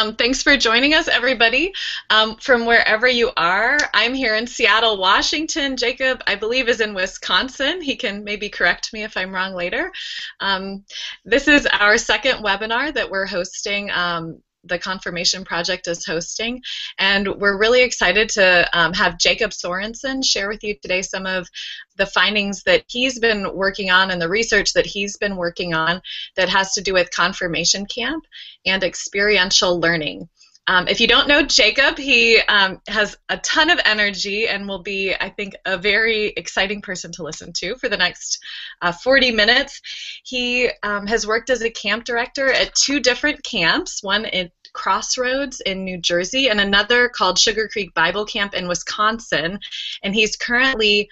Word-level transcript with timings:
Um, 0.00 0.16
thanks 0.16 0.42
for 0.42 0.56
joining 0.56 0.94
us, 0.94 1.08
everybody, 1.08 1.74
um, 2.08 2.36
from 2.36 2.64
wherever 2.64 3.06
you 3.06 3.32
are. 3.36 3.76
I'm 3.92 4.14
here 4.14 4.34
in 4.34 4.46
Seattle, 4.46 4.96
Washington. 4.96 5.76
Jacob, 5.76 6.22
I 6.26 6.36
believe, 6.36 6.70
is 6.70 6.80
in 6.80 6.94
Wisconsin. 6.94 7.82
He 7.82 7.96
can 7.96 8.24
maybe 8.24 8.48
correct 8.48 8.94
me 8.94 9.02
if 9.02 9.14
I'm 9.14 9.34
wrong 9.34 9.52
later. 9.52 9.92
Um, 10.40 10.86
this 11.26 11.48
is 11.48 11.66
our 11.66 11.98
second 11.98 12.42
webinar 12.42 12.94
that 12.94 13.10
we're 13.10 13.26
hosting 13.26 13.90
um, 13.90 14.40
the 14.64 14.78
Confirmation 14.78 15.44
Project 15.44 15.88
is 15.88 16.04
hosting. 16.04 16.62
And 16.98 17.28
we're 17.36 17.58
really 17.58 17.82
excited 17.82 18.28
to 18.30 18.68
um, 18.78 18.92
have 18.92 19.18
Jacob 19.18 19.52
Sorenson 19.52 20.22
share 20.22 20.48
with 20.48 20.62
you 20.62 20.74
today 20.80 21.02
some 21.02 21.26
of 21.26 21.48
the 21.96 22.06
findings 22.06 22.62
that 22.64 22.84
he's 22.88 23.18
been 23.18 23.54
working 23.54 23.90
on 23.90 24.10
and 24.10 24.20
the 24.20 24.28
research 24.28 24.72
that 24.74 24.86
he's 24.86 25.16
been 25.16 25.36
working 25.36 25.74
on 25.74 26.00
that 26.36 26.48
has 26.48 26.72
to 26.74 26.82
do 26.82 26.92
with 26.92 27.10
Confirmation 27.10 27.86
Camp 27.86 28.24
and 28.64 28.82
experiential 28.82 29.80
learning. 29.80 30.28
Um, 30.70 30.86
if 30.86 31.00
you 31.00 31.08
don't 31.08 31.26
know 31.26 31.42
Jacob, 31.42 31.98
he 31.98 32.38
um, 32.42 32.80
has 32.86 33.16
a 33.28 33.38
ton 33.38 33.70
of 33.70 33.80
energy 33.84 34.46
and 34.46 34.68
will 34.68 34.84
be, 34.84 35.12
I 35.12 35.28
think, 35.28 35.54
a 35.64 35.76
very 35.76 36.28
exciting 36.36 36.80
person 36.80 37.10
to 37.14 37.24
listen 37.24 37.52
to 37.54 37.74
for 37.74 37.88
the 37.88 37.96
next 37.96 38.38
uh, 38.80 38.92
40 38.92 39.32
minutes. 39.32 39.80
He 40.22 40.70
um, 40.84 41.08
has 41.08 41.26
worked 41.26 41.50
as 41.50 41.62
a 41.62 41.70
camp 41.70 42.04
director 42.04 42.52
at 42.52 42.72
two 42.76 43.00
different 43.00 43.42
camps, 43.42 44.00
one 44.00 44.26
in 44.26 44.48
Crossroads 44.72 45.58
in 45.58 45.82
New 45.82 45.98
Jersey 45.98 46.48
and 46.50 46.60
another 46.60 47.08
called 47.08 47.36
Sugar 47.36 47.66
Creek 47.66 47.92
Bible 47.94 48.24
Camp 48.24 48.54
in 48.54 48.68
Wisconsin. 48.68 49.58
And 50.04 50.14
he's 50.14 50.36
currently 50.36 51.08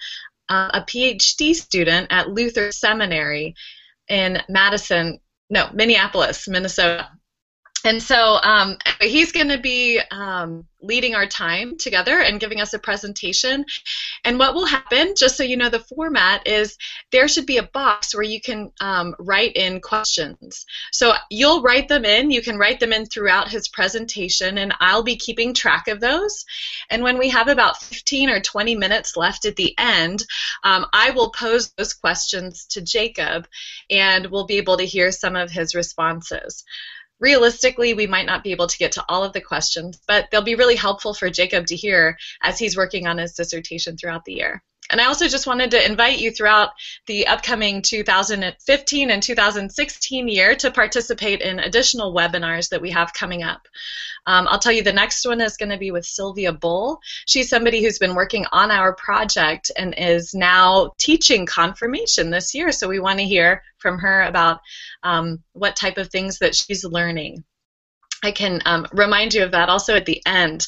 uh, 0.47 0.69
a 0.73 0.81
PhD 0.83 1.53
student 1.53 2.07
at 2.11 2.29
Luther 2.29 2.71
Seminary 2.71 3.55
in 4.07 4.41
Madison, 4.47 5.19
no, 5.49 5.69
Minneapolis, 5.73 6.47
Minnesota 6.47 7.09
and 7.85 8.01
so 8.01 8.39
um, 8.43 8.77
he's 8.99 9.31
going 9.31 9.49
to 9.49 9.57
be 9.57 10.01
um, 10.11 10.65
leading 10.81 11.15
our 11.15 11.25
time 11.25 11.77
together 11.77 12.19
and 12.19 12.39
giving 12.39 12.59
us 12.59 12.73
a 12.73 12.79
presentation. 12.79 13.65
And 14.23 14.37
what 14.37 14.53
will 14.53 14.65
happen, 14.65 15.13
just 15.15 15.37
so 15.37 15.43
you 15.43 15.55
know 15.55 15.69
the 15.69 15.79
format, 15.79 16.47
is 16.47 16.77
there 17.11 17.27
should 17.27 17.45
be 17.45 17.57
a 17.57 17.63
box 17.63 18.13
where 18.13 18.23
you 18.23 18.41
can 18.41 18.71
um, 18.81 19.15
write 19.19 19.55
in 19.55 19.81
questions. 19.81 20.65
So 20.91 21.13
you'll 21.29 21.61
write 21.61 21.87
them 21.87 22.05
in. 22.05 22.31
You 22.31 22.41
can 22.41 22.57
write 22.57 22.79
them 22.79 22.93
in 22.93 23.05
throughout 23.05 23.49
his 23.49 23.69
presentation, 23.69 24.57
and 24.57 24.73
I'll 24.79 25.03
be 25.03 25.15
keeping 25.15 25.53
track 25.53 25.87
of 25.87 25.99
those. 26.01 26.45
And 26.89 27.03
when 27.03 27.17
we 27.17 27.29
have 27.29 27.47
about 27.47 27.81
15 27.81 28.29
or 28.29 28.41
20 28.41 28.75
minutes 28.75 29.15
left 29.15 29.45
at 29.45 29.55
the 29.55 29.73
end, 29.77 30.25
um, 30.63 30.85
I 30.91 31.11
will 31.11 31.31
pose 31.31 31.71
those 31.71 31.93
questions 31.93 32.65
to 32.71 32.81
Jacob, 32.81 33.47
and 33.89 34.27
we'll 34.27 34.45
be 34.45 34.57
able 34.57 34.77
to 34.77 34.85
hear 34.85 35.11
some 35.11 35.35
of 35.35 35.51
his 35.51 35.75
responses 35.75 36.63
realistically, 37.19 37.93
we 37.93 38.07
might 38.07 38.25
not 38.25 38.43
be 38.43 38.51
able 38.51 38.67
to 38.67 38.77
get 38.77 38.93
to 38.93 39.05
all 39.09 39.23
of 39.23 39.33
the 39.33 39.41
questions, 39.41 39.99
but 40.07 40.29
they'll 40.31 40.41
be 40.41 40.55
really 40.55 40.75
helpful 40.75 41.13
for 41.13 41.29
Jacob 41.29 41.67
to 41.67 41.75
hear 41.75 42.17
as 42.41 42.59
he's 42.59 42.77
working 42.77 43.07
on 43.07 43.17
his 43.17 43.33
dissertation 43.33 43.97
throughout 43.97 44.25
the 44.25 44.33
year. 44.33 44.63
And 44.89 44.99
I 44.99 45.05
also 45.05 45.27
just 45.27 45.47
wanted 45.47 45.71
to 45.71 45.85
invite 45.85 46.19
you 46.19 46.31
throughout 46.31 46.69
the 47.05 47.27
upcoming 47.27 47.81
2015 47.81 49.11
and 49.11 49.21
2016 49.21 50.27
year 50.27 50.55
to 50.55 50.71
participate 50.71 51.41
in 51.41 51.59
additional 51.59 52.13
webinars 52.13 52.69
that 52.69 52.81
we 52.81 52.89
have 52.91 53.13
coming 53.13 53.43
up. 53.43 53.67
Um, 54.25 54.47
I'll 54.47 54.59
tell 54.59 54.71
you 54.71 54.83
the 54.83 54.93
next 54.93 55.25
one 55.25 55.41
is 55.41 55.57
going 55.57 55.69
to 55.69 55.77
be 55.77 55.91
with 55.91 56.05
Sylvia 56.05 56.51
Bull. 56.51 56.99
She's 57.25 57.49
somebody 57.49 57.83
who's 57.83 57.99
been 57.99 58.15
working 58.15 58.45
on 58.51 58.71
our 58.71 58.93
project 58.93 59.71
and 59.77 59.93
is 59.97 60.33
now 60.33 60.93
teaching 60.97 61.45
confirmation 61.45 62.29
this 62.29 62.53
year. 62.53 62.71
So 62.71 62.87
we 62.87 62.99
want 62.99 63.19
to 63.19 63.25
hear 63.25 63.63
from 63.77 63.99
her 63.99 64.23
about 64.23 64.59
um, 65.03 65.43
what 65.53 65.75
type 65.75 65.97
of 65.97 66.09
things 66.09 66.39
that 66.39 66.55
she's 66.55 66.83
learning. 66.83 67.43
I 68.21 68.31
can 68.31 68.61
um, 68.65 68.85
remind 68.91 69.33
you 69.33 69.43
of 69.43 69.51
that 69.51 69.69
also 69.69 69.95
at 69.95 70.05
the 70.05 70.21
end. 70.25 70.67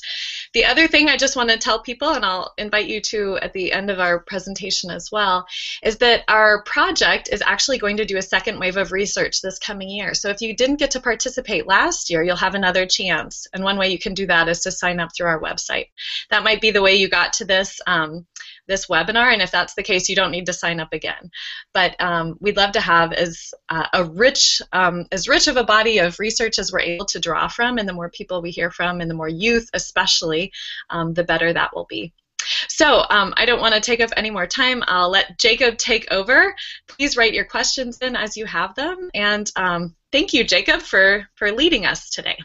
The 0.53 0.65
other 0.65 0.87
thing 0.87 1.09
I 1.09 1.17
just 1.17 1.35
want 1.35 1.49
to 1.49 1.57
tell 1.57 1.81
people, 1.81 2.09
and 2.09 2.25
I'll 2.25 2.53
invite 2.57 2.87
you 2.87 3.01
to 3.01 3.37
at 3.41 3.53
the 3.53 3.71
end 3.71 3.89
of 3.89 3.99
our 3.99 4.19
presentation 4.19 4.89
as 4.89 5.09
well, 5.11 5.45
is 5.83 5.97
that 5.97 6.23
our 6.27 6.63
project 6.63 7.29
is 7.31 7.41
actually 7.45 7.77
going 7.77 7.97
to 7.97 8.05
do 8.05 8.17
a 8.17 8.21
second 8.21 8.59
wave 8.59 8.77
of 8.77 8.91
research 8.91 9.41
this 9.41 9.59
coming 9.59 9.89
year. 9.89 10.13
So 10.13 10.29
if 10.29 10.41
you 10.41 10.55
didn't 10.55 10.77
get 10.77 10.91
to 10.91 10.99
participate 10.99 11.67
last 11.67 12.09
year, 12.09 12.23
you'll 12.23 12.35
have 12.35 12.55
another 12.55 12.85
chance. 12.85 13.47
And 13.53 13.63
one 13.63 13.77
way 13.77 13.89
you 13.89 13.99
can 13.99 14.13
do 14.13 14.27
that 14.27 14.47
is 14.47 14.61
to 14.61 14.71
sign 14.71 14.99
up 14.99 15.09
through 15.15 15.27
our 15.27 15.41
website. 15.41 15.87
That 16.29 16.43
might 16.43 16.61
be 16.61 16.71
the 16.71 16.81
way 16.81 16.95
you 16.95 17.09
got 17.09 17.33
to 17.33 17.45
this. 17.45 17.79
Um, 17.87 18.25
this 18.67 18.87
webinar, 18.87 19.33
and 19.33 19.41
if 19.41 19.51
that's 19.51 19.73
the 19.73 19.83
case, 19.83 20.09
you 20.09 20.15
don't 20.15 20.31
need 20.31 20.45
to 20.45 20.53
sign 20.53 20.79
up 20.79 20.93
again. 20.93 21.31
But 21.73 21.99
um, 22.01 22.37
we'd 22.39 22.57
love 22.57 22.73
to 22.73 22.81
have 22.81 23.13
as 23.13 23.53
uh, 23.69 23.87
a 23.93 24.03
rich, 24.03 24.61
um, 24.71 25.05
as 25.11 25.27
rich 25.27 25.47
of 25.47 25.57
a 25.57 25.63
body 25.63 25.99
of 25.99 26.19
research 26.19 26.59
as 26.59 26.71
we're 26.71 26.79
able 26.79 27.05
to 27.07 27.19
draw 27.19 27.47
from, 27.47 27.77
and 27.77 27.87
the 27.87 27.93
more 27.93 28.09
people 28.09 28.41
we 28.41 28.51
hear 28.51 28.71
from, 28.71 29.01
and 29.01 29.09
the 29.09 29.15
more 29.15 29.29
youth, 29.29 29.69
especially, 29.73 30.51
um, 30.89 31.13
the 31.13 31.23
better 31.23 31.51
that 31.53 31.75
will 31.75 31.85
be. 31.85 32.13
So 32.67 33.05
um, 33.09 33.33
I 33.37 33.45
don't 33.45 33.61
want 33.61 33.75
to 33.75 33.81
take 33.81 34.01
up 34.01 34.09
any 34.17 34.29
more 34.29 34.47
time. 34.47 34.83
I'll 34.87 35.09
let 35.09 35.37
Jacob 35.37 35.77
take 35.77 36.11
over. 36.11 36.55
Please 36.87 37.15
write 37.15 37.33
your 37.33 37.45
questions 37.45 37.99
in 37.99 38.15
as 38.15 38.35
you 38.35 38.45
have 38.45 38.75
them, 38.75 39.09
and 39.13 39.49
um, 39.55 39.95
thank 40.11 40.33
you, 40.33 40.43
Jacob, 40.43 40.81
for 40.81 41.27
for 41.35 41.51
leading 41.51 41.85
us 41.85 42.09
today. 42.09 42.37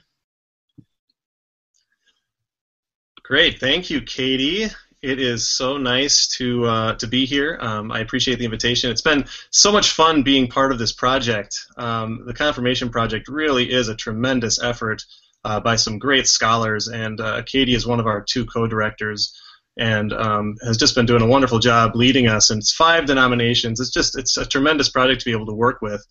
Great, 3.22 3.59
thank 3.59 3.91
you, 3.91 4.03
Katie. 4.03 4.69
It 5.03 5.21
is 5.21 5.49
so 5.49 5.77
nice 5.77 6.27
to 6.39 6.65
uh, 6.65 6.95
to 6.97 7.07
be 7.07 7.27
here. 7.27 7.59
Um, 7.61 7.93
I 7.93 8.01
appreciate 8.01 8.39
the 8.39 8.45
invitation. 8.45 8.91
It's 8.91 9.03
been 9.03 9.27
so 9.51 9.71
much 9.71 9.91
fun 9.91 10.23
being 10.23 10.49
part 10.49 10.73
of 10.73 10.79
this 10.79 10.93
project. 10.93 11.59
Um, 11.77 12.25
the 12.27 12.34
Confirmation 12.34 12.89
Project 12.89 13.29
really 13.29 13.71
is 13.71 13.89
a 13.89 13.95
tremendous 13.95 14.61
effort 14.62 15.05
uh, 15.45 15.61
by 15.61 15.77
some 15.77 15.99
great 15.99 16.27
scholars, 16.27 16.89
and 16.89 17.21
uh, 17.21 17.43
Katie 17.43 17.75
is 17.75 17.87
one 17.87 18.01
of 18.01 18.06
our 18.06 18.23
two 18.23 18.47
co-directors, 18.47 19.39
and 19.77 20.12
um, 20.12 20.56
has 20.65 20.77
just 20.77 20.95
been 20.95 21.06
doing 21.06 21.23
a 21.23 21.27
wonderful 21.27 21.59
job 21.59 21.95
leading 21.95 22.27
us. 22.27 22.51
And 22.51 22.59
it's 22.59 22.73
five 22.73 23.06
denominations. 23.06 23.81
It's 23.81 23.91
just 23.91 24.19
it's 24.19 24.37
a 24.37 24.47
tremendous 24.47 24.89
project 24.89 25.21
to 25.21 25.25
be 25.27 25.33
able 25.33 25.47
to 25.47 25.55
work 25.55 25.83
with. 25.83 26.05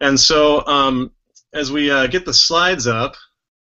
And 0.00 0.18
so 0.18 0.66
um, 0.66 1.12
as 1.54 1.70
we 1.70 1.90
uh, 1.90 2.08
get 2.08 2.24
the 2.26 2.34
slides 2.34 2.86
up. 2.86 3.16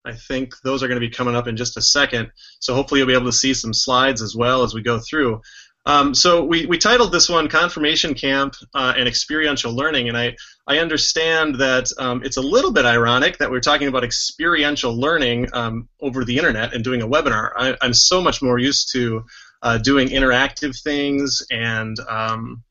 I 0.06 0.14
think 0.14 0.54
those 0.64 0.84
are 0.84 0.88
going 0.88 1.00
to 1.00 1.08
be 1.08 1.14
coming 1.14 1.36
up 1.36 1.48
in 1.48 1.58
just 1.58 1.78
a 1.78 1.82
second. 1.82 2.32
So 2.60 2.74
hopefully 2.74 3.00
you'll 3.00 3.08
be 3.08 3.14
able 3.14 3.26
to 3.26 3.32
see 3.32 3.54
some 3.54 3.74
slides 3.74 4.22
as 4.22 4.36
well 4.36 4.64
as 4.64 4.74
we 4.74 4.82
go 4.82 5.00
through. 5.00 5.42
Um, 5.86 6.16
so 6.16 6.44
we, 6.44 6.66
we 6.66 6.78
titled 6.78 7.12
this 7.12 7.28
one 7.28 7.50
Confirmation 7.50 8.14
Camp 8.14 8.56
uh, 8.74 8.94
and 8.98 9.08
Experiential 9.08 9.74
Learning, 9.74 10.08
and 10.08 10.18
I, 10.18 10.36
I 10.66 10.80
understand 10.80 11.56
that 11.56 11.92
um, 11.98 12.24
it's 12.24 12.38
a 12.38 12.42
little 12.42 12.72
bit 12.72 12.86
ironic 12.86 13.38
that 13.40 13.52
we're 13.52 13.60
talking 13.60 13.90
about 13.90 14.04
experiential 14.06 14.98
learning 14.98 15.50
um, 15.52 15.90
over 16.00 16.24
the 16.24 16.38
internet 16.38 16.74
and 16.74 16.86
doing 16.86 17.02
a 17.02 17.08
webinar. 17.08 17.52
I, 17.58 17.76
am 17.82 17.94
so 17.94 18.22
much 18.22 18.42
more 18.42 18.58
used 18.58 18.94
to 18.94 19.26
uh, 19.62 19.78
doing 19.78 20.08
interactive 20.08 20.82
things 20.82 21.46
and 21.52 21.98
um, 22.08 22.64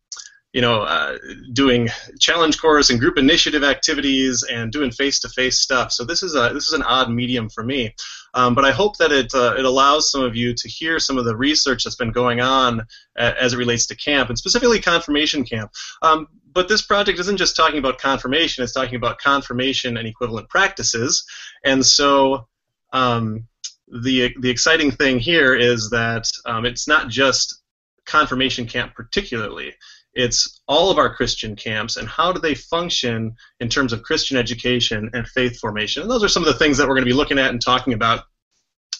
you 0.52 0.60
know, 0.60 0.82
uh, 0.82 1.16
doing 1.52 1.88
challenge 2.18 2.60
course 2.60 2.90
and 2.90 3.00
group 3.00 3.16
initiative 3.16 3.64
activities 3.64 4.44
and 4.50 4.70
doing 4.70 4.90
face-to-face 4.90 5.58
stuff. 5.58 5.92
So 5.92 6.04
this 6.04 6.22
is 6.22 6.34
a 6.34 6.50
this 6.52 6.66
is 6.66 6.74
an 6.74 6.82
odd 6.82 7.10
medium 7.10 7.48
for 7.48 7.64
me, 7.64 7.94
um, 8.34 8.54
but 8.54 8.64
I 8.64 8.70
hope 8.70 8.98
that 8.98 9.12
it 9.12 9.34
uh, 9.34 9.54
it 9.56 9.64
allows 9.64 10.10
some 10.10 10.22
of 10.22 10.36
you 10.36 10.54
to 10.54 10.68
hear 10.68 10.98
some 10.98 11.16
of 11.16 11.24
the 11.24 11.36
research 11.36 11.84
that's 11.84 11.96
been 11.96 12.12
going 12.12 12.40
on 12.40 12.82
as 13.16 13.54
it 13.54 13.56
relates 13.56 13.86
to 13.86 13.96
camp 13.96 14.28
and 14.28 14.38
specifically 14.38 14.80
confirmation 14.80 15.44
camp. 15.44 15.70
Um, 16.02 16.28
but 16.52 16.68
this 16.68 16.82
project 16.82 17.18
isn't 17.18 17.38
just 17.38 17.56
talking 17.56 17.78
about 17.78 17.98
confirmation; 17.98 18.62
it's 18.62 18.74
talking 18.74 18.96
about 18.96 19.18
confirmation 19.18 19.96
and 19.96 20.06
equivalent 20.06 20.50
practices. 20.50 21.24
And 21.64 21.84
so, 21.84 22.46
um, 22.92 23.48
the 23.88 24.34
the 24.38 24.50
exciting 24.50 24.90
thing 24.90 25.18
here 25.18 25.54
is 25.54 25.88
that 25.90 26.24
um, 26.44 26.66
it's 26.66 26.86
not 26.86 27.08
just 27.08 27.62
confirmation 28.04 28.66
camp 28.66 28.92
particularly 28.94 29.72
it's 30.14 30.60
all 30.68 30.90
of 30.90 30.98
our 30.98 31.14
Christian 31.14 31.56
camps 31.56 31.96
and 31.96 32.06
how 32.06 32.32
do 32.32 32.40
they 32.40 32.54
function 32.54 33.34
in 33.60 33.68
terms 33.68 33.92
of 33.92 34.02
Christian 34.02 34.36
education 34.36 35.10
and 35.14 35.26
faith 35.26 35.58
formation. 35.58 36.02
And 36.02 36.10
those 36.10 36.22
are 36.22 36.28
some 36.28 36.42
of 36.42 36.46
the 36.46 36.58
things 36.58 36.76
that 36.78 36.86
we're 36.86 36.94
going 36.94 37.04
to 37.04 37.10
be 37.10 37.16
looking 37.16 37.38
at 37.38 37.50
and 37.50 37.60
talking 37.60 37.94
about. 37.94 38.24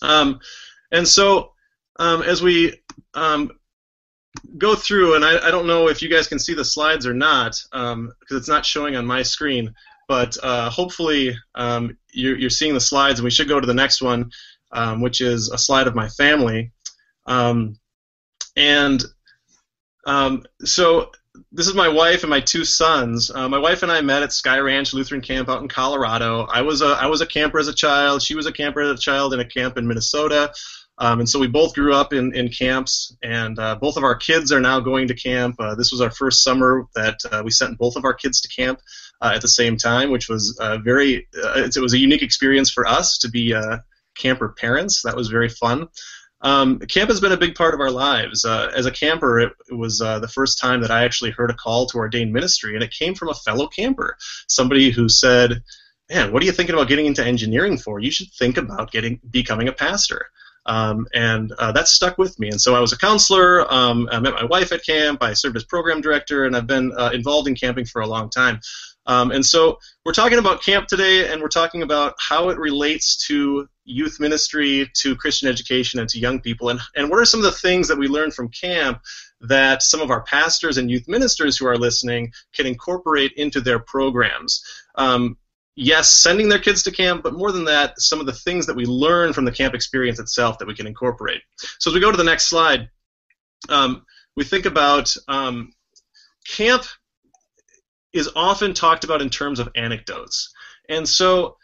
Um, 0.00 0.40
and 0.90 1.06
so 1.06 1.52
um, 1.98 2.22
as 2.22 2.42
we 2.42 2.80
um, 3.14 3.50
go 4.56 4.74
through, 4.74 5.14
and 5.14 5.24
I, 5.24 5.48
I, 5.48 5.50
don't 5.50 5.66
know 5.66 5.88
if 5.88 6.02
you 6.02 6.08
guys 6.08 6.26
can 6.26 6.38
see 6.38 6.54
the 6.54 6.64
slides 6.64 7.06
or 7.06 7.14
not 7.14 7.52
because 7.70 7.92
um, 7.92 8.12
it's 8.30 8.48
not 8.48 8.64
showing 8.64 8.96
on 8.96 9.06
my 9.06 9.22
screen, 9.22 9.74
but 10.08 10.36
uh, 10.42 10.70
hopefully 10.70 11.36
um, 11.54 11.96
you're, 12.12 12.36
you're, 12.36 12.50
seeing 12.50 12.74
the 12.74 12.80
slides, 12.80 13.20
and 13.20 13.24
we 13.24 13.30
should 13.30 13.48
go 13.48 13.60
to 13.60 13.66
the 13.66 13.74
next 13.74 14.02
one, 14.02 14.30
um, 14.72 15.00
which 15.02 15.20
is 15.20 15.50
a 15.50 15.58
slide 15.58 15.86
of 15.86 15.94
my 15.94 16.08
family. 16.08 16.72
and 18.56 19.04
um, 20.06 20.44
so 20.64 21.10
this 21.50 21.66
is 21.66 21.74
my 21.74 21.88
wife 21.88 22.22
and 22.22 22.30
my 22.30 22.40
two 22.40 22.64
sons. 22.64 23.30
Uh, 23.30 23.48
my 23.48 23.58
wife 23.58 23.82
and 23.82 23.92
I 23.92 24.00
met 24.00 24.22
at 24.22 24.32
Sky 24.32 24.58
Ranch 24.58 24.92
Lutheran 24.92 25.20
Camp 25.20 25.48
out 25.48 25.62
in 25.62 25.68
Colorado. 25.68 26.46
I 26.50 26.62
was 26.62 26.82
a 26.82 26.88
I 26.88 27.06
was 27.06 27.20
a 27.20 27.26
camper 27.26 27.58
as 27.58 27.68
a 27.68 27.74
child. 27.74 28.22
She 28.22 28.34
was 28.34 28.46
a 28.46 28.52
camper 28.52 28.80
as 28.80 28.90
a 28.90 29.00
child 29.00 29.34
in 29.34 29.40
a 29.40 29.44
camp 29.44 29.76
in 29.78 29.86
Minnesota. 29.86 30.52
Um, 30.98 31.20
and 31.20 31.28
so 31.28 31.40
we 31.40 31.48
both 31.48 31.74
grew 31.74 31.94
up 31.94 32.12
in, 32.12 32.34
in 32.36 32.48
camps, 32.50 33.16
and 33.22 33.58
uh, 33.58 33.76
both 33.76 33.96
of 33.96 34.04
our 34.04 34.14
kids 34.14 34.52
are 34.52 34.60
now 34.60 34.78
going 34.78 35.08
to 35.08 35.14
camp. 35.14 35.56
Uh, 35.58 35.74
this 35.74 35.90
was 35.90 36.02
our 36.02 36.10
first 36.10 36.44
summer 36.44 36.86
that 36.94 37.18
uh, 37.32 37.42
we 37.42 37.50
sent 37.50 37.78
both 37.78 37.96
of 37.96 38.04
our 38.04 38.12
kids 38.12 38.42
to 38.42 38.48
camp. 38.48 38.78
uh, 39.22 39.32
at 39.34 39.40
the 39.40 39.48
same 39.48 39.76
time, 39.76 40.10
which 40.10 40.28
was 40.28 40.58
very 40.82 41.28
uh, 41.42 41.62
it 41.64 41.80
was 41.80 41.94
a 41.94 41.98
unique 41.98 42.22
experience 42.22 42.70
for 42.70 42.86
us 42.86 43.18
to 43.18 43.30
be 43.30 43.54
camper 44.16 44.50
parents. 44.50 45.02
That 45.02 45.16
was 45.16 45.28
very 45.28 45.48
fun. 45.48 45.88
Um, 46.42 46.80
camp 46.80 47.08
has 47.08 47.20
been 47.20 47.32
a 47.32 47.36
big 47.36 47.54
part 47.54 47.74
of 47.74 47.80
our 47.80 47.90
lives. 47.90 48.44
Uh, 48.44 48.70
as 48.74 48.86
a 48.86 48.90
camper, 48.90 49.40
it, 49.40 49.52
it 49.70 49.74
was 49.74 50.00
uh, 50.00 50.18
the 50.18 50.28
first 50.28 50.58
time 50.58 50.80
that 50.80 50.90
I 50.90 51.04
actually 51.04 51.30
heard 51.30 51.50
a 51.50 51.54
call 51.54 51.86
to 51.86 51.98
ordained 51.98 52.32
ministry, 52.32 52.74
and 52.74 52.82
it 52.82 52.90
came 52.90 53.14
from 53.14 53.28
a 53.28 53.34
fellow 53.34 53.68
camper, 53.68 54.16
somebody 54.48 54.90
who 54.90 55.08
said, 55.08 55.62
"Man, 56.10 56.32
what 56.32 56.42
are 56.42 56.46
you 56.46 56.52
thinking 56.52 56.74
about 56.74 56.88
getting 56.88 57.06
into 57.06 57.24
engineering 57.24 57.78
for? 57.78 58.00
You 58.00 58.10
should 58.10 58.32
think 58.32 58.56
about 58.56 58.90
getting 58.90 59.20
becoming 59.30 59.68
a 59.68 59.72
pastor." 59.72 60.26
Um, 60.64 61.06
and 61.12 61.52
uh, 61.58 61.72
that 61.72 61.88
stuck 61.88 62.18
with 62.18 62.38
me. 62.38 62.48
And 62.48 62.60
so 62.60 62.74
I 62.74 62.80
was 62.80 62.92
a 62.92 62.98
counselor. 62.98 63.72
Um, 63.72 64.08
I 64.12 64.20
met 64.20 64.34
my 64.34 64.44
wife 64.44 64.72
at 64.72 64.84
camp. 64.84 65.22
I 65.22 65.32
served 65.32 65.56
as 65.56 65.64
program 65.64 66.00
director, 66.00 66.44
and 66.44 66.56
I've 66.56 66.66
been 66.66 66.92
uh, 66.96 67.10
involved 67.12 67.48
in 67.48 67.54
camping 67.54 67.84
for 67.84 68.00
a 68.00 68.06
long 68.06 68.30
time. 68.30 68.60
Um, 69.06 69.32
and 69.32 69.44
so 69.44 69.78
we're 70.04 70.12
talking 70.12 70.38
about 70.38 70.62
camp 70.62 70.86
today, 70.86 71.30
and 71.30 71.42
we're 71.42 71.48
talking 71.48 71.82
about 71.82 72.14
how 72.18 72.50
it 72.50 72.58
relates 72.58 73.26
to 73.26 73.68
youth 73.84 74.20
ministry, 74.20 74.90
to 74.98 75.16
Christian 75.16 75.48
education, 75.48 75.98
and 75.98 76.08
to 76.10 76.18
young 76.18 76.40
people. 76.40 76.68
And, 76.68 76.80
and 76.94 77.10
what 77.10 77.18
are 77.18 77.24
some 77.24 77.40
of 77.40 77.44
the 77.44 77.52
things 77.52 77.88
that 77.88 77.98
we 77.98 78.06
learned 78.06 78.34
from 78.34 78.48
camp 78.48 79.00
that 79.40 79.82
some 79.82 80.00
of 80.00 80.10
our 80.10 80.22
pastors 80.22 80.78
and 80.78 80.90
youth 80.90 81.08
ministers 81.08 81.56
who 81.56 81.66
are 81.66 81.76
listening 81.76 82.32
can 82.54 82.66
incorporate 82.66 83.32
into 83.36 83.60
their 83.60 83.80
programs? 83.80 84.64
Um, 84.94 85.36
yes, 85.74 86.12
sending 86.12 86.48
their 86.48 86.60
kids 86.60 86.84
to 86.84 86.92
camp, 86.92 87.24
but 87.24 87.34
more 87.34 87.50
than 87.50 87.64
that, 87.64 88.00
some 88.00 88.20
of 88.20 88.26
the 88.26 88.32
things 88.32 88.66
that 88.66 88.76
we 88.76 88.84
learn 88.84 89.32
from 89.32 89.44
the 89.44 89.52
camp 89.52 89.74
experience 89.74 90.20
itself 90.20 90.58
that 90.58 90.68
we 90.68 90.74
can 90.74 90.86
incorporate. 90.86 91.42
So 91.80 91.90
as 91.90 91.94
we 91.94 92.00
go 92.00 92.10
to 92.10 92.16
the 92.16 92.24
next 92.24 92.46
slide, 92.46 92.88
um, 93.68 94.04
we 94.36 94.44
think 94.44 94.66
about 94.66 95.12
um, 95.28 95.72
camp 96.46 96.84
is 98.12 98.28
often 98.36 98.74
talked 98.74 99.04
about 99.04 99.22
in 99.22 99.30
terms 99.30 99.58
of 99.58 99.68
anecdotes. 99.74 100.52
And 100.88 101.08
so 101.08 101.56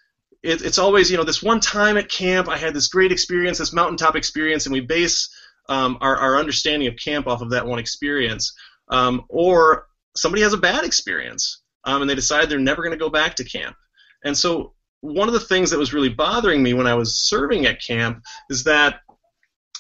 it, 0.43 0.63
it's 0.63 0.79
always, 0.79 1.11
you 1.11 1.17
know, 1.17 1.25
this 1.25 1.43
one 1.43 1.61
time 1.61 1.97
at 1.97 2.09
camp, 2.09 2.49
I 2.49 2.57
had 2.57 2.75
this 2.75 2.89
great 2.89 3.13
experience, 3.13 3.59
this 3.59 3.73
mountaintop 3.73 4.17
experience, 4.17 4.67
and 4.67 4.73
we 4.73 4.81
base 4.81 5.29
um, 5.69 5.99
our, 6.01 6.17
our 6.17 6.37
understanding 6.37 6.89
of 6.89 6.97
camp 6.97 7.27
off 7.27 7.43
of 7.43 7.51
that 7.51 7.67
one 7.67 7.79
experience. 7.79 8.55
Um, 8.89 9.25
or 9.29 9.87
somebody 10.17 10.43
has 10.43 10.55
a 10.55 10.59
bad 10.59 10.85
experience 10.85 11.63
um, 11.85 12.01
and 12.01 12.11
they 12.11 12.15
decide 12.15 12.49
they're 12.49 12.59
never 12.59 12.83
going 12.83 12.97
to 12.97 13.05
go 13.05 13.11
back 13.11 13.37
to 13.37 13.45
camp. 13.45 13.77
And 14.25 14.37
so 14.37 14.75
one 15.01 15.29
of 15.29 15.35
the 15.35 15.41
things 15.41 15.71
that 15.71 15.79
was 15.79 15.93
really 15.93 16.09
bothering 16.09 16.63
me 16.63 16.75
when 16.75 16.87
I 16.87 16.95
was 16.95 17.17
serving 17.17 17.67
at 17.67 17.83
camp 17.83 18.23
is 18.51 18.65
that 18.65 19.01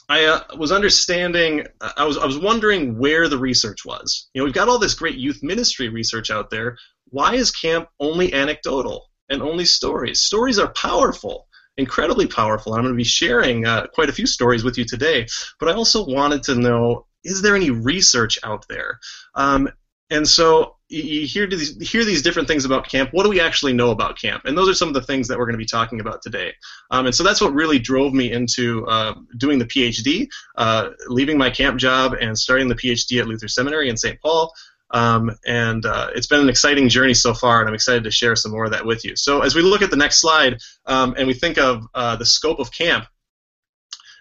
I 0.08 0.24
uh, 0.24 0.56
was 0.56 0.72
understanding. 0.72 1.66
I 1.80 2.04
was 2.04 2.16
I 2.16 2.24
was 2.24 2.38
wondering 2.38 2.98
where 2.98 3.28
the 3.28 3.38
research 3.38 3.84
was. 3.84 4.28
You 4.32 4.40
know, 4.40 4.46
we've 4.46 4.54
got 4.54 4.68
all 4.68 4.78
this 4.78 4.94
great 4.94 5.16
youth 5.16 5.42
ministry 5.42 5.88
research 5.88 6.30
out 6.30 6.50
there. 6.50 6.78
Why 7.10 7.34
is 7.34 7.50
camp 7.50 7.88
only 8.00 8.32
anecdotal 8.32 9.06
and 9.28 9.42
only 9.42 9.66
stories? 9.66 10.22
Stories 10.22 10.58
are 10.58 10.72
powerful, 10.72 11.46
incredibly 11.76 12.26
powerful. 12.26 12.72
I'm 12.72 12.82
going 12.82 12.94
to 12.94 12.96
be 12.96 13.04
sharing 13.04 13.66
uh, 13.66 13.86
quite 13.88 14.08
a 14.08 14.14
few 14.14 14.26
stories 14.26 14.64
with 14.64 14.78
you 14.78 14.84
today. 14.84 15.26
But 15.60 15.68
I 15.68 15.74
also 15.74 16.06
wanted 16.06 16.42
to 16.44 16.54
know: 16.54 17.06
is 17.24 17.42
there 17.42 17.54
any 17.54 17.70
research 17.70 18.38
out 18.42 18.64
there? 18.68 18.98
Um, 19.34 19.68
and 20.10 20.26
so 20.26 20.77
you 20.88 21.26
hear 21.26 21.46
these 21.46 21.90
hear 21.90 22.04
these 22.04 22.22
different 22.22 22.48
things 22.48 22.64
about 22.64 22.88
camp. 22.88 23.10
What 23.12 23.24
do 23.24 23.28
we 23.28 23.40
actually 23.40 23.74
know 23.74 23.90
about 23.90 24.18
camp? 24.18 24.44
And 24.46 24.56
those 24.56 24.68
are 24.68 24.74
some 24.74 24.88
of 24.88 24.94
the 24.94 25.02
things 25.02 25.28
that 25.28 25.38
we're 25.38 25.44
going 25.44 25.54
to 25.54 25.58
be 25.58 25.66
talking 25.66 26.00
about 26.00 26.22
today. 26.22 26.54
Um, 26.90 27.06
and 27.06 27.14
so 27.14 27.22
that's 27.22 27.40
what 27.40 27.52
really 27.52 27.78
drove 27.78 28.14
me 28.14 28.32
into 28.32 28.86
uh, 28.86 29.14
doing 29.36 29.58
the 29.58 29.66
PhD, 29.66 30.28
uh, 30.56 30.90
leaving 31.08 31.36
my 31.36 31.50
camp 31.50 31.78
job 31.78 32.14
and 32.18 32.38
starting 32.38 32.68
the 32.68 32.74
PhD 32.74 33.20
at 33.20 33.28
Luther 33.28 33.48
Seminary 33.48 33.90
in 33.90 33.96
St. 33.96 34.20
Paul. 34.20 34.52
Um, 34.90 35.30
and 35.46 35.84
uh, 35.84 36.08
it's 36.14 36.26
been 36.26 36.40
an 36.40 36.48
exciting 36.48 36.88
journey 36.88 37.12
so 37.12 37.34
far, 37.34 37.60
and 37.60 37.68
I'm 37.68 37.74
excited 37.74 38.04
to 38.04 38.10
share 38.10 38.34
some 38.34 38.52
more 38.52 38.64
of 38.64 38.70
that 38.70 38.86
with 38.86 39.04
you. 39.04 39.16
So 39.16 39.42
as 39.42 39.54
we 39.54 39.60
look 39.60 39.82
at 39.82 39.90
the 39.90 39.96
next 39.96 40.22
slide 40.22 40.56
um, 40.86 41.14
and 41.18 41.26
we 41.26 41.34
think 41.34 41.58
of 41.58 41.84
uh, 41.94 42.16
the 42.16 42.24
scope 42.24 42.58
of 42.58 42.72
camp, 42.72 43.04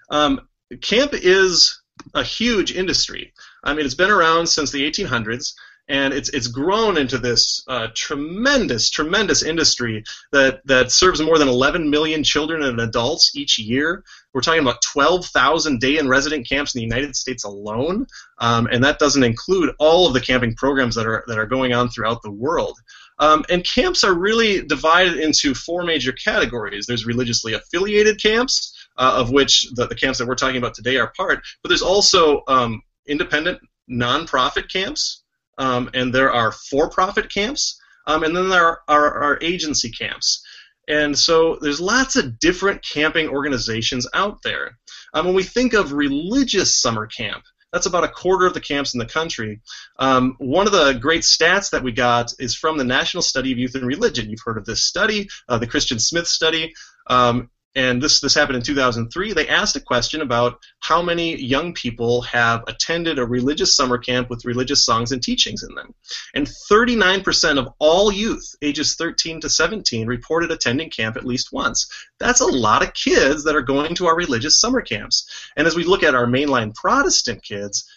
um, 0.10 0.42
camp 0.82 1.12
is 1.14 1.82
a 2.14 2.24
huge 2.24 2.76
industry. 2.76 3.34
I 3.64 3.74
mean, 3.74 3.86
it's 3.86 3.96
been 3.96 4.12
around 4.12 4.48
since 4.48 4.72
the 4.72 4.90
1800s 4.90 5.54
and 5.90 6.14
it's 6.14 6.30
it's 6.30 6.48
grown 6.48 6.98
into 6.98 7.18
this 7.18 7.64
uh, 7.68 7.88
tremendous, 7.94 8.90
tremendous 8.90 9.44
industry 9.44 10.04
that 10.32 10.66
that 10.66 10.92
serves 10.92 11.22
more 11.22 11.38
than 11.38 11.48
11 11.48 11.90
million 11.90 12.24
children 12.24 12.64
and 12.64 12.80
adults 12.80 13.36
each 13.36 13.58
year. 13.58 14.04
We're 14.34 14.42
talking 14.42 14.62
about 14.62 14.82
12,000 14.82 15.80
day-in 15.80 16.08
resident 16.08 16.48
camps 16.48 16.76
in 16.76 16.80
the 16.80 16.84
United 16.84 17.16
States 17.16 17.44
alone, 17.44 18.06
um, 18.40 18.68
and 18.72 18.84
that 18.84 19.00
doesn't 19.00 19.24
include 19.24 19.74
all 19.80 20.08
of 20.08 20.14
the 20.14 20.22
camping 20.22 20.56
programs 20.56 20.96
that 20.96 21.08
are 21.08 21.24
that 21.28 21.40
are 21.40 21.48
going 21.48 21.74
on 21.74 21.90
throughout 21.90 22.22
the 22.22 22.32
world. 22.32 22.78
Um, 23.20 23.46
and 23.50 23.64
camps 23.64 24.04
are 24.04 24.14
really 24.14 24.62
divided 24.62 25.18
into 25.18 25.56
four 25.56 25.84
major 25.84 26.12
categories. 26.12 26.86
There's 26.86 27.06
religiously 27.06 27.54
affiliated 27.54 28.22
camps, 28.22 28.88
uh, 28.98 29.14
of 29.16 29.32
which 29.32 29.68
the, 29.74 29.88
the 29.88 29.96
camps 29.96 30.20
that 30.20 30.28
we're 30.28 30.36
talking 30.36 30.58
about 30.58 30.76
today 30.76 30.98
are 30.98 31.12
part, 31.18 31.40
but 31.64 31.70
there's 31.70 31.82
also 31.82 32.44
um, 32.48 32.84
independent 33.08 33.60
nonprofit 33.90 34.72
camps, 34.72 35.24
um, 35.58 35.90
and 35.94 36.14
there 36.14 36.32
are 36.32 36.52
for-profit 36.52 37.32
camps, 37.32 37.80
um, 38.06 38.24
and 38.24 38.36
then 38.36 38.50
there 38.50 38.80
are, 38.88 39.40
agency 39.42 39.92
camps. 39.92 40.44
And 40.88 41.18
so 41.18 41.58
there's 41.62 41.82
lots 41.82 42.16
of 42.16 42.40
different 42.40 42.82
camping 42.82 43.28
organizations 43.28 44.08
out 44.14 44.42
there. 44.44 44.78
Um, 45.14 45.26
when 45.26 45.36
we 45.36 45.44
think 45.44 45.74
of 45.74 45.92
religious 45.92 46.82
summer 46.82 47.08
camp, 47.08 47.44
that's 47.74 47.86
about 47.86 48.06
a 48.06 48.10
quarter 48.10 48.46
of 48.46 48.54
the 48.54 48.62
camps 48.62 48.94
in 48.94 49.00
the 49.00 49.06
country. 49.06 49.60
Um, 50.00 50.36
one 50.40 50.68
of 50.68 50.72
the 50.72 50.94
great 50.94 51.24
stats 51.24 51.72
that 51.72 51.84
we 51.84 51.92
got 51.92 52.32
is 52.40 52.56
from 52.56 52.78
the 52.78 52.86
National 52.86 53.22
Study 53.22 53.52
of 53.52 53.58
Youth 53.58 53.76
and 53.76 53.86
Religion. 53.86 54.30
You've 54.30 54.40
heard 54.46 54.58
of 54.58 54.66
this 54.66 54.84
study, 54.84 55.28
uh, 55.50 55.58
the 55.58 55.68
Christian 55.68 56.00
Smith 56.00 56.28
study. 56.28 56.74
Um, 57.08 57.50
and 57.78 58.02
this 58.02 58.20
this 58.22 58.34
happened 58.34 58.56
in 58.56 58.64
2003. 58.64 59.34
They 59.34 59.48
asked 59.48 59.76
a 59.76 59.80
question 59.80 60.22
about 60.22 60.60
how 60.80 61.04
many 61.04 61.40
young 61.40 61.74
people 61.74 62.24
have 62.24 62.64
attended 62.68 63.20
a 63.20 63.26
religious 63.26 63.76
summer 63.76 64.00
camp 64.00 64.32
with 64.32 64.46
religious 64.46 64.84
songs 64.84 65.12
and 65.12 65.22
teachings 65.22 65.62
in 65.62 65.76
them, 65.76 65.94
and 66.34 66.48
39% 66.48 67.60
of 67.60 67.70
all 67.78 68.12
youth 68.12 68.56
ages 68.64 68.96
13 68.96 69.42
to 69.42 69.50
17 69.50 70.08
reported 70.08 70.50
attending 70.50 70.90
camp 70.90 71.18
at 71.18 71.26
least 71.26 71.54
once. 71.54 71.88
That's 72.20 72.42
a 72.42 72.48
lot 72.48 72.82
of 72.82 72.96
kids 72.96 73.44
that 73.44 73.56
are 73.56 73.62
going 73.62 73.94
to 73.96 74.08
our 74.08 74.16
religious 74.16 74.60
summer 74.60 74.82
camps. 74.82 75.30
And 75.56 75.68
as 75.68 75.76
we 75.76 75.84
look 75.84 76.02
at 76.02 76.16
our 76.16 76.26
mainline 76.26 76.74
Protestant 76.74 77.44
kids, 77.44 77.88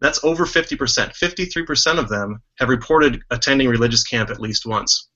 that's 0.00 0.24
over 0.24 0.46
50%. 0.46 0.78
53% 0.78 1.98
of 1.98 2.08
them 2.08 2.40
have 2.58 2.70
reported 2.70 3.20
attending 3.30 3.68
religious 3.68 4.04
camp 4.04 4.30
at 4.30 4.40
least 4.40 4.64
once. 4.64 5.10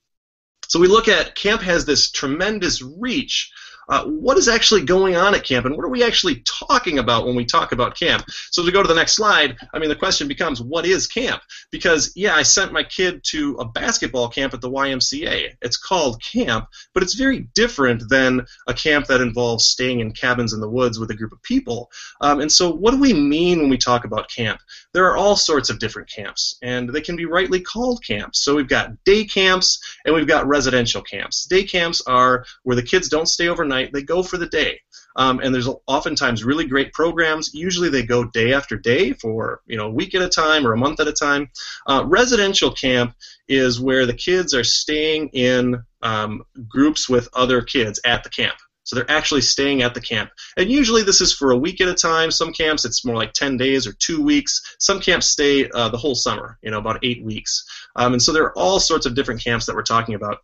So 0.67 0.79
we 0.79 0.87
look 0.87 1.07
at 1.07 1.35
camp 1.35 1.63
has 1.63 1.85
this 1.85 2.11
tremendous 2.11 2.81
reach 2.81 3.51
uh, 3.89 4.05
what 4.05 4.37
is 4.37 4.47
actually 4.47 4.83
going 4.83 5.15
on 5.15 5.35
at 5.35 5.43
camp 5.43 5.65
and 5.65 5.75
what 5.75 5.85
are 5.85 5.89
we 5.89 6.03
actually 6.03 6.43
talking 6.45 6.99
about 6.99 7.25
when 7.25 7.35
we 7.35 7.45
talk 7.45 7.71
about 7.71 7.97
camp? 7.97 8.23
So 8.51 8.63
we 8.63 8.71
go 8.71 8.81
to 8.81 8.87
the 8.87 8.95
next 8.95 9.15
slide, 9.15 9.57
I 9.73 9.79
mean, 9.79 9.89
the 9.89 9.95
question 9.95 10.27
becomes, 10.27 10.61
what 10.61 10.85
is 10.85 11.07
camp? 11.07 11.41
Because, 11.71 12.11
yeah, 12.15 12.35
I 12.35 12.43
sent 12.43 12.71
my 12.71 12.83
kid 12.83 13.23
to 13.25 13.55
a 13.59 13.65
basketball 13.65 14.29
camp 14.29 14.53
at 14.53 14.61
the 14.61 14.69
YMCA. 14.69 15.55
It's 15.61 15.77
called 15.77 16.21
camp, 16.21 16.67
but 16.93 17.03
it's 17.03 17.15
very 17.15 17.39
different 17.53 18.09
than 18.09 18.45
a 18.67 18.73
camp 18.73 19.07
that 19.07 19.21
involves 19.21 19.65
staying 19.65 19.99
in 19.99 20.11
cabins 20.11 20.53
in 20.53 20.61
the 20.61 20.69
woods 20.69 20.99
with 20.99 21.11
a 21.11 21.15
group 21.15 21.31
of 21.31 21.41
people. 21.43 21.91
Um, 22.21 22.39
and 22.39 22.51
so, 22.51 22.71
what 22.71 22.91
do 22.91 22.99
we 22.99 23.13
mean 23.13 23.59
when 23.59 23.69
we 23.69 23.77
talk 23.77 24.05
about 24.05 24.29
camp? 24.29 24.61
There 24.93 25.05
are 25.05 25.17
all 25.17 25.35
sorts 25.35 25.69
of 25.69 25.79
different 25.79 26.09
camps, 26.09 26.57
and 26.61 26.89
they 26.89 27.01
can 27.01 27.15
be 27.15 27.25
rightly 27.25 27.59
called 27.59 28.03
camps. 28.03 28.43
So, 28.43 28.55
we've 28.55 28.67
got 28.67 29.03
day 29.03 29.25
camps 29.25 29.79
and 30.05 30.15
we've 30.15 30.27
got 30.27 30.47
residential 30.47 31.01
camps. 31.01 31.45
Day 31.45 31.63
camps 31.63 32.01
are 32.07 32.45
where 32.63 32.75
the 32.75 32.83
kids 32.83 33.09
don't 33.09 33.27
stay 33.27 33.47
overnight 33.47 33.72
they 33.91 34.03
go 34.03 34.23
for 34.23 34.37
the 34.37 34.47
day. 34.47 34.79
Um, 35.15 35.39
and 35.39 35.53
there's 35.53 35.69
oftentimes 35.87 36.43
really 36.43 36.65
great 36.65 36.91
programs. 36.93 37.53
Usually 37.53 37.89
they 37.89 38.03
go 38.03 38.23
day 38.23 38.53
after 38.53 38.77
day 38.77 39.13
for 39.13 39.61
you 39.65 39.77
know 39.77 39.87
a 39.87 39.91
week 39.91 40.15
at 40.15 40.21
a 40.21 40.29
time 40.29 40.65
or 40.65 40.73
a 40.73 40.77
month 40.77 40.99
at 40.99 41.07
a 41.07 41.13
time. 41.13 41.49
Uh, 41.87 42.03
residential 42.05 42.71
camp 42.71 43.15
is 43.47 43.79
where 43.79 44.05
the 44.05 44.13
kids 44.13 44.53
are 44.53 44.63
staying 44.63 45.29
in 45.29 45.83
um, 46.01 46.43
groups 46.67 47.07
with 47.07 47.29
other 47.33 47.61
kids 47.61 47.99
at 48.05 48.23
the 48.23 48.29
camp. 48.29 48.55
So 48.85 48.95
they're 48.95 49.09
actually 49.09 49.41
staying 49.41 49.81
at 49.81 49.93
the 49.93 50.01
camp. 50.01 50.31
And 50.57 50.69
usually 50.69 51.03
this 51.03 51.21
is 51.21 51.33
for 51.33 51.51
a 51.51 51.57
week 51.57 51.79
at 51.81 51.87
a 51.87 51.93
time. 51.93 52.31
Some 52.31 52.51
camps 52.53 52.85
it's 52.85 53.05
more 53.05 53.15
like 53.15 53.33
10 53.33 53.57
days 53.57 53.87
or 53.87 53.93
two 53.93 54.21
weeks. 54.21 54.75
Some 54.79 54.99
camps 54.99 55.27
stay 55.27 55.69
uh, 55.69 55.89
the 55.89 55.97
whole 55.97 56.15
summer, 56.15 56.57
you 56.61 56.71
know, 56.71 56.79
about 56.79 56.99
eight 57.03 57.23
weeks. 57.23 57.63
Um, 57.95 58.13
and 58.13 58.21
so 58.21 58.33
there 58.33 58.43
are 58.43 58.57
all 58.57 58.79
sorts 58.79 59.05
of 59.05 59.15
different 59.15 59.41
camps 59.41 59.65
that 59.65 59.75
we're 59.75 59.83
talking 59.83 60.15
about. 60.15 60.39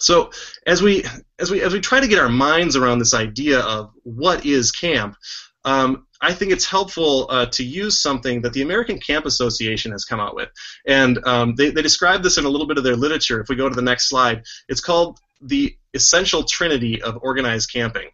So 0.00 0.30
as 0.66 0.82
we 0.82 1.04
as 1.38 1.50
we 1.50 1.62
as 1.62 1.72
we 1.72 1.80
try 1.80 2.00
to 2.00 2.08
get 2.08 2.18
our 2.18 2.28
minds 2.28 2.76
around 2.76 2.98
this 2.98 3.14
idea 3.14 3.60
of 3.60 3.90
what 4.02 4.44
is 4.44 4.72
camp, 4.72 5.16
um, 5.64 6.06
I 6.20 6.32
think 6.32 6.52
it's 6.52 6.64
helpful 6.64 7.26
uh, 7.30 7.46
to 7.46 7.64
use 7.64 8.00
something 8.00 8.42
that 8.42 8.52
the 8.52 8.62
American 8.62 8.98
Camp 8.98 9.26
Association 9.26 9.92
has 9.92 10.04
come 10.04 10.20
out 10.20 10.34
with, 10.34 10.48
and 10.86 11.24
um, 11.26 11.54
they 11.54 11.70
they 11.70 11.82
describe 11.82 12.22
this 12.22 12.38
in 12.38 12.44
a 12.44 12.48
little 12.48 12.66
bit 12.66 12.78
of 12.78 12.84
their 12.84 12.96
literature. 12.96 13.40
If 13.40 13.48
we 13.48 13.56
go 13.56 13.68
to 13.68 13.74
the 13.74 13.82
next 13.82 14.08
slide, 14.08 14.42
it's 14.68 14.80
called 14.80 15.18
the 15.42 15.76
essential 15.94 16.44
trinity 16.44 17.02
of 17.02 17.18
organized 17.22 17.72
camping, 17.72 18.08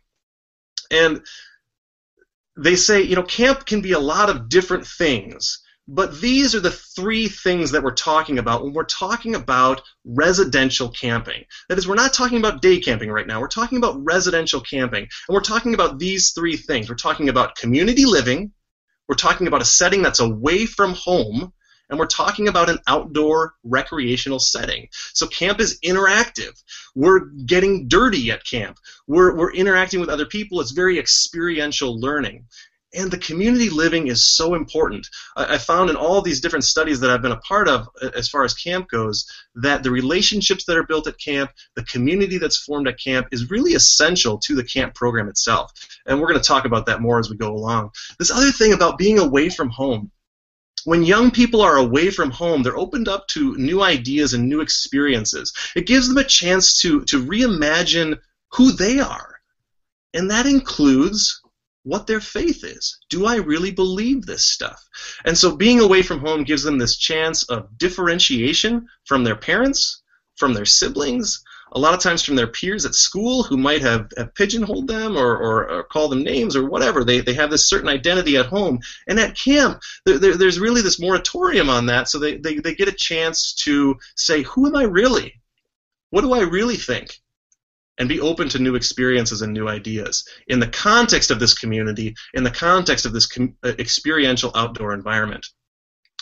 and 0.90 1.20
they 2.56 2.76
say 2.76 3.02
you 3.02 3.16
know 3.16 3.22
camp 3.22 3.66
can 3.66 3.80
be 3.80 3.92
a 3.92 3.98
lot 3.98 4.28
of 4.30 4.48
different 4.48 4.86
things 4.86 5.61
But 5.88 6.20
these 6.20 6.54
are 6.54 6.60
the 6.60 6.70
three 6.70 7.28
things 7.28 7.72
that 7.72 7.82
we're 7.82 7.94
talking 7.94 8.38
about 8.38 8.62
when 8.62 8.72
we're 8.72 8.84
talking 8.84 9.34
about 9.34 9.82
residential 10.04 10.88
camping. 10.90 11.44
That 11.68 11.76
is, 11.78 11.88
we're 11.88 11.96
not 11.96 12.14
talking 12.14 12.38
about 12.38 12.62
day 12.62 12.78
camping 12.78 13.10
right 13.10 13.26
now. 13.26 13.40
We're 13.40 13.48
talking 13.48 13.78
about 13.78 14.02
residential 14.04 14.60
camping. 14.60 15.02
And 15.02 15.34
we're 15.34 15.40
talking 15.40 15.74
about 15.74 15.98
these 15.98 16.30
three 16.30 16.56
things. 16.56 16.88
We're 16.88 16.94
talking 16.94 17.28
about 17.28 17.56
community 17.56 18.04
living, 18.04 18.52
we're 19.08 19.16
talking 19.16 19.46
about 19.46 19.62
a 19.62 19.66
setting 19.66 20.02
that's 20.02 20.20
away 20.20 20.66
from 20.66 20.94
home, 20.94 21.52
and 21.90 21.98
we're 21.98 22.06
talking 22.06 22.48
about 22.48 22.70
an 22.70 22.78
outdoor 22.86 23.54
recreational 23.64 24.38
setting. 24.38 24.88
So 25.12 25.26
camp 25.26 25.60
is 25.60 25.78
interactive. 25.84 26.58
We're 26.94 27.26
getting 27.44 27.88
dirty 27.88 28.30
at 28.30 28.46
camp. 28.46 28.78
We're, 29.06 29.36
we're 29.36 29.52
interacting 29.52 30.00
with 30.00 30.08
other 30.08 30.24
people. 30.24 30.60
It's 30.60 30.70
very 30.70 30.98
experiential 30.98 32.00
learning. 32.00 32.46
And 32.94 33.10
the 33.10 33.18
community 33.18 33.70
living 33.70 34.08
is 34.08 34.26
so 34.36 34.54
important. 34.54 35.08
I, 35.36 35.54
I 35.54 35.58
found 35.58 35.88
in 35.88 35.96
all 35.96 36.20
these 36.20 36.40
different 36.40 36.64
studies 36.64 37.00
that 37.00 37.10
I've 37.10 37.22
been 37.22 37.32
a 37.32 37.38
part 37.38 37.68
of, 37.68 37.88
as 38.14 38.28
far 38.28 38.44
as 38.44 38.54
camp 38.54 38.88
goes, 38.88 39.26
that 39.54 39.82
the 39.82 39.90
relationships 39.90 40.64
that 40.66 40.76
are 40.76 40.86
built 40.86 41.06
at 41.06 41.18
camp, 41.18 41.50
the 41.74 41.84
community 41.84 42.38
that's 42.38 42.62
formed 42.62 42.88
at 42.88 43.00
camp, 43.00 43.28
is 43.32 43.50
really 43.50 43.72
essential 43.72 44.38
to 44.38 44.54
the 44.54 44.64
camp 44.64 44.94
program 44.94 45.28
itself. 45.28 45.72
And 46.06 46.20
we're 46.20 46.28
going 46.28 46.40
to 46.40 46.46
talk 46.46 46.64
about 46.64 46.86
that 46.86 47.00
more 47.00 47.18
as 47.18 47.30
we 47.30 47.36
go 47.36 47.54
along. 47.54 47.92
This 48.18 48.30
other 48.30 48.50
thing 48.50 48.72
about 48.72 48.98
being 48.98 49.18
away 49.18 49.48
from 49.48 49.70
home, 49.70 50.10
when 50.84 51.04
young 51.04 51.30
people 51.30 51.60
are 51.60 51.76
away 51.76 52.10
from 52.10 52.30
home, 52.30 52.62
they're 52.62 52.76
opened 52.76 53.08
up 53.08 53.28
to 53.28 53.56
new 53.56 53.82
ideas 53.82 54.34
and 54.34 54.48
new 54.48 54.60
experiences. 54.60 55.52
It 55.76 55.86
gives 55.86 56.08
them 56.08 56.18
a 56.18 56.24
chance 56.24 56.80
to, 56.80 57.04
to 57.04 57.24
reimagine 57.24 58.18
who 58.50 58.72
they 58.72 58.98
are. 58.98 59.36
And 60.12 60.30
that 60.30 60.46
includes 60.46 61.40
what 61.84 62.06
their 62.06 62.20
faith 62.20 62.64
is. 62.64 62.98
Do 63.08 63.26
I 63.26 63.36
really 63.36 63.70
believe 63.70 64.24
this 64.24 64.46
stuff? 64.46 64.82
And 65.24 65.36
so 65.36 65.56
being 65.56 65.80
away 65.80 66.02
from 66.02 66.20
home 66.20 66.44
gives 66.44 66.62
them 66.62 66.78
this 66.78 66.96
chance 66.96 67.42
of 67.44 67.76
differentiation 67.76 68.88
from 69.04 69.24
their 69.24 69.36
parents, 69.36 70.02
from 70.36 70.54
their 70.54 70.64
siblings, 70.64 71.42
a 71.74 71.78
lot 71.78 71.94
of 71.94 72.00
times 72.00 72.22
from 72.22 72.36
their 72.36 72.46
peers 72.46 72.84
at 72.84 72.94
school 72.94 73.42
who 73.42 73.56
might 73.56 73.80
have, 73.80 74.10
have 74.16 74.34
pigeonholed 74.34 74.86
them 74.86 75.16
or, 75.16 75.36
or, 75.36 75.70
or 75.70 75.82
called 75.84 76.12
them 76.12 76.22
names 76.22 76.54
or 76.54 76.68
whatever. 76.68 77.02
They, 77.02 77.20
they 77.20 77.32
have 77.34 77.50
this 77.50 77.68
certain 77.68 77.88
identity 77.88 78.36
at 78.36 78.46
home. 78.46 78.80
And 79.08 79.18
at 79.18 79.36
camp, 79.36 79.80
there, 80.04 80.18
there, 80.18 80.36
there's 80.36 80.60
really 80.60 80.82
this 80.82 81.00
moratorium 81.00 81.70
on 81.70 81.86
that, 81.86 82.08
so 82.08 82.18
they, 82.18 82.36
they, 82.36 82.56
they 82.56 82.74
get 82.74 82.88
a 82.88 82.92
chance 82.92 83.54
to 83.64 83.96
say, 84.16 84.42
who 84.42 84.66
am 84.66 84.76
I 84.76 84.84
really? 84.84 85.40
What 86.10 86.20
do 86.20 86.34
I 86.34 86.42
really 86.42 86.76
think? 86.76 87.21
And 88.02 88.08
be 88.08 88.20
open 88.20 88.48
to 88.48 88.58
new 88.58 88.74
experiences 88.74 89.42
and 89.42 89.52
new 89.52 89.68
ideas 89.68 90.28
in 90.48 90.58
the 90.58 90.66
context 90.66 91.30
of 91.30 91.38
this 91.38 91.54
community, 91.54 92.12
in 92.34 92.42
the 92.42 92.50
context 92.50 93.06
of 93.06 93.12
this 93.12 93.26
com- 93.26 93.54
uh, 93.62 93.70
experiential 93.78 94.50
outdoor 94.56 94.92
environment. 94.92 95.46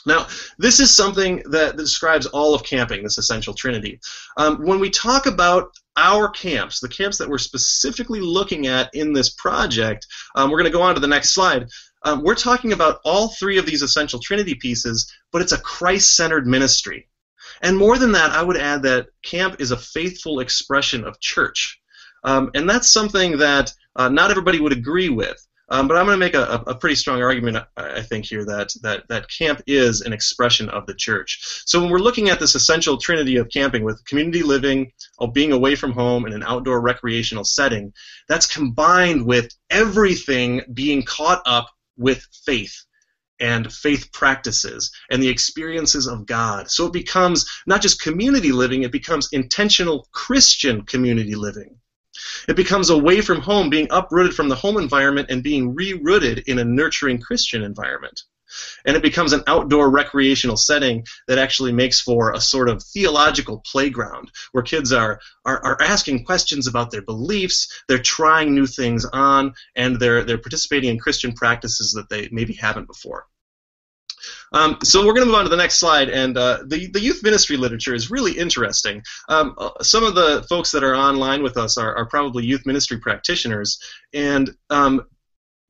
Now, 0.04 0.26
this 0.58 0.78
is 0.78 0.94
something 0.94 1.42
that 1.46 1.78
describes 1.78 2.26
all 2.26 2.54
of 2.54 2.64
camping, 2.64 3.02
this 3.02 3.16
essential 3.16 3.54
trinity. 3.54 3.98
Um, 4.36 4.58
when 4.66 4.78
we 4.78 4.90
talk 4.90 5.24
about 5.24 5.70
our 5.96 6.28
camps, 6.28 6.80
the 6.80 6.88
camps 6.88 7.16
that 7.16 7.30
we're 7.30 7.38
specifically 7.38 8.20
looking 8.20 8.66
at 8.66 8.90
in 8.92 9.14
this 9.14 9.30
project, 9.30 10.06
um, 10.34 10.50
we're 10.50 10.58
going 10.58 10.70
to 10.70 10.78
go 10.78 10.82
on 10.82 10.94
to 10.96 11.00
the 11.00 11.06
next 11.06 11.30
slide. 11.30 11.66
Um, 12.02 12.22
we're 12.22 12.34
talking 12.34 12.74
about 12.74 13.00
all 13.06 13.28
three 13.28 13.56
of 13.56 13.64
these 13.64 13.80
essential 13.80 14.20
trinity 14.20 14.54
pieces, 14.54 15.10
but 15.32 15.40
it's 15.40 15.52
a 15.52 15.58
Christ 15.58 16.14
centered 16.14 16.46
ministry. 16.46 17.08
And 17.62 17.76
more 17.76 17.98
than 17.98 18.12
that, 18.12 18.30
I 18.30 18.42
would 18.42 18.56
add 18.56 18.82
that 18.82 19.08
camp 19.22 19.56
is 19.60 19.70
a 19.70 19.76
faithful 19.76 20.40
expression 20.40 21.04
of 21.04 21.20
church. 21.20 21.80
Um, 22.24 22.50
and 22.54 22.68
that's 22.68 22.90
something 22.90 23.38
that 23.38 23.72
uh, 23.96 24.08
not 24.08 24.30
everybody 24.30 24.60
would 24.60 24.72
agree 24.72 25.08
with. 25.08 25.46
Um, 25.72 25.86
but 25.86 25.96
I'm 25.96 26.06
going 26.06 26.16
to 26.16 26.26
make 26.26 26.34
a, 26.34 26.64
a, 26.66 26.74
pretty 26.74 26.96
strong 26.96 27.22
argument, 27.22 27.58
I 27.76 28.02
think, 28.02 28.24
here 28.24 28.44
that, 28.44 28.70
that, 28.82 29.06
that 29.08 29.30
camp 29.30 29.62
is 29.68 30.00
an 30.00 30.12
expression 30.12 30.68
of 30.68 30.84
the 30.86 30.94
church. 30.94 31.62
So 31.64 31.80
when 31.80 31.90
we're 31.90 31.98
looking 31.98 32.28
at 32.28 32.40
this 32.40 32.56
essential 32.56 32.98
trinity 32.98 33.36
of 33.36 33.48
camping 33.50 33.84
with 33.84 34.04
community 34.04 34.42
living, 34.42 34.90
of 35.20 35.32
being 35.32 35.52
away 35.52 35.76
from 35.76 35.92
home 35.92 36.26
in 36.26 36.32
an 36.32 36.42
outdoor 36.42 36.80
recreational 36.80 37.44
setting, 37.44 37.92
that's 38.28 38.48
combined 38.48 39.24
with 39.24 39.54
everything 39.70 40.62
being 40.74 41.04
caught 41.04 41.40
up 41.46 41.68
with 41.96 42.26
faith 42.44 42.84
and 43.40 43.72
faith 43.72 44.12
practices 44.12 44.90
and 45.10 45.22
the 45.22 45.28
experiences 45.28 46.06
of 46.06 46.26
God. 46.26 46.70
So 46.70 46.86
it 46.86 46.92
becomes 46.92 47.46
not 47.66 47.82
just 47.82 48.02
community 48.02 48.52
living, 48.52 48.82
it 48.82 48.92
becomes 48.92 49.28
intentional 49.32 50.08
Christian 50.12 50.82
community 50.82 51.34
living. 51.34 51.76
It 52.48 52.56
becomes 52.56 52.90
away 52.90 53.20
from 53.20 53.40
home, 53.40 53.70
being 53.70 53.88
uprooted 53.90 54.34
from 54.34 54.48
the 54.48 54.56
home 54.56 54.76
environment 54.76 55.30
and 55.30 55.42
being 55.42 55.74
re-rooted 55.74 56.40
in 56.46 56.58
a 56.58 56.64
nurturing 56.64 57.20
Christian 57.20 57.62
environment. 57.62 58.22
And 58.84 58.96
it 58.96 59.02
becomes 59.02 59.32
an 59.32 59.42
outdoor 59.46 59.90
recreational 59.90 60.56
setting 60.56 61.04
that 61.28 61.38
actually 61.38 61.72
makes 61.72 62.00
for 62.00 62.32
a 62.32 62.40
sort 62.40 62.68
of 62.68 62.82
theological 62.82 63.62
playground 63.70 64.30
where 64.52 64.62
kids 64.62 64.92
are, 64.92 65.20
are, 65.44 65.64
are 65.64 65.82
asking 65.82 66.24
questions 66.24 66.66
about 66.66 66.90
their 66.90 67.02
beliefs, 67.02 67.82
they're 67.88 67.98
trying 67.98 68.54
new 68.54 68.66
things 68.66 69.04
on, 69.12 69.54
and 69.76 69.98
they're, 69.98 70.24
they're 70.24 70.38
participating 70.38 70.90
in 70.90 70.98
Christian 70.98 71.32
practices 71.32 71.92
that 71.92 72.08
they 72.08 72.28
maybe 72.30 72.54
haven't 72.54 72.86
before. 72.86 73.26
Um, 74.52 74.78
so 74.82 75.06
we're 75.06 75.14
going 75.14 75.26
to 75.26 75.30
move 75.30 75.36
on 75.36 75.44
to 75.44 75.50
the 75.50 75.56
next 75.56 75.78
slide, 75.78 76.08
and 76.08 76.36
uh, 76.36 76.58
the 76.66 76.88
the 76.88 77.00
youth 77.00 77.22
ministry 77.22 77.56
literature 77.56 77.94
is 77.94 78.10
really 78.10 78.32
interesting. 78.32 79.02
Um, 79.28 79.54
uh, 79.58 79.82
some 79.82 80.04
of 80.04 80.14
the 80.14 80.44
folks 80.48 80.72
that 80.72 80.84
are 80.84 80.94
online 80.94 81.42
with 81.42 81.56
us 81.56 81.78
are, 81.78 81.96
are 81.96 82.06
probably 82.06 82.44
youth 82.44 82.66
ministry 82.66 82.98
practitioners, 82.98 83.80
and 84.12 84.50
um, 84.68 85.06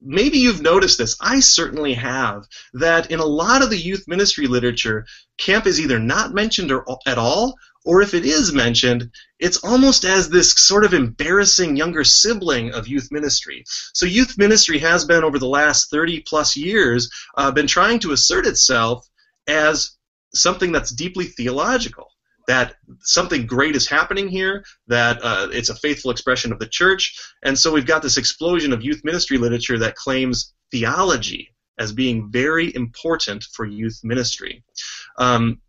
maybe 0.01 0.39
you've 0.39 0.63
noticed 0.63 0.99
this. 0.99 1.17
I 1.21 1.41
certainly 1.41 1.95
have. 1.95 2.47
That 2.73 3.11
in 3.11 3.21
a 3.21 3.25
lot 3.25 3.63
of 3.63 3.71
the 3.71 3.77
youth 3.77 4.05
ministry 4.07 4.47
literature, 4.47 5.07
camp 5.39 5.67
is 5.67 5.81
either 5.81 5.99
not 5.99 6.33
mentioned 6.33 6.73
or, 6.73 6.85
at 7.07 7.19
all, 7.19 7.57
or 7.85 8.03
if 8.03 8.13
it 8.13 8.27
is 8.27 8.53
mentioned, 8.53 9.11
it's 9.39 9.59
almost 9.59 10.05
as 10.05 10.29
this 10.29 10.53
sort 10.53 10.85
of 10.85 10.93
embarrassing 10.93 11.77
younger 11.77 12.05
sibling 12.05 12.73
of 12.73 12.89
youth 12.89 13.09
ministry. 13.11 13.65
So 13.95 14.05
youth 14.07 14.37
ministry 14.37 14.79
has 14.79 15.05
been 15.05 15.25
over 15.25 15.39
the 15.39 15.49
last 15.49 15.91
30 15.91 16.25
plus 16.27 16.57
years 16.57 17.11
uh, 17.37 17.51
been 17.53 17.67
trying 17.67 18.01
to 18.01 18.13
assert 18.13 18.47
itself 18.47 19.07
as 19.47 19.93
something 20.35 20.73
that's 20.73 20.93
deeply 20.93 21.27
theological. 21.27 22.10
That 22.51 22.75
something 22.99 23.47
great 23.47 23.77
is 23.77 23.89
happening 23.89 24.27
here, 24.27 24.65
that 24.89 25.23
uh, 25.23 25.47
it's 25.53 25.69
a 25.69 25.77
faithful 25.77 26.11
expression 26.11 26.53
of 26.53 26.59
the 26.59 26.67
church, 26.67 27.17
and 27.45 27.57
so 27.57 27.71
we've 27.71 27.87
got 27.87 28.03
this 28.03 28.17
explosion 28.17 28.73
of 28.73 28.83
youth 28.83 29.03
ministry 29.05 29.39
literature 29.39 29.79
that 29.79 29.95
claims 29.95 30.53
theology 30.73 31.55
as 31.79 31.93
being 31.93 32.29
very 32.29 32.75
important 32.75 33.45
for 33.55 33.65
youth 33.65 34.01
ministry. 34.03 34.65
Um, 35.17 35.61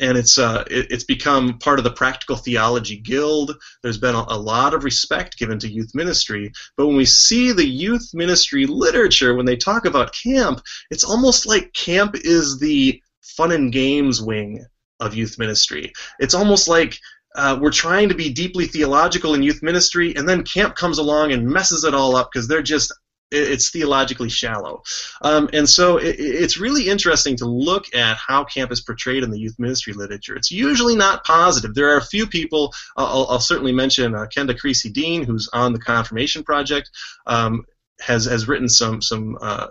and 0.00 0.16
it's 0.16 0.38
uh, 0.38 0.64
it, 0.70 0.90
it's 0.90 1.04
become 1.04 1.58
part 1.58 1.78
of 1.78 1.84
the 1.84 1.92
Practical 1.92 2.36
Theology 2.36 2.96
Guild. 2.96 3.52
There's 3.82 3.98
been 3.98 4.14
a, 4.14 4.24
a, 4.28 4.38
lot 4.38 4.72
of 4.72 4.84
respect 4.84 5.38
given 5.38 5.58
to 5.58 5.68
youth 5.68 5.90
ministry, 5.94 6.50
but 6.78 6.86
when 6.86 6.96
we 6.96 7.04
see 7.04 7.52
the 7.52 7.66
youth 7.66 8.10
ministry 8.14 8.64
literature, 8.64 9.34
when 9.34 9.46
they 9.46 9.56
talk 9.56 9.84
about 9.84 10.14
camp, 10.14 10.62
it's 10.90 11.04
almost 11.04 11.46
like 11.46 11.74
camp 11.74 12.16
is 12.16 12.58
the 12.58 13.02
fun 13.20 13.52
and 13.52 13.70
games 13.70 14.22
wing 14.22 14.64
of 15.00 15.14
youth 15.14 15.38
ministry. 15.38 15.92
It's 16.18 16.34
almost 16.34 16.68
like 16.68 16.98
uh, 17.34 17.58
we're 17.60 17.70
trying 17.70 18.08
to 18.08 18.14
be 18.14 18.32
deeply 18.32 18.66
theological 18.66 19.34
in 19.34 19.42
youth 19.42 19.62
ministry, 19.62 20.14
and 20.16 20.28
then 20.28 20.42
camp 20.42 20.74
comes 20.74 20.98
along 20.98 21.32
and 21.32 21.46
messes 21.46 21.84
it 21.84 21.94
all 21.94 22.16
up 22.16 22.30
because 22.32 22.48
they're 22.48 22.62
just 22.62 22.92
it's 23.32 23.70
theologically 23.70 24.28
shallow. 24.28 24.82
Um, 25.22 25.50
and 25.52 25.68
so 25.68 25.96
it, 25.96 26.16
it's 26.18 26.58
really 26.58 26.88
interesting 26.88 27.36
to 27.38 27.46
look 27.46 27.92
at 27.94 28.16
how 28.16 28.44
camp 28.44 28.70
is 28.70 28.80
portrayed 28.80 29.24
in 29.24 29.30
the 29.30 29.38
youth 29.38 29.58
ministry 29.58 29.92
literature. 29.92 30.36
It's 30.36 30.52
usually 30.52 30.94
not 30.94 31.24
positive. 31.24 31.74
There 31.74 31.92
are 31.92 31.98
a 31.98 32.04
few 32.04 32.26
people, 32.26 32.72
I'll, 32.96 33.26
I'll 33.28 33.40
certainly 33.40 33.72
mention 33.72 34.14
uh, 34.14 34.26
Kenda 34.26 34.58
Creasy 34.58 34.90
Dean, 34.90 35.24
who's 35.24 35.48
on 35.52 35.72
the 35.72 35.80
Confirmation 35.80 36.44
Project, 36.44 36.90
um, 37.26 37.64
has, 38.00 38.26
has 38.26 38.46
written 38.46 38.68
some, 38.68 39.02
some 39.02 39.36
uh, 39.40 39.68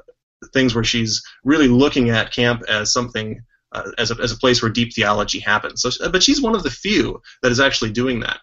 things 0.53 0.75
where 0.75 0.84
she's 0.84 1.24
really 1.44 1.70
looking 1.70 2.10
at 2.10 2.34
camp 2.34 2.63
as 2.67 2.91
something. 2.91 3.41
Uh, 3.75 3.91
as, 3.98 4.10
a, 4.10 4.15
as 4.22 4.32
a 4.32 4.38
place 4.38 4.62
where 4.62 4.72
deep 4.72 4.94
theology 4.94 5.39
happens. 5.39 5.82
So, 5.82 6.10
but 6.10 6.24
she's 6.24 6.41
one 6.41 6.55
of 6.55 6.63
the 6.63 6.72
few 6.72 7.22
that 7.41 7.51
is 7.51 7.60
actually 7.60 7.91
doing 7.91 8.22
that. 8.22 8.39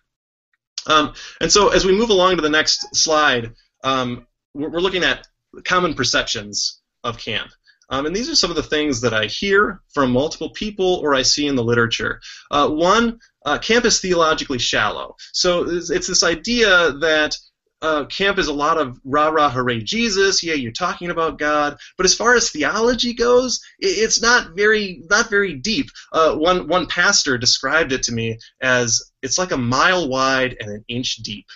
Um, 0.87 1.15
and 1.41 1.51
so, 1.51 1.71
as 1.71 1.87
we 1.87 1.97
move 1.97 2.11
along 2.11 2.37
to 2.37 2.43
the 2.43 2.51
next 2.51 2.95
slide, 2.95 3.55
um, 3.83 4.27
we're 4.53 4.81
looking 4.81 5.05
at 5.05 5.27
common 5.65 5.95
perceptions 5.95 6.83
of 7.03 7.17
camp. 7.17 7.51
Um, 7.89 8.05
and 8.05 8.15
these 8.15 8.29
are 8.29 8.35
some 8.35 8.51
of 8.51 8.57
the 8.57 8.63
things 8.63 9.01
that 9.01 9.15
I 9.15 9.25
hear 9.25 9.81
from 9.95 10.13
multiple 10.13 10.51
people 10.51 10.97
or 11.03 11.15
I 11.15 11.23
see 11.23 11.47
in 11.47 11.57
the 11.57 11.65
literature. 11.65 12.21
Uh, 12.51 12.69
one, 12.69 13.19
uh, 13.47 13.59
camp 13.59 13.87
is 13.87 14.01
theologically 14.01 14.59
shallow. 14.59 15.17
So 15.33 15.65
it's, 15.69 15.89
it's 15.89 16.09
this 16.09 16.23
idea 16.23 16.93
that 17.01 17.39
uh, 17.83 18.05
camp 18.07 18.39
is 18.39 18.47
a 18.47 18.53
lot 18.53 18.79
of 18.79 19.01
rah 19.05 19.29
rah 19.29 19.51
hooray 19.51 19.81
Jesus. 19.83 20.43
Yeah, 20.43 20.55
you're 20.55 20.73
talking 20.73 21.11
about 21.11 21.39
God, 21.39 21.77
but 21.97 22.07
as 22.07 22.15
far 22.15 22.35
as 22.35 22.51
theology 22.51 23.13
goes, 23.13 23.61
it, 23.79 23.87
it's 23.87 24.23
not 24.23 24.55
very 24.55 25.03
not 25.11 25.29
very 25.29 25.55
deep. 25.55 25.91
Uh, 26.13 26.35
one 26.37 26.69
one 26.69 26.87
pastor 26.87 27.37
described 27.37 27.93
it 27.93 28.05
to 28.05 28.13
me 28.13 28.39
as 28.61 29.11
it's 29.23 29.39
like 29.39 29.51
a 29.51 29.57
mile 29.57 30.09
wide 30.09 30.57
and 30.61 30.71
an 30.71 30.85
inch 30.89 31.17
deep. 31.17 31.47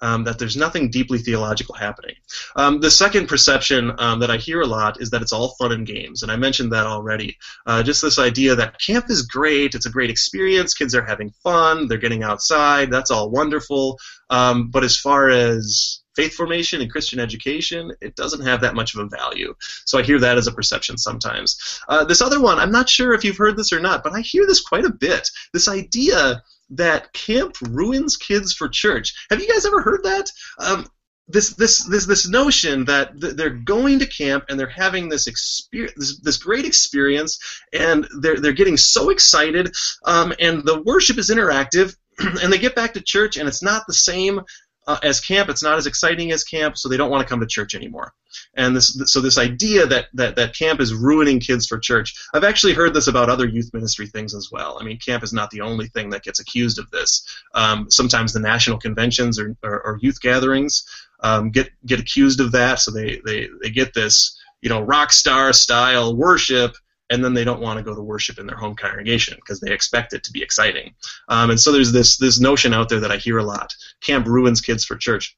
Um, 0.00 0.24
that 0.24 0.38
there's 0.38 0.56
nothing 0.56 0.90
deeply 0.90 1.18
theological 1.18 1.74
happening. 1.74 2.14
Um, 2.56 2.80
the 2.80 2.90
second 2.90 3.28
perception 3.28 3.92
um, 3.98 4.20
that 4.20 4.30
I 4.30 4.36
hear 4.36 4.60
a 4.60 4.66
lot 4.66 5.00
is 5.00 5.10
that 5.10 5.22
it's 5.22 5.32
all 5.32 5.54
fun 5.58 5.72
and 5.72 5.86
games, 5.86 6.22
and 6.22 6.32
I 6.32 6.36
mentioned 6.36 6.72
that 6.72 6.86
already. 6.86 7.36
Uh, 7.66 7.82
just 7.82 8.02
this 8.02 8.18
idea 8.18 8.54
that 8.54 8.80
camp 8.80 9.06
is 9.08 9.22
great, 9.22 9.74
it's 9.74 9.86
a 9.86 9.90
great 9.90 10.10
experience, 10.10 10.74
kids 10.74 10.94
are 10.94 11.04
having 11.04 11.32
fun, 11.42 11.88
they're 11.88 11.98
getting 11.98 12.22
outside, 12.22 12.90
that's 12.90 13.10
all 13.10 13.30
wonderful. 13.30 13.98
Um, 14.30 14.70
but 14.70 14.84
as 14.84 14.98
far 14.98 15.30
as 15.30 16.00
faith 16.18 16.34
formation 16.34 16.80
and 16.80 16.90
Christian 16.90 17.20
education, 17.20 17.92
it 18.00 18.16
doesn't 18.16 18.44
have 18.44 18.60
that 18.62 18.74
much 18.74 18.92
of 18.92 19.00
a 19.00 19.16
value. 19.16 19.54
So 19.84 19.98
I 19.98 20.02
hear 20.02 20.18
that 20.18 20.36
as 20.36 20.48
a 20.48 20.52
perception 20.52 20.98
sometimes. 20.98 21.80
Uh, 21.88 22.04
this 22.04 22.20
other 22.20 22.40
one, 22.40 22.58
I'm 22.58 22.72
not 22.72 22.88
sure 22.88 23.14
if 23.14 23.22
you've 23.22 23.36
heard 23.36 23.56
this 23.56 23.72
or 23.72 23.78
not, 23.78 24.02
but 24.02 24.14
I 24.14 24.20
hear 24.20 24.44
this 24.44 24.60
quite 24.60 24.84
a 24.84 24.92
bit. 24.92 25.30
This 25.52 25.68
idea 25.68 26.42
that 26.70 27.12
camp 27.12 27.56
ruins 27.62 28.16
kids 28.16 28.52
for 28.52 28.68
church. 28.68 29.14
Have 29.30 29.40
you 29.40 29.48
guys 29.48 29.66
ever 29.66 29.80
heard 29.80 30.02
that? 30.04 30.30
Um, 30.58 30.86
this 31.30 31.50
this 31.50 31.84
this 31.84 32.06
this 32.06 32.28
notion 32.28 32.86
that 32.86 33.10
they're 33.14 33.50
going 33.50 33.98
to 33.98 34.06
camp 34.06 34.44
and 34.48 34.58
they're 34.58 34.66
having 34.66 35.08
this 35.08 35.26
experience, 35.26 35.94
this, 35.96 36.20
this 36.20 36.36
great 36.38 36.64
experience, 36.64 37.38
and 37.72 38.08
they're 38.20 38.40
they're 38.40 38.52
getting 38.52 38.78
so 38.78 39.10
excited, 39.10 39.70
um, 40.06 40.32
and 40.40 40.64
the 40.64 40.82
worship 40.82 41.18
is 41.18 41.28
interactive, 41.28 41.94
and 42.42 42.52
they 42.52 42.58
get 42.58 42.74
back 42.74 42.94
to 42.94 43.00
church 43.00 43.36
and 43.36 43.48
it's 43.48 43.62
not 43.62 43.86
the 43.86 43.94
same 43.94 44.40
uh, 44.88 44.98
as 45.02 45.20
camp. 45.20 45.50
It's 45.50 45.62
not 45.62 45.76
as 45.76 45.86
exciting 45.86 46.32
as 46.32 46.42
camp, 46.42 46.78
so 46.78 46.88
they 46.88 46.96
don't 46.96 47.10
want 47.10 47.22
to 47.22 47.28
come 47.28 47.40
to 47.40 47.46
church 47.46 47.74
anymore. 47.74 48.14
And 48.54 48.74
this, 48.74 49.00
so 49.04 49.20
this 49.20 49.38
idea 49.38 49.86
that, 49.86 50.06
that 50.14 50.34
that 50.36 50.56
camp 50.56 50.80
is 50.80 50.94
ruining 50.94 51.40
kids 51.40 51.66
for 51.66 51.78
church. 51.78 52.14
I've 52.34 52.42
actually 52.42 52.72
heard 52.72 52.94
this 52.94 53.06
about 53.06 53.28
other 53.28 53.46
youth 53.46 53.70
ministry 53.74 54.06
things 54.06 54.34
as 54.34 54.48
well. 54.50 54.78
I 54.80 54.84
mean, 54.84 54.98
camp 54.98 55.22
is 55.22 55.32
not 55.32 55.50
the 55.50 55.60
only 55.60 55.88
thing 55.88 56.10
that 56.10 56.24
gets 56.24 56.40
accused 56.40 56.78
of 56.78 56.90
this. 56.90 57.24
Um, 57.54 57.90
sometimes 57.90 58.32
the 58.32 58.40
national 58.40 58.78
conventions 58.78 59.38
or, 59.38 59.54
or, 59.62 59.82
or 59.82 59.98
youth 60.00 60.20
gatherings 60.20 60.84
um, 61.20 61.50
get 61.50 61.70
get 61.84 62.00
accused 62.00 62.40
of 62.40 62.52
that. 62.52 62.80
So 62.80 62.90
they, 62.90 63.20
they, 63.24 63.48
they 63.62 63.70
get 63.70 63.92
this 63.92 64.36
you 64.62 64.70
know 64.70 64.80
rock 64.80 65.12
star 65.12 65.52
style 65.52 66.16
worship 66.16 66.74
and 67.10 67.24
then 67.24 67.34
they 67.34 67.44
don't 67.44 67.60
want 67.60 67.78
to 67.78 67.84
go 67.84 67.94
to 67.94 68.02
worship 68.02 68.38
in 68.38 68.46
their 68.46 68.56
home 68.56 68.74
congregation 68.74 69.36
because 69.36 69.60
they 69.60 69.72
expect 69.72 70.12
it 70.12 70.24
to 70.24 70.32
be 70.32 70.42
exciting. 70.42 70.94
Um, 71.28 71.50
and 71.50 71.60
so 71.60 71.72
there's 71.72 71.92
this 71.92 72.16
this 72.18 72.40
notion 72.40 72.74
out 72.74 72.88
there 72.88 73.00
that 73.00 73.12
I 73.12 73.16
hear 73.16 73.38
a 73.38 73.44
lot: 73.44 73.74
camp 74.00 74.26
ruins 74.26 74.60
kids 74.60 74.84
for 74.84 74.96
church. 74.96 75.36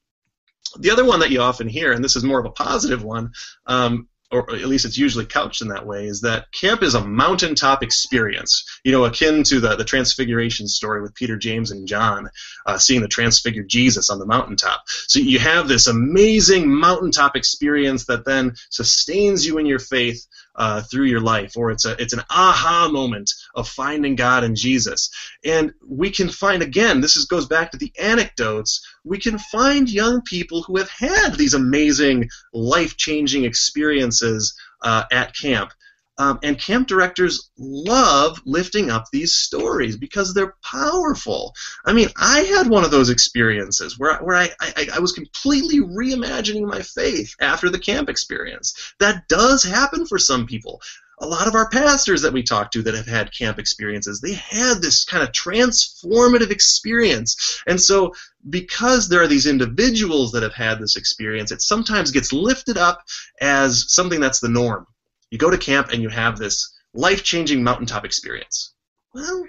The 0.79 0.91
other 0.91 1.05
one 1.05 1.21
that 1.21 1.31
you 1.31 1.41
often 1.41 1.69
hear, 1.69 1.93
and 1.93 2.05
this 2.05 2.17
is 2.17 2.23
more 2.23 2.39
of 2.39 2.47
a 2.47 2.51
positive 2.51 3.03
one, 3.03 3.33
um, 3.67 4.09
or 4.31 4.55
at 4.55 4.67
least 4.67 4.85
it's 4.85 4.97
usually 4.97 5.27
couched 5.27 5.63
in 5.63 5.69
that 5.69 5.87
way, 5.87 6.07
is 6.07 6.21
that 6.21 6.53
camp 6.53 6.83
is 6.83 6.95
a 6.95 7.05
mountaintop 7.05 7.83
experience. 7.83 8.65
You 8.85 8.93
know, 8.93 9.05
akin 9.05 9.43
to 9.45 9.59
the, 9.59 9.75
the 9.75 9.85
Transfiguration 9.85 10.69
story 10.69 11.03
with 11.03 11.15
Peter, 11.15 11.37
James, 11.37 11.73
and 11.73 11.89
John, 11.89 12.31
uh, 12.65 12.79
seeing 12.79 13.01
the 13.01 13.09
transfigured 13.09 13.69
Jesus 13.69 14.09
on 14.09 14.21
the 14.21 14.27
mountaintop. 14.27 14.83
So 14.87 15.19
you 15.19 15.41
have 15.41 15.67
this 15.67 15.89
amazing 15.89 16.73
mountaintop 16.73 17.35
experience 17.35 18.07
that 18.07 18.25
then 18.25 18.55
sustains 18.71 19.45
you 19.45 19.59
in 19.59 19.67
your 19.67 19.81
faith 19.81 20.25
uh, 20.57 20.83
through 20.83 21.05
your 21.05 21.21
life, 21.21 21.57
or 21.57 21.71
it's 21.71 21.85
a 21.85 22.01
it's 22.01 22.13
an 22.13 22.23
aha 22.31 22.89
moment 22.93 23.31
of 23.55 23.69
finding 23.69 24.17
God 24.17 24.45
and 24.45 24.57
Jesus. 24.57 25.11
And 25.45 25.73
we 25.87 26.11
can 26.11 26.29
find 26.29 26.63
again, 26.63 27.01
this 27.01 27.17
is, 27.17 27.27
goes 27.27 27.47
back 27.47 27.71
to 27.71 27.79
the 27.79 27.93
anecdotes. 27.99 28.87
We 29.05 29.19
can 29.19 29.39
find 29.39 29.89
young 29.89 30.23
people 30.23 30.63
who 30.63 30.77
have 30.79 30.91
had 30.91 31.35
these 31.35 31.55
amazing 31.55 32.29
life 32.53 32.97
changing 32.97 33.45
experiences 33.45 34.55
uh, 34.83 35.05
at 35.13 35.35
camp. 35.35 35.73
Um, 36.21 36.39
and 36.43 36.61
camp 36.61 36.87
directors 36.87 37.51
love 37.57 38.43
lifting 38.45 38.91
up 38.91 39.07
these 39.11 39.33
stories 39.33 39.97
because 39.97 40.35
they're 40.35 40.55
powerful. 40.63 41.55
I 41.87 41.95
mean, 41.95 42.11
I 42.15 42.41
had 42.41 42.69
one 42.69 42.85
of 42.85 42.91
those 42.91 43.09
experiences 43.09 43.99
where, 43.99 44.19
where 44.19 44.37
I, 44.37 44.51
I, 44.61 44.89
I 44.97 44.99
was 44.99 45.13
completely 45.13 45.81
reimagining 45.81 46.67
my 46.67 46.83
faith 46.83 47.35
after 47.41 47.71
the 47.71 47.79
camp 47.79 48.11
experience. 48.11 48.95
That 49.01 49.29
does 49.29 49.65
happen 49.65 50.05
for 50.05 50.19
some 50.19 50.47
people 50.47 50.83
a 51.23 51.27
lot 51.27 51.49
of 51.49 51.55
our 51.55 51.69
pastors 51.69 52.23
that 52.23 52.33
we 52.33 52.43
talk 52.43 52.71
to 52.71 52.83
that 52.83 52.95
have 52.95 53.07
had 53.07 53.37
camp 53.37 53.59
experiences, 53.59 54.21
they 54.21 54.33
had 54.33 54.81
this 54.81 55.05
kind 55.05 55.23
of 55.23 55.33
transformative 55.33 56.51
experience. 56.51 57.63
And 57.67 57.79
so, 57.79 58.15
because 58.49 59.09
there 59.09 59.23
are 59.23 59.27
these 59.27 59.47
individuals 59.47 60.33
that 60.33 60.43
have 60.43 60.55
had 60.55 60.79
this 60.79 60.97
experience, 60.97 61.53
it 61.53 61.61
sometimes 61.61 62.11
gets 62.11 62.33
lifted 62.33 62.79
up 62.79 63.03
as 63.39 63.93
something 63.93 64.19
that's 64.19 64.41
the 64.41 64.49
norm. 64.49 64.87
You 65.31 65.39
go 65.39 65.51
to 65.51 65.59
camp 65.59 65.91
and 65.93 66.03
you 66.03 66.09
have 66.09 66.39
this 66.39 66.77
life 66.93 67.23
changing 67.23 67.63
mountaintop 67.63 68.05
experience. 68.05 68.75
Well, 69.15 69.47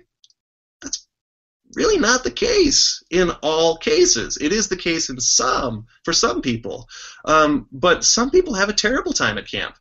that's 0.81 1.07
really 1.75 1.97
not 1.97 2.23
the 2.23 2.31
case 2.31 3.03
in 3.09 3.31
all 3.41 3.77
cases. 3.77 4.37
It 4.39 4.53
is 4.53 4.67
the 4.67 4.77
case 4.77 5.09
in 5.09 5.19
some, 5.19 5.87
for 6.03 6.13
some 6.13 6.41
people. 6.41 6.87
Um, 7.25 7.67
but 7.71 8.03
some 8.03 8.29
people 8.29 8.53
have 8.53 8.69
a 8.69 8.73
terrible 8.73 9.13
time 9.13 9.37
at 9.37 9.49
camp. 9.49 9.75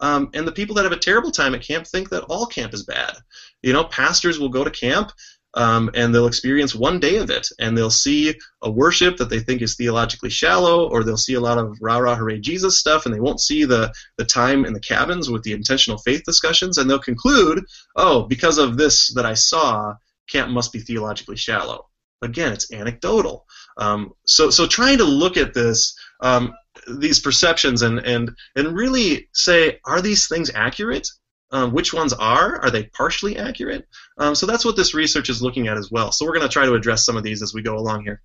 Um, 0.00 0.30
and 0.34 0.46
the 0.46 0.52
people 0.52 0.74
that 0.76 0.82
have 0.82 0.92
a 0.92 0.96
terrible 0.96 1.30
time 1.30 1.54
at 1.54 1.62
camp 1.62 1.86
think 1.86 2.10
that 2.10 2.24
all 2.24 2.46
camp 2.46 2.74
is 2.74 2.84
bad. 2.84 3.14
You 3.62 3.72
know, 3.72 3.84
pastors 3.84 4.38
will 4.38 4.48
go 4.48 4.64
to 4.64 4.70
camp 4.70 5.12
um, 5.54 5.90
and 5.94 6.14
they'll 6.14 6.26
experience 6.26 6.74
one 6.74 6.98
day 6.98 7.16
of 7.16 7.30
it, 7.30 7.48
and 7.58 7.76
they'll 7.76 7.90
see 7.90 8.38
a 8.62 8.70
worship 8.70 9.16
that 9.18 9.28
they 9.28 9.40
think 9.40 9.60
is 9.60 9.76
theologically 9.76 10.30
shallow, 10.30 10.88
or 10.88 11.04
they'll 11.04 11.16
see 11.16 11.34
a 11.34 11.40
lot 11.40 11.58
of 11.58 11.76
rah 11.80 11.98
rah 11.98 12.16
hooray 12.16 12.40
Jesus 12.40 12.78
stuff, 12.78 13.04
and 13.04 13.14
they 13.14 13.20
won't 13.20 13.40
see 13.40 13.64
the 13.64 13.92
the 14.16 14.24
time 14.24 14.64
in 14.64 14.72
the 14.72 14.80
cabins 14.80 15.30
with 15.30 15.42
the 15.42 15.52
intentional 15.52 15.98
faith 15.98 16.22
discussions, 16.24 16.78
and 16.78 16.88
they'll 16.88 16.98
conclude, 16.98 17.64
oh, 17.96 18.22
because 18.22 18.58
of 18.58 18.76
this 18.76 19.12
that 19.14 19.26
I 19.26 19.34
saw, 19.34 19.94
camp 20.28 20.50
must 20.50 20.72
be 20.72 20.80
theologically 20.80 21.36
shallow. 21.36 21.88
Again, 22.22 22.52
it's 22.52 22.72
anecdotal. 22.72 23.44
Um, 23.76 24.12
so 24.24 24.50
so 24.50 24.66
trying 24.66 24.98
to 24.98 25.04
look 25.04 25.36
at 25.36 25.54
this. 25.54 25.96
Um, 26.20 26.54
these 26.88 27.20
perceptions 27.20 27.82
and, 27.82 27.98
and 27.98 28.30
and 28.56 28.74
really 28.74 29.28
say 29.34 29.78
are 29.84 30.00
these 30.00 30.26
things 30.26 30.50
accurate 30.54 31.06
um, 31.52 31.72
which 31.72 31.92
ones 31.92 32.12
are? 32.14 32.58
Are 32.62 32.70
they 32.70 32.84
partially 32.84 33.36
accurate? 33.36 33.86
Um, 34.18 34.34
so 34.34 34.46
that's 34.46 34.64
what 34.64 34.76
this 34.76 34.94
research 34.94 35.28
is 35.30 35.42
looking 35.42 35.68
at 35.68 35.78
as 35.78 35.90
well. 35.90 36.12
So 36.12 36.26
we're 36.26 36.34
going 36.34 36.48
to 36.48 36.52
try 36.52 36.66
to 36.66 36.74
address 36.74 37.04
some 37.04 37.16
of 37.16 37.22
these 37.22 37.42
as 37.42 37.54
we 37.54 37.62
go 37.62 37.76
along 37.76 38.04
here. 38.04 38.20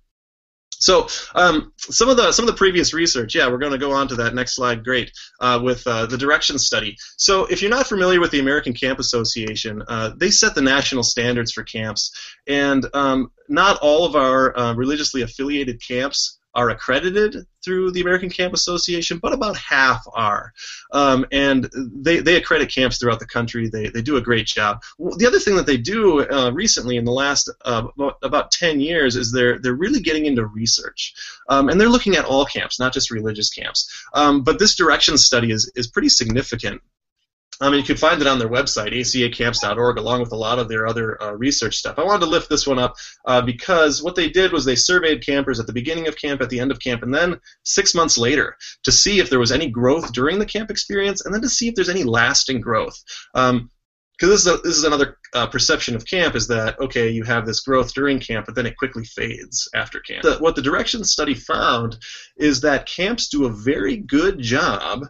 So 0.80 1.08
um, 1.34 1.72
some 1.78 2.08
of 2.08 2.16
the 2.16 2.32
some 2.32 2.44
of 2.44 2.54
the 2.54 2.56
previous 2.56 2.94
research, 2.94 3.34
yeah, 3.34 3.50
we're 3.50 3.58
going 3.58 3.72
to 3.72 3.78
go 3.78 3.92
on 3.92 4.08
to 4.08 4.16
that 4.16 4.34
next 4.34 4.54
slide. 4.54 4.84
Great, 4.84 5.10
uh, 5.40 5.60
with 5.62 5.86
uh, 5.86 6.06
the 6.06 6.16
direction 6.16 6.58
study. 6.58 6.96
So 7.16 7.46
if 7.46 7.62
you're 7.62 7.70
not 7.70 7.86
familiar 7.86 8.20
with 8.20 8.30
the 8.30 8.38
American 8.38 8.74
Camp 8.74 8.98
Association, 8.98 9.82
uh, 9.88 10.12
they 10.16 10.30
set 10.30 10.54
the 10.54 10.62
national 10.62 11.02
standards 11.02 11.52
for 11.52 11.64
camps, 11.64 12.12
and 12.46 12.86
um, 12.94 13.32
not 13.48 13.78
all 13.82 14.06
of 14.06 14.14
our 14.14 14.56
uh, 14.56 14.74
religiously 14.74 15.22
affiliated 15.22 15.82
camps 15.86 16.37
are 16.58 16.70
accredited 16.70 17.46
through 17.64 17.92
the 17.92 18.00
American 18.00 18.28
Camp 18.28 18.52
Association, 18.52 19.18
but 19.18 19.32
about 19.32 19.56
half 19.56 20.04
are. 20.12 20.52
Um, 20.92 21.24
and 21.30 21.70
they, 21.72 22.18
they 22.18 22.34
accredit 22.34 22.74
camps 22.74 22.98
throughout 22.98 23.20
the 23.20 23.26
country. 23.26 23.68
They, 23.68 23.90
they 23.90 24.02
do 24.02 24.16
a 24.16 24.20
great 24.20 24.46
job. 24.46 24.82
The 24.98 25.26
other 25.28 25.38
thing 25.38 25.54
that 25.54 25.66
they 25.66 25.76
do 25.76 26.28
uh, 26.28 26.50
recently 26.52 26.96
in 26.96 27.04
the 27.04 27.12
last 27.12 27.48
uh, 27.64 27.86
about, 27.96 28.16
about 28.24 28.50
10 28.50 28.80
years 28.80 29.14
is 29.14 29.30
they're, 29.30 29.60
they're 29.60 29.74
really 29.74 30.00
getting 30.00 30.26
into 30.26 30.46
research. 30.46 31.14
Um, 31.48 31.68
and 31.68 31.80
they're 31.80 31.88
looking 31.88 32.16
at 32.16 32.24
all 32.24 32.44
camps, 32.44 32.80
not 32.80 32.92
just 32.92 33.12
religious 33.12 33.50
camps. 33.50 33.88
Um, 34.12 34.42
but 34.42 34.58
this 34.58 34.74
direction 34.74 35.16
study 35.16 35.52
is, 35.52 35.70
is 35.76 35.86
pretty 35.86 36.08
significant 36.08 36.82
um, 37.60 37.74
you 37.74 37.82
can 37.82 37.96
find 37.96 38.20
it 38.20 38.26
on 38.26 38.38
their 38.38 38.48
website, 38.48 38.92
acacamps.org, 38.92 39.98
along 39.98 40.20
with 40.20 40.32
a 40.32 40.36
lot 40.36 40.58
of 40.58 40.68
their 40.68 40.86
other 40.86 41.20
uh, 41.22 41.32
research 41.32 41.76
stuff. 41.76 41.98
I 41.98 42.04
wanted 42.04 42.24
to 42.24 42.30
lift 42.30 42.48
this 42.48 42.66
one 42.66 42.78
up 42.78 42.94
uh, 43.24 43.42
because 43.42 44.02
what 44.02 44.14
they 44.14 44.28
did 44.28 44.52
was 44.52 44.64
they 44.64 44.76
surveyed 44.76 45.24
campers 45.24 45.58
at 45.58 45.66
the 45.66 45.72
beginning 45.72 46.06
of 46.06 46.16
camp, 46.16 46.40
at 46.40 46.50
the 46.50 46.60
end 46.60 46.70
of 46.70 46.80
camp, 46.80 47.02
and 47.02 47.12
then 47.12 47.40
six 47.64 47.94
months 47.94 48.16
later 48.16 48.56
to 48.84 48.92
see 48.92 49.18
if 49.18 49.30
there 49.30 49.40
was 49.40 49.52
any 49.52 49.68
growth 49.68 50.12
during 50.12 50.38
the 50.38 50.46
camp 50.46 50.70
experience, 50.70 51.24
and 51.24 51.34
then 51.34 51.42
to 51.42 51.48
see 51.48 51.68
if 51.68 51.74
there's 51.74 51.88
any 51.88 52.04
lasting 52.04 52.60
growth. 52.60 53.02
Um, 53.34 53.70
because 54.18 54.44
this 54.44 54.52
is 54.52 54.62
this 54.62 54.76
is 54.76 54.84
another 54.84 55.16
uh, 55.34 55.46
perception 55.46 55.94
of 55.94 56.04
camp 56.04 56.34
is 56.34 56.48
that 56.48 56.78
okay 56.80 57.08
you 57.08 57.22
have 57.22 57.46
this 57.46 57.60
growth 57.60 57.94
during 57.94 58.18
camp 58.18 58.46
but 58.46 58.56
then 58.56 58.66
it 58.66 58.76
quickly 58.76 59.04
fades 59.04 59.68
after 59.74 60.00
camp. 60.00 60.22
The, 60.22 60.38
what 60.38 60.56
the 60.56 60.62
direction 60.62 61.04
study 61.04 61.34
found 61.34 61.98
is 62.36 62.62
that 62.62 62.86
camps 62.86 63.28
do 63.28 63.44
a 63.44 63.50
very 63.50 63.96
good 63.96 64.40
job 64.40 65.04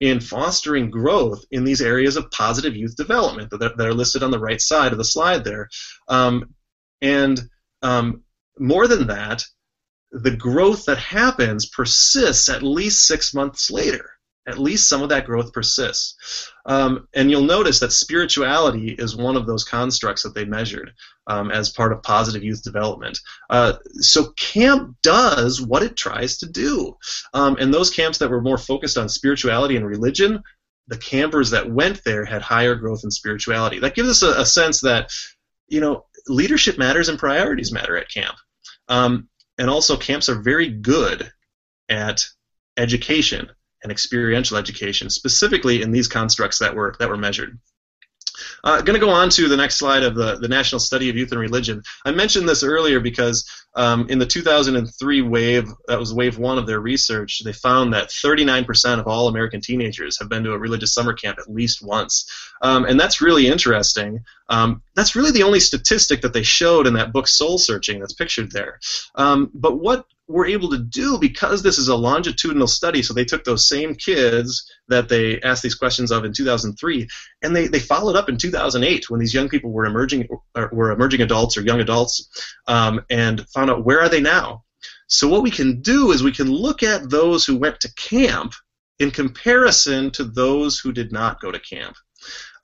in 0.00 0.20
fostering 0.20 0.90
growth 0.90 1.44
in 1.50 1.64
these 1.64 1.80
areas 1.80 2.16
of 2.16 2.30
positive 2.30 2.76
youth 2.76 2.96
development 2.96 3.50
that, 3.50 3.76
that 3.76 3.86
are 3.86 3.94
listed 3.94 4.22
on 4.22 4.30
the 4.30 4.38
right 4.38 4.60
side 4.60 4.92
of 4.92 4.98
the 4.98 5.04
slide 5.04 5.44
there. 5.44 5.68
Um, 6.08 6.54
and 7.00 7.40
um, 7.82 8.22
more 8.58 8.86
than 8.86 9.08
that, 9.08 9.44
the 10.12 10.36
growth 10.36 10.84
that 10.86 10.98
happens 10.98 11.66
persists 11.66 12.48
at 12.48 12.62
least 12.62 13.06
six 13.06 13.34
months 13.34 13.70
later 13.70 14.17
at 14.48 14.58
least 14.58 14.88
some 14.88 15.02
of 15.02 15.10
that 15.10 15.26
growth 15.26 15.52
persists. 15.52 16.50
Um, 16.64 17.06
and 17.14 17.30
you'll 17.30 17.42
notice 17.42 17.80
that 17.80 17.92
spirituality 17.92 18.94
is 18.98 19.14
one 19.14 19.36
of 19.36 19.46
those 19.46 19.64
constructs 19.64 20.22
that 20.22 20.34
they 20.34 20.44
measured 20.44 20.92
um, 21.26 21.50
as 21.50 21.70
part 21.70 21.92
of 21.92 22.02
positive 22.02 22.42
youth 22.42 22.62
development. 22.62 23.18
Uh, 23.50 23.74
so 24.00 24.32
camp 24.32 24.96
does 25.02 25.60
what 25.60 25.82
it 25.82 25.96
tries 25.96 26.38
to 26.38 26.48
do. 26.50 26.96
Um, 27.34 27.56
and 27.60 27.72
those 27.72 27.90
camps 27.90 28.18
that 28.18 28.30
were 28.30 28.40
more 28.40 28.58
focused 28.58 28.96
on 28.96 29.08
spirituality 29.08 29.76
and 29.76 29.86
religion, 29.86 30.42
the 30.86 30.98
campers 30.98 31.50
that 31.50 31.70
went 31.70 32.02
there 32.04 32.24
had 32.24 32.40
higher 32.40 32.74
growth 32.74 33.02
in 33.04 33.10
spirituality. 33.10 33.78
That 33.78 33.94
gives 33.94 34.08
us 34.08 34.22
a, 34.22 34.40
a 34.40 34.46
sense 34.46 34.80
that, 34.80 35.10
you 35.68 35.80
know, 35.80 36.06
leadership 36.26 36.78
matters 36.78 37.10
and 37.10 37.18
priorities 37.18 37.72
matter 37.72 37.96
at 37.96 38.10
camp. 38.10 38.36
Um, 38.88 39.28
and 39.58 39.68
also, 39.68 39.96
camps 39.96 40.28
are 40.28 40.40
very 40.40 40.68
good 40.70 41.30
at 41.90 42.24
education 42.78 43.50
and 43.82 43.92
experiential 43.92 44.56
education, 44.56 45.10
specifically 45.10 45.82
in 45.82 45.92
these 45.92 46.08
constructs 46.08 46.58
that 46.58 46.74
were 46.74 46.94
that 46.98 47.08
were 47.08 47.16
measured. 47.16 47.58
Uh, 48.64 48.80
going 48.82 48.98
to 48.98 49.04
go 49.04 49.10
on 49.10 49.28
to 49.30 49.48
the 49.48 49.56
next 49.56 49.76
slide 49.76 50.02
of 50.02 50.14
the, 50.14 50.36
the 50.36 50.48
National 50.48 50.78
Study 50.78 51.10
of 51.10 51.16
Youth 51.16 51.32
and 51.32 51.40
Religion. 51.40 51.82
I 52.04 52.12
mentioned 52.12 52.48
this 52.48 52.62
earlier 52.62 53.00
because 53.00 53.48
um, 53.74 54.08
in 54.08 54.18
the 54.18 54.26
2003 54.26 55.22
wave, 55.22 55.68
that 55.86 55.98
was 55.98 56.12
wave 56.12 56.38
one 56.38 56.58
of 56.58 56.66
their 56.66 56.80
research, 56.80 57.42
they 57.44 57.52
found 57.52 57.92
that 57.92 58.08
39% 58.08 58.98
of 58.98 59.06
all 59.06 59.28
American 59.28 59.60
teenagers 59.60 60.18
have 60.18 60.28
been 60.28 60.44
to 60.44 60.52
a 60.52 60.58
religious 60.58 60.94
summer 60.94 61.12
camp 61.12 61.38
at 61.38 61.50
least 61.50 61.82
once. 61.82 62.28
Um, 62.62 62.84
and 62.84 62.98
that's 62.98 63.20
really 63.20 63.46
interesting. 63.46 64.24
Um, 64.48 64.82
that's 64.94 65.14
really 65.14 65.30
the 65.30 65.42
only 65.42 65.60
statistic 65.60 66.22
that 66.22 66.32
they 66.32 66.42
showed 66.42 66.86
in 66.86 66.94
that 66.94 67.12
book, 67.12 67.28
Soul 67.28 67.58
Searching, 67.58 68.00
that's 68.00 68.14
pictured 68.14 68.50
there. 68.50 68.80
Um, 69.14 69.50
but 69.54 69.78
what 69.78 70.06
we're 70.28 70.46
able 70.46 70.68
to 70.70 70.78
do 70.78 71.18
because 71.18 71.62
this 71.62 71.78
is 71.78 71.88
a 71.88 71.96
longitudinal 71.96 72.66
study. 72.66 73.02
So 73.02 73.14
they 73.14 73.24
took 73.24 73.44
those 73.44 73.66
same 73.66 73.94
kids 73.94 74.70
that 74.88 75.08
they 75.08 75.40
asked 75.40 75.62
these 75.62 75.74
questions 75.74 76.12
of 76.12 76.24
in 76.24 76.32
2003, 76.34 77.08
and 77.42 77.56
they, 77.56 77.66
they 77.66 77.80
followed 77.80 78.14
up 78.14 78.28
in 78.28 78.36
2008 78.36 79.08
when 79.08 79.20
these 79.20 79.32
young 79.32 79.48
people 79.48 79.70
were 79.70 79.86
emerging 79.86 80.28
were 80.54 80.92
emerging 80.92 81.22
adults 81.22 81.56
or 81.56 81.62
young 81.62 81.80
adults, 81.80 82.28
um, 82.66 83.00
and 83.10 83.48
out 83.58 83.84
where 83.84 84.00
are 84.00 84.08
they 84.08 84.20
now. 84.20 84.64
So 85.08 85.28
what 85.28 85.42
we 85.42 85.50
can 85.50 85.80
do 85.80 86.12
is 86.12 86.22
we 86.22 86.32
can 86.32 86.50
look 86.50 86.82
at 86.82 87.10
those 87.10 87.44
who 87.44 87.56
went 87.56 87.80
to 87.80 87.94
camp 87.94 88.52
in 88.98 89.10
comparison 89.10 90.10
to 90.12 90.24
those 90.24 90.78
who 90.78 90.92
did 90.92 91.12
not 91.12 91.40
go 91.40 91.50
to 91.50 91.58
camp. 91.58 91.96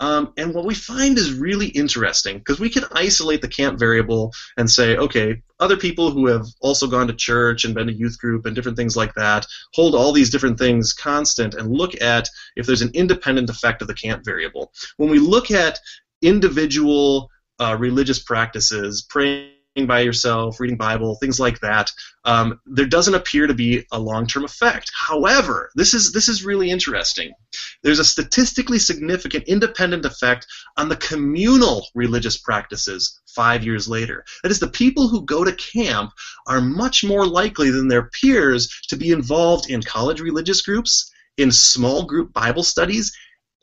Um, 0.01 0.33
and 0.37 0.53
what 0.53 0.67
we 0.67 0.75
find 0.75 1.17
is 1.17 1.33
really 1.33 1.69
interesting 1.69 2.39
because 2.39 2.59
we 2.59 2.69
can 2.69 2.85
isolate 2.93 3.41
the 3.41 3.49
camp 3.49 3.79
variable 3.79 4.33
and 4.57 4.69
say, 4.69 4.97
okay, 4.97 5.43
other 5.61 5.77
people 5.77 6.11
who 6.11 6.27
have 6.27 6.45
also 6.61 6.87
gone 6.89 7.07
to 7.07 7.15
church 7.15 7.65
and 7.65 7.75
been 7.75 7.87
to 7.87 7.93
youth 7.93 8.19
group 8.19 8.45
and 8.45 8.55
different 8.55 8.77
things 8.77 8.97
like 8.97 9.15
that 9.15 9.47
hold 9.73 9.95
all 9.95 10.13
these 10.13 10.31
different 10.31 10.59
things 10.59 10.93
constant 10.93 11.55
and 11.55 11.71
look 11.71 12.01
at 12.03 12.29
if 12.57 12.67
there's 12.67 12.83
an 12.83 12.91
independent 12.93 13.49
effect 13.49 13.81
of 13.81 13.89
the 13.89 13.95
camp 13.95 14.25
variable. 14.25 14.73
When 14.97 15.11
we 15.11 15.21
look 15.21 15.51
at 15.51 15.79
individual 16.21 17.31
uh, 17.61 17.77
religious 17.79 18.19
practices, 18.19 19.07
praying 19.09 19.54
by 19.75 20.01
yourself, 20.01 20.61
reading 20.61 20.77
Bible, 20.77 21.17
things 21.17 21.41
like 21.41 21.59
that, 21.61 21.91
um, 22.25 22.61
there 22.65 22.87
doesn't 22.87 23.17
appear 23.17 23.49
to 23.49 23.55
be 23.55 23.85
a 23.91 23.99
long-term 23.99 24.45
effect. 24.45 24.91
However, 24.95 25.71
this 25.75 25.95
is 25.95 26.13
this 26.13 26.29
is 26.29 26.45
really 26.45 26.71
interesting. 26.71 27.33
There's 27.83 27.99
a 27.99 28.05
statistically 28.05 28.79
significant 28.79 29.45
independent 29.49 30.05
effect 30.05 30.47
on 30.77 30.89
the 30.89 30.97
communal 30.97 31.89
religious 31.95 32.39
practices 32.39 33.21
five 33.27 33.65
years 33.65 33.89
later. 33.89 34.25
That 34.45 34.53
is, 34.53 34.61
the 34.61 34.69
people 34.69 35.09
who 35.09 35.27
go 35.27 35.43
to 35.45 35.53
camp 35.53 36.13
are 36.47 36.61
much 36.61 37.03
more 37.03 37.27
likely 37.27 37.71
than 37.71 37.89
their 37.89 38.09
peers 38.11 38.69
to 38.89 38.97
be 38.97 39.11
involved 39.11 39.69
in 39.69 39.83
college 39.83 40.21
religious 40.21 40.63
groups, 40.63 41.11
in 41.37 41.51
small 41.51 42.05
group 42.05 42.33
Bible 42.33 42.63
studies, 42.63 43.13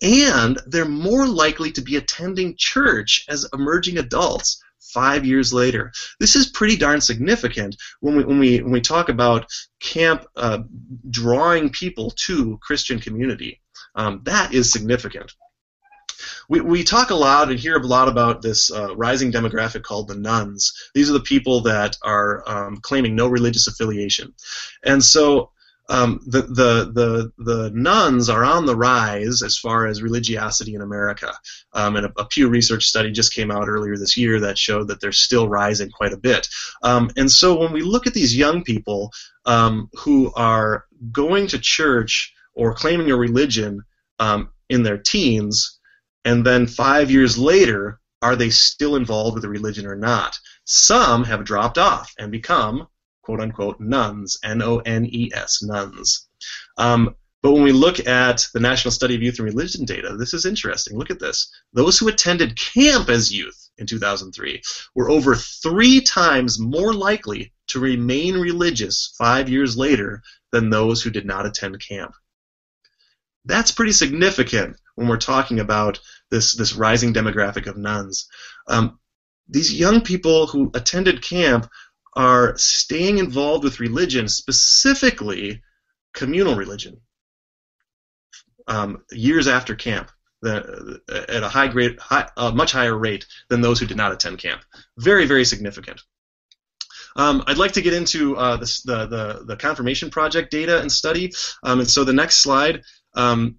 and 0.02 0.60
they're 0.67 0.84
more 0.84 1.26
likely 1.26 1.71
to 1.71 1.82
be 1.82 1.95
attending 1.95 2.56
church 2.58 3.24
as 3.30 3.47
emerging 3.54 3.97
adults 3.97 4.62
five 4.81 5.25
years 5.25 5.53
later. 5.53 5.91
This 6.19 6.35
is 6.35 6.49
pretty 6.49 6.75
darn 6.75 7.01
significant 7.01 7.75
when 7.99 8.15
we 8.17 8.23
when 8.23 8.39
we 8.39 8.61
when 8.61 8.71
we 8.71 8.81
talk 8.81 9.09
about 9.09 9.45
camp 9.79 10.25
uh, 10.35 10.59
drawing 11.09 11.69
people 11.69 12.11
to 12.25 12.57
Christian 12.61 12.99
community. 12.99 13.61
Um, 13.95 14.21
that 14.23 14.53
is 14.53 14.71
significant. 14.71 15.33
We, 16.49 16.61
we 16.61 16.83
talk 16.83 17.09
a 17.09 17.15
lot 17.15 17.49
and 17.49 17.59
hear 17.59 17.75
a 17.75 17.85
lot 17.85 18.07
about 18.07 18.41
this 18.41 18.71
uh, 18.71 18.95
rising 18.95 19.31
demographic 19.31 19.83
called 19.83 20.07
the 20.07 20.15
nones. 20.15 20.71
These 20.93 21.09
are 21.09 21.13
the 21.13 21.21
people 21.21 21.61
that 21.61 21.97
are 22.03 22.43
um, 22.47 22.77
claiming 22.77 23.15
no 23.15 23.27
religious 23.27 23.67
affiliation. 23.67 24.33
And 24.83 25.03
so 25.03 25.51
um, 25.91 26.21
the, 26.25 26.43
the, 26.43 26.91
the, 26.93 27.32
the 27.38 27.71
nones 27.71 28.30
are 28.30 28.45
on 28.45 28.65
the 28.65 28.77
rise 28.77 29.43
as 29.43 29.58
far 29.58 29.88
as 29.88 30.01
religiosity 30.01 30.73
in 30.73 30.82
America. 30.82 31.34
Um, 31.73 31.97
and 31.97 32.06
a, 32.06 32.13
a, 32.17 32.25
Pew 32.25 32.47
Research 32.47 32.86
study 32.86 33.12
just 33.12 33.34
came 33.36 33.51
out 33.51 33.67
earlier 33.67 33.97
this 33.97 34.15
year 34.15 34.39
that 34.39 34.58
showed 34.58 34.88
that 34.88 35.01
they're 35.01 35.12
still 35.12 35.49
rising 35.49 35.91
quite 35.91 36.13
a 36.13 36.17
bit. 36.17 36.47
Um, 36.82 37.12
and 37.17 37.30
so 37.30 37.60
when 37.60 37.73
we 37.73 37.82
look 37.82 38.08
at 38.08 38.13
these 38.13 38.36
young 38.36 38.63
people 38.63 39.12
um, 39.45 39.89
who 39.99 40.32
are 40.34 40.86
going 41.12 41.47
to 41.47 41.60
church 41.60 42.34
or 42.54 42.73
claiming 42.73 43.12
a 43.12 43.17
religion 43.17 43.84
um, 44.17 44.49
in 44.69 44.84
their 44.84 44.97
teens, 44.97 45.77
and 46.23 46.45
then 46.45 46.67
five 46.67 47.12
years 47.12 47.38
later, 47.38 47.99
are 48.21 48.38
they 48.38 48.49
still 48.49 48.95
involved 48.95 49.34
with 49.34 49.43
the 49.43 49.49
religion 49.49 49.86
or 49.86 49.97
not? 49.97 50.38
Some 50.63 51.25
have 51.25 51.43
dropped 51.43 51.77
off 51.77 52.13
and 52.17 52.32
become 52.32 52.88
quote 53.21 53.39
unquote 53.39 53.79
nones, 53.79 54.38
N 54.43 54.62
O 54.62 54.79
N 54.79 55.05
E 55.05 55.31
S, 55.34 55.62
nones. 55.62 56.27
Um, 56.77 57.15
but 57.41 57.53
when 57.53 57.63
we 57.63 57.71
look 57.71 58.05
at 58.05 58.47
the 58.53 58.60
National 58.60 58.91
Study 58.91 59.15
of 59.15 59.23
Youth 59.23 59.39
and 59.39 59.47
Religion 59.47 59.84
data, 59.84 60.15
this 60.15 60.34
is 60.34 60.45
interesting. 60.45 60.97
Look 60.97 61.10
at 61.10 61.19
this. 61.19 61.51
Those 61.73 61.97
who 61.97 62.07
attended 62.07 62.55
camp 62.55 63.10
as 63.10 63.31
youth 63.31 63.69
in 63.79 63.88
2003 63.88 64.62
were 64.93 65.10
over 65.10 65.36
three 65.36 66.01
times 66.01 66.60
more 66.60 66.93
likely 66.93 67.51
to 67.67 67.79
remain 67.79 68.36
religious 68.36 69.15
five 69.17 69.49
years 69.49 69.75
later 69.75 70.21
than 70.51 70.69
those 70.69 71.01
who 71.01 71.10
did 71.10 71.25
not 71.25 71.47
attend 71.47 71.81
camp. 71.86 72.13
That's 73.45 73.71
pretty 73.71 73.93
significant 73.93 74.77
when 74.95 75.07
we're 75.07 75.17
talking 75.17 75.60
about 75.60 75.99
this, 76.29 76.53
this 76.53 76.73
rising 76.73 77.12
demographic 77.12 77.65
of 77.65 77.75
nones. 77.75 78.27
Um, 78.67 78.99
these 79.47 79.73
young 79.73 80.01
people 80.01 80.45
who 80.45 80.69
attended 80.75 81.23
camp 81.23 81.67
are 82.13 82.58
staying 82.58 83.17
involved 83.17 83.63
with 83.63 83.80
religion, 83.80 84.28
specifically 84.28 85.62
communal 86.13 86.56
religion, 86.56 87.02
um, 88.67 89.04
years 89.12 89.47
after 89.47 89.76
camp. 89.76 90.12
The, 90.43 91.00
at 91.30 91.43
a 91.43 91.47
high 91.47 91.67
grade, 91.67 92.00
high, 92.00 92.28
a 92.36 92.52
much 92.52 92.71
higher 92.71 92.97
rate 92.97 93.28
than 93.50 93.62
those 93.62 93.80
who 93.80 93.86
did 93.86 93.97
not 93.97 94.12
attend 94.12 94.39
camp. 94.39 94.63
Very, 94.97 95.28
very 95.28 95.45
significant. 95.45 96.02
Um, 97.15 97.43
I'd 97.45 97.60
like 97.60 97.74
to 97.74 97.82
get 97.82 97.93
into 97.93 98.36
uh, 98.38 98.58
the, 98.58 98.65
the, 98.86 99.43
the 99.45 99.56
confirmation 99.56 100.10
project 100.10 100.50
data 100.50 100.82
and 100.82 100.91
study. 100.91 101.32
Um, 101.62 101.82
and 101.82 101.89
so 101.89 102.04
the 102.04 102.13
next 102.13 102.38
slide, 102.38 102.82
um, 103.13 103.58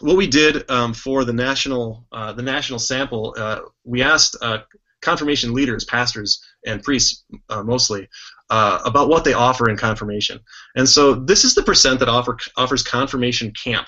what 0.00 0.16
we 0.16 0.26
did 0.26 0.70
um, 0.70 0.94
for 0.94 1.24
the 1.24 1.32
national 1.32 2.06
uh, 2.12 2.32
the 2.32 2.42
national 2.42 2.78
sample, 2.78 3.34
uh, 3.36 3.60
we 3.84 4.02
asked 4.02 4.36
uh, 4.40 4.58
confirmation 5.02 5.52
leaders, 5.52 5.84
pastors, 5.84 6.42
and 6.66 6.82
priests 6.82 7.24
uh, 7.48 7.62
mostly, 7.62 8.08
uh, 8.50 8.80
about 8.84 9.08
what 9.08 9.24
they 9.24 9.32
offer 9.32 9.68
in 9.68 9.76
confirmation. 9.76 10.40
And 10.74 10.88
so 10.88 11.14
this 11.14 11.44
is 11.44 11.54
the 11.54 11.62
percent 11.62 12.00
that 12.00 12.08
offer, 12.08 12.36
offers 12.56 12.82
confirmation 12.82 13.52
camp. 13.52 13.86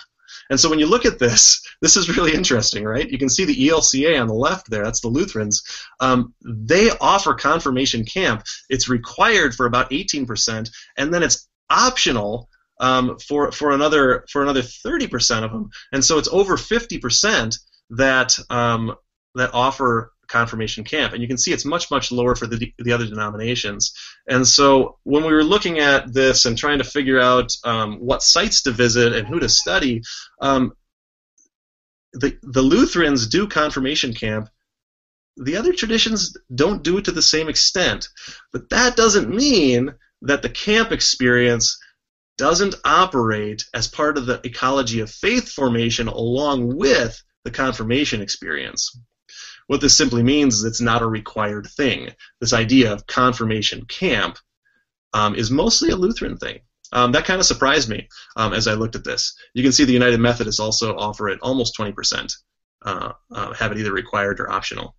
And 0.50 0.58
so 0.58 0.68
when 0.68 0.80
you 0.80 0.86
look 0.86 1.06
at 1.06 1.18
this, 1.18 1.62
this 1.80 1.96
is 1.96 2.16
really 2.16 2.34
interesting, 2.34 2.84
right? 2.84 3.08
You 3.08 3.18
can 3.18 3.28
see 3.28 3.44
the 3.44 3.68
ELCA 3.68 4.20
on 4.20 4.28
the 4.28 4.34
left 4.34 4.70
there, 4.70 4.84
that's 4.84 5.00
the 5.00 5.08
Lutherans. 5.08 5.62
Um, 6.00 6.34
they 6.44 6.90
offer 7.00 7.34
confirmation 7.34 8.04
camp. 8.04 8.44
It's 8.68 8.88
required 8.88 9.54
for 9.54 9.66
about 9.66 9.90
18%, 9.90 10.70
and 10.96 11.14
then 11.14 11.22
it's 11.22 11.48
optional 11.70 12.48
um, 12.80 13.18
for, 13.18 13.52
for, 13.52 13.72
another, 13.72 14.24
for 14.30 14.42
another 14.42 14.62
30% 14.62 15.44
of 15.44 15.52
them. 15.52 15.70
And 15.92 16.04
so 16.04 16.18
it's 16.18 16.28
over 16.28 16.56
50% 16.56 17.58
that, 17.90 18.38
um, 18.48 18.96
that 19.34 19.50
offer 19.52 20.12
confirmation 20.30 20.84
camp. 20.84 21.12
And 21.12 21.20
you 21.20 21.28
can 21.28 21.36
see 21.36 21.52
it's 21.52 21.64
much, 21.64 21.90
much 21.90 22.10
lower 22.10 22.34
for 22.34 22.46
the, 22.46 22.72
the 22.78 22.92
other 22.92 23.06
denominations. 23.06 23.92
And 24.28 24.46
so 24.46 24.98
when 25.02 25.24
we 25.24 25.32
were 25.32 25.44
looking 25.44 25.78
at 25.78 26.12
this 26.12 26.46
and 26.46 26.56
trying 26.56 26.78
to 26.78 26.84
figure 26.84 27.20
out 27.20 27.52
um, 27.64 27.98
what 27.98 28.22
sites 28.22 28.62
to 28.62 28.70
visit 28.70 29.12
and 29.12 29.26
who 29.26 29.40
to 29.40 29.48
study, 29.48 30.02
um, 30.40 30.72
the, 32.12 32.38
the 32.42 32.62
Lutherans 32.62 33.26
do 33.26 33.46
confirmation 33.46 34.14
camp. 34.14 34.48
The 35.36 35.56
other 35.56 35.72
traditions 35.72 36.36
don't 36.54 36.82
do 36.82 36.98
it 36.98 37.04
to 37.04 37.12
the 37.12 37.22
same 37.22 37.48
extent. 37.48 38.08
But 38.52 38.70
that 38.70 38.96
doesn't 38.96 39.34
mean 39.34 39.94
that 40.22 40.42
the 40.42 40.48
camp 40.48 40.92
experience 40.92 41.78
doesn't 42.36 42.74
operate 42.84 43.64
as 43.74 43.86
part 43.86 44.16
of 44.16 44.26
the 44.26 44.40
ecology 44.44 45.00
of 45.00 45.10
faith 45.10 45.50
formation 45.50 46.08
along 46.08 46.76
with 46.76 47.22
the 47.44 47.50
confirmation 47.50 48.22
experience. 48.22 48.98
What 49.70 49.80
this 49.80 49.96
simply 49.96 50.24
means 50.24 50.56
is 50.56 50.64
it's 50.64 50.80
not 50.80 51.00
a 51.00 51.06
required 51.06 51.68
thing. 51.68 52.10
This 52.40 52.52
idea 52.52 52.92
of 52.92 53.06
confirmation 53.06 53.84
camp 53.84 54.36
um, 55.12 55.36
is 55.36 55.48
mostly 55.48 55.90
a 55.90 55.96
Lutheran 55.96 56.38
thing. 56.38 56.58
Um, 56.90 57.12
that 57.12 57.24
kind 57.24 57.38
of 57.38 57.46
surprised 57.46 57.88
me 57.88 58.08
um, 58.34 58.52
as 58.52 58.66
I 58.66 58.74
looked 58.74 58.96
at 58.96 59.04
this. 59.04 59.32
You 59.54 59.62
can 59.62 59.70
see 59.70 59.84
the 59.84 59.92
United 59.92 60.18
Methodists 60.18 60.58
also 60.58 60.96
offer 60.96 61.28
it 61.28 61.38
almost 61.40 61.78
20%, 61.78 62.34
uh, 62.84 63.12
uh, 63.32 63.52
have 63.52 63.70
it 63.70 63.78
either 63.78 63.92
required 63.92 64.40
or 64.40 64.50
optional. 64.50 64.96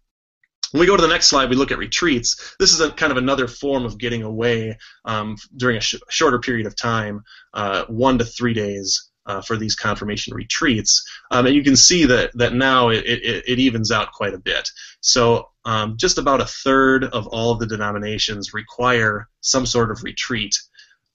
When 0.71 0.79
we 0.79 0.87
go 0.87 0.95
to 0.95 1.01
the 1.01 1.09
next 1.09 1.27
slide, 1.27 1.49
we 1.49 1.57
look 1.57 1.73
at 1.73 1.77
retreats. 1.77 2.55
This 2.57 2.71
is 2.71 2.79
a, 2.79 2.91
kind 2.91 3.11
of 3.11 3.17
another 3.17 3.49
form 3.49 3.83
of 3.83 3.97
getting 3.97 4.23
away 4.23 4.77
um, 5.03 5.35
during 5.57 5.75
a 5.75 5.81
sh- 5.81 5.95
shorter 6.07 6.39
period 6.39 6.65
of 6.65 6.77
time, 6.77 7.23
uh, 7.53 7.83
one 7.89 8.19
to 8.19 8.23
three 8.23 8.53
days 8.53 9.10
uh, 9.25 9.41
for 9.41 9.57
these 9.57 9.75
confirmation 9.75 10.33
retreats. 10.33 11.07
Um, 11.29 11.45
and 11.45 11.55
you 11.55 11.63
can 11.63 11.75
see 11.75 12.05
that, 12.05 12.31
that 12.35 12.53
now 12.53 12.89
it, 12.89 13.05
it, 13.05 13.43
it 13.47 13.59
evens 13.59 13.91
out 13.91 14.11
quite 14.11 14.33
a 14.33 14.39
bit. 14.39 14.69
So 15.01 15.49
um, 15.65 15.97
just 15.97 16.17
about 16.17 16.41
a 16.41 16.45
third 16.45 17.03
of 17.05 17.27
all 17.27 17.51
of 17.51 17.59
the 17.59 17.67
denominations 17.67 18.53
require 18.53 19.27
some 19.41 19.65
sort 19.65 19.91
of 19.91 20.03
retreat 20.03 20.59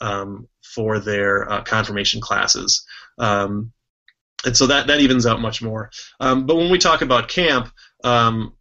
um, 0.01 0.49
for 0.63 0.99
their 0.99 1.51
uh, 1.51 1.63
confirmation 1.63 2.21
classes. 2.21 2.87
Um, 3.19 3.73
and 4.45 4.57
so 4.57 4.67
that, 4.67 4.87
that 4.87 5.01
evens 5.01 5.27
out 5.27 5.41
much 5.41 5.63
more. 5.63 5.91
Um, 6.21 6.47
but 6.47 6.57
when 6.57 6.71
we 6.71 6.79
talk 6.79 7.03
about 7.03 7.29
camp, 7.29 7.71
um, 8.05 8.55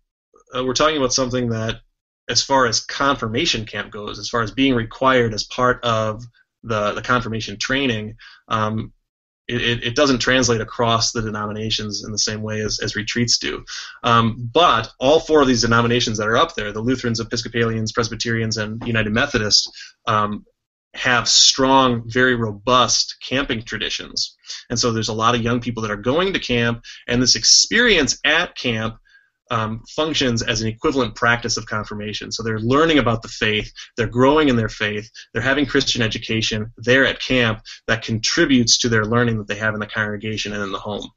uh, 0.55 0.63
we're 0.63 0.73
talking 0.73 0.97
about 0.97 1.13
something 1.13 1.49
that, 1.49 1.81
as 2.27 2.41
far 2.41 2.65
as 2.65 2.79
confirmation 2.79 3.67
camp 3.67 3.91
goes, 3.91 4.17
as 4.17 4.29
far 4.29 4.41
as 4.41 4.49
being 4.49 4.73
required 4.73 5.31
as 5.34 5.43
part 5.43 5.84
of 5.84 6.23
the, 6.63 6.93
the 6.93 7.01
confirmation 7.01 7.60
training, 7.60 8.15
um, 8.47 8.91
it, 9.47 9.62
it, 9.62 9.84
it, 9.84 9.95
doesn't 9.95 10.19
translate 10.19 10.62
across 10.62 11.12
the 11.12 11.21
denominations 11.21 12.03
in 12.03 12.12
the 12.12 12.17
same 12.17 12.41
way 12.41 12.62
as, 12.62 12.79
as 12.79 12.95
retreats 12.95 13.38
do. 13.38 13.63
Um, 14.03 14.49
but 14.51 14.91
all 14.99 15.19
four 15.19 15.41
of 15.41 15.47
these 15.47 15.62
denominations 15.62 16.17
that 16.17 16.27
are 16.27 16.38
up 16.38 16.55
there, 16.55 16.71
the 16.71 16.81
Lutherans, 16.81 17.19
Episcopalians, 17.19 17.91
Presbyterians, 17.91 18.58
and 18.58 18.86
United 18.88 19.13
Methodists, 19.13 19.69
um, 20.08 20.45
have 20.95 21.27
strong, 21.27 22.03
very 22.05 22.36
robust 22.36 23.17
camping 23.21 23.62
traditions. 23.62 24.36
And 24.69 24.79
so 24.79 24.91
there's 24.91 25.10
a 25.10 25.13
lot 25.13 25.36
of 25.36 25.41
young 25.41 25.60
people 25.60 25.81
that 25.84 25.91
are 25.91 25.97
going 25.97 26.34
to 26.34 26.39
camp, 26.39 26.84
and 27.08 27.21
this 27.21 27.36
experience 27.36 28.19
at 28.23 28.55
camp 28.55 28.97
um, 29.51 29.84
functions 29.88 30.41
as 30.41 30.62
an 30.62 30.67
equivalent 30.67 31.15
practice 31.15 31.58
of 31.58 31.65
confirmation. 31.65 32.31
So 32.31 32.43
they're 32.43 32.60
learning 32.60 32.99
about 32.99 33.21
the 33.21 33.27
faith, 33.27 33.71
they're 33.95 34.08
growing 34.08 34.49
in 34.49 34.55
their 34.55 34.69
faith, 34.69 35.10
they're 35.34 35.41
having 35.41 35.65
Christian 35.65 36.01
education 36.01 36.71
there 36.77 37.05
at 37.05 37.19
camp 37.19 37.62
that 37.88 38.03
contributes 38.03 38.79
to 38.79 38.89
their 38.89 39.05
learning 39.05 39.38
that 39.38 39.47
they 39.47 39.55
have 39.55 39.73
in 39.73 39.79
the 39.79 39.88
congregation 39.88 40.53
and 40.53 40.63
in 40.63 40.71
the 40.71 40.79
home. 40.79 41.10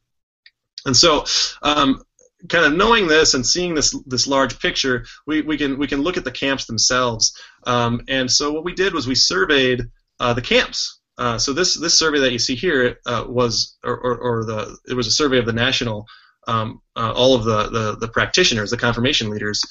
And 0.85 0.97
so, 0.97 1.25
um, 1.62 2.03
kind 2.49 2.64
of 2.64 2.75
knowing 2.75 3.09
this 3.09 3.35
and 3.35 3.45
seeing 3.45 3.75
this 3.75 3.99
this 4.07 4.27
large 4.27 4.61
picture, 4.61 5.05
we, 5.27 5.43
we 5.43 5.57
can 5.57 5.79
we 5.79 5.87
can 5.87 6.03
look 6.03 6.17
at 6.17 6.25
the 6.25 6.31
camps 6.31 6.67
themselves. 6.67 7.37
Um, 7.64 8.03
and 8.09 8.31
so 8.31 8.53
what 8.53 8.64
we 8.64 8.75
did 8.75 8.95
was 8.95 9.07
we 9.07 9.14
surveyed 9.14 9.83
uh, 10.21 10.35
the 10.35 10.43
camps. 10.43 11.01
Uh, 11.17 11.37
so 11.37 11.53
this 11.53 11.75
this 11.75 11.99
survey 11.99 12.21
that 12.21 12.33
you 12.33 12.38
see 12.38 12.55
here 12.55 13.01
uh, 13.07 13.25
was 13.27 13.77
or, 13.83 13.99
or, 13.99 14.19
or, 14.19 14.45
the 14.45 14.79
it 14.88 14.95
was 14.95 15.09
a 15.09 15.11
survey 15.12 15.38
of 15.38 15.47
the 15.47 15.53
national 15.53 16.07
um, 16.49 16.83
uh, 16.97 17.13
all 17.13 17.35
of 17.35 17.45
the, 17.45 17.69
the 17.69 17.97
the 18.01 18.09
practitioners, 18.09 18.71
the 18.71 18.77
confirmation 18.77 19.31
leaders. 19.31 19.63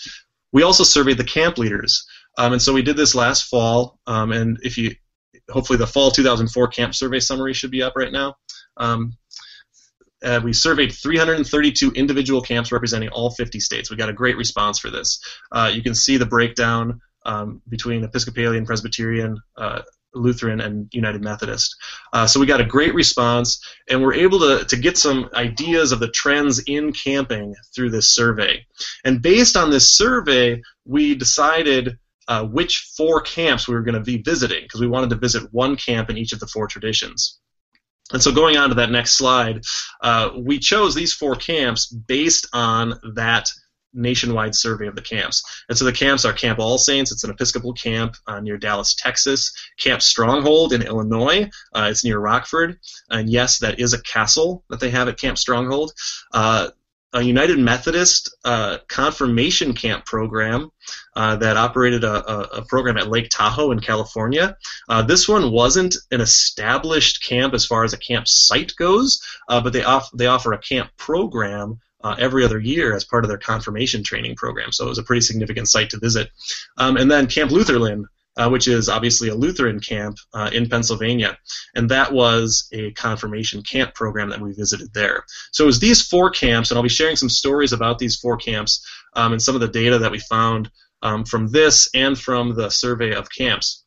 We 0.54 0.64
also 0.64 0.86
surveyed 0.86 1.18
the 1.18 1.26
camp 1.26 1.58
leaders, 1.58 2.06
um, 2.38 2.54
and 2.54 2.62
so 2.62 2.72
we 2.72 2.82
did 2.82 2.96
this 2.96 3.16
last 3.16 3.44
fall. 3.50 4.00
Um, 4.08 4.32
and 4.32 4.58
if 4.62 4.78
you 4.78 4.96
hopefully 5.50 5.78
the 5.78 5.88
fall 5.88 6.12
2004 6.12 6.68
camp 6.70 6.96
survey 6.96 7.20
summary 7.20 7.54
should 7.54 7.72
be 7.72 7.84
up 7.84 7.94
right 7.96 8.12
now. 8.12 8.36
Um, 8.78 9.18
uh, 10.24 10.42
we 10.44 10.52
surveyed 10.52 10.92
332 10.92 11.92
individual 11.92 12.42
camps 12.42 12.72
representing 12.72 13.10
all 13.10 13.30
50 13.32 13.60
states. 13.60 13.90
We 13.90 13.98
got 13.98 14.10
a 14.10 14.14
great 14.14 14.36
response 14.36 14.80
for 14.80 14.90
this. 14.90 15.20
Uh, 15.52 15.72
you 15.74 15.84
can 15.84 15.94
see 15.94 16.18
the 16.18 16.26
breakdown 16.26 17.00
um, 17.26 17.62
between 17.70 18.04
Episcopalian, 18.04 18.66
Presbyterian, 18.66 19.38
uh, 19.58 19.82
Lutheran, 20.14 20.62
and 20.62 20.88
United 20.92 21.24
Methodist. 21.24 21.76
Uh, 22.14 22.28
so 22.28 22.40
we 22.40 22.46
got 22.46 22.62
a 22.62 22.66
great 22.66 22.94
response, 22.94 23.64
and 23.90 24.02
we're 24.02 24.14
able 24.14 24.40
to, 24.40 24.66
to 24.66 24.76
get 24.78 24.98
some 24.98 25.30
ideas 25.34 25.92
of 25.92 26.00
the 26.00 26.10
trends 26.10 26.60
in 26.68 26.92
camping 26.94 27.54
through 27.76 27.90
this 27.90 28.10
survey. 28.14 28.66
And 29.04 29.22
based 29.22 29.56
on 29.58 29.70
this 29.70 29.90
survey, 29.90 30.62
we 30.86 31.16
decided 31.16 31.98
uh, 32.28 32.44
which 32.46 32.92
four 32.98 33.22
camps 33.22 33.68
we 33.68 33.74
were 33.74 33.84
going 33.84 33.96
to 33.96 34.02
be 34.02 34.22
visiting 34.22 34.64
because 34.64 34.82
we 34.82 34.88
wanted 34.88 35.10
to 35.10 35.16
visit 35.16 35.52
one 35.54 35.76
camp 35.76 36.10
in 36.10 36.18
each 36.18 36.34
of 36.34 36.40
the 36.40 36.48
four 36.48 36.68
traditions. 36.68 37.40
And 38.14 38.22
so, 38.22 38.32
going 38.32 38.56
on 38.56 38.70
to 38.70 38.76
that 38.76 38.92
next 38.92 39.18
slide, 39.18 39.64
uh, 40.02 40.30
we 40.38 40.60
chose 40.60 40.96
these 40.96 41.14
four 41.14 41.36
camps 41.36 41.88
based 41.88 42.48
on 42.54 42.94
that 43.16 43.50
nationwide 43.98 44.56
survey 44.56 44.88
of 44.88 44.96
the 44.96 45.02
camps. 45.02 45.44
And 45.68 45.78
so 45.78 45.86
the 45.86 45.92
camps 45.92 46.24
are 46.26 46.34
Camp 46.34 46.60
All 46.60 46.78
Saints, 46.78 47.12
it's 47.12 47.24
an 47.24 47.32
Episcopal 47.32 47.74
camp 47.74 48.16
uh, 48.28 48.40
near 48.40 48.58
Dallas, 48.58 48.96
Texas. 48.96 49.54
Camp 49.78 50.02
Stronghold 50.02 50.74
in 50.74 50.82
Illinois, 50.82 51.50
uh, 51.74 51.88
it's 51.90 52.04
near 52.04 52.20
Rockford. 52.20 52.80
And 53.10 53.30
yes, 53.30 53.60
that 53.60 53.80
is 53.80 53.94
a 53.94 54.02
castle 54.02 54.64
that 54.70 54.80
they 54.80 54.90
have 54.92 55.08
at 55.08 55.20
Camp 55.20 55.38
Stronghold. 55.38 55.94
Uh, 56.32 56.70
a 57.14 57.22
United 57.22 57.58
Methodist 57.58 58.36
uh, 58.44 58.80
confirmation 58.90 59.74
camp 59.74 60.06
program 60.06 60.70
uh, 61.16 61.38
that 61.38 61.56
operated 61.56 62.04
a, 62.04 62.58
a, 62.58 62.66
program 62.66 62.98
at 62.98 63.08
Lake 63.08 63.30
Tahoe 63.30 63.72
in 63.72 63.80
California. 63.80 64.58
Uh, 64.90 65.02
this 65.02 65.28
one 65.28 65.52
wasn't 65.52 65.96
an 66.12 66.20
established 66.20 67.24
camp 67.24 67.54
as 67.54 67.66
far 67.66 67.86
as 67.86 67.94
a 67.94 67.98
camp 67.98 68.28
site 68.28 68.74
goes, 68.78 69.22
but 69.48 69.72
they, 69.72 69.84
off, 69.84 70.12
they 70.14 70.28
offer 70.28 70.52
a 70.52 70.60
camp 70.60 70.92
program 70.98 71.80
uh, 72.08 72.16
every 72.18 72.46
other 72.46 72.60
year 72.60 72.96
as 72.96 73.04
part 73.04 73.24
of 73.26 73.30
their 73.30 73.38
confirmation 73.38 74.04
training 74.04 74.36
program. 74.36 74.72
So 74.72 74.86
it 74.86 74.90
was 74.90 74.98
a 74.98 75.04
pretty 75.04 75.22
significant 75.22 75.68
site 75.68 75.90
to 75.90 76.00
visit. 76.00 76.30
Um, 76.78 76.98
and 76.98 77.12
then 77.12 77.28
Camp 77.28 77.52
Lutherlyn, 77.52 78.06
uh, 78.38 78.50
which 78.50 78.68
is 78.68 78.88
obviously 78.88 79.30
a 79.30 79.36
Lutheran 79.36 79.80
camp 79.80 80.18
uh, 80.34 80.50
in 80.54 80.70
Pennsylvania. 80.70 81.38
And 81.76 81.90
that 81.90 82.14
was 82.14 82.70
a 82.72 82.92
confirmation 82.92 83.62
camp 83.64 83.94
program 83.94 84.30
that 84.30 84.40
we 84.40 84.54
visited 84.54 84.94
there. 84.94 85.26
So 85.52 85.64
it 85.64 85.68
was 85.68 85.80
these 85.80 86.02
four 86.02 86.30
camps, 86.30 86.72
and 86.72 86.78
I'll 86.78 86.84
be 86.84 86.90
sharing 86.90 87.16
some 87.16 87.30
stories 87.30 87.74
about 87.74 88.00
these 88.00 88.16
four 88.16 88.38
camps 88.38 88.86
um, 89.14 89.34
and 89.34 89.42
some 89.42 89.56
of 89.56 89.62
the 89.62 89.68
data 89.68 89.98
that 90.00 90.12
we 90.12 90.20
found 90.20 90.70
um, 91.02 91.26
from 91.26 91.52
this 91.52 91.90
and 91.94 92.18
from 92.18 92.56
the 92.56 92.70
survey 92.70 93.14
of 93.14 93.30
camps. 93.30 93.84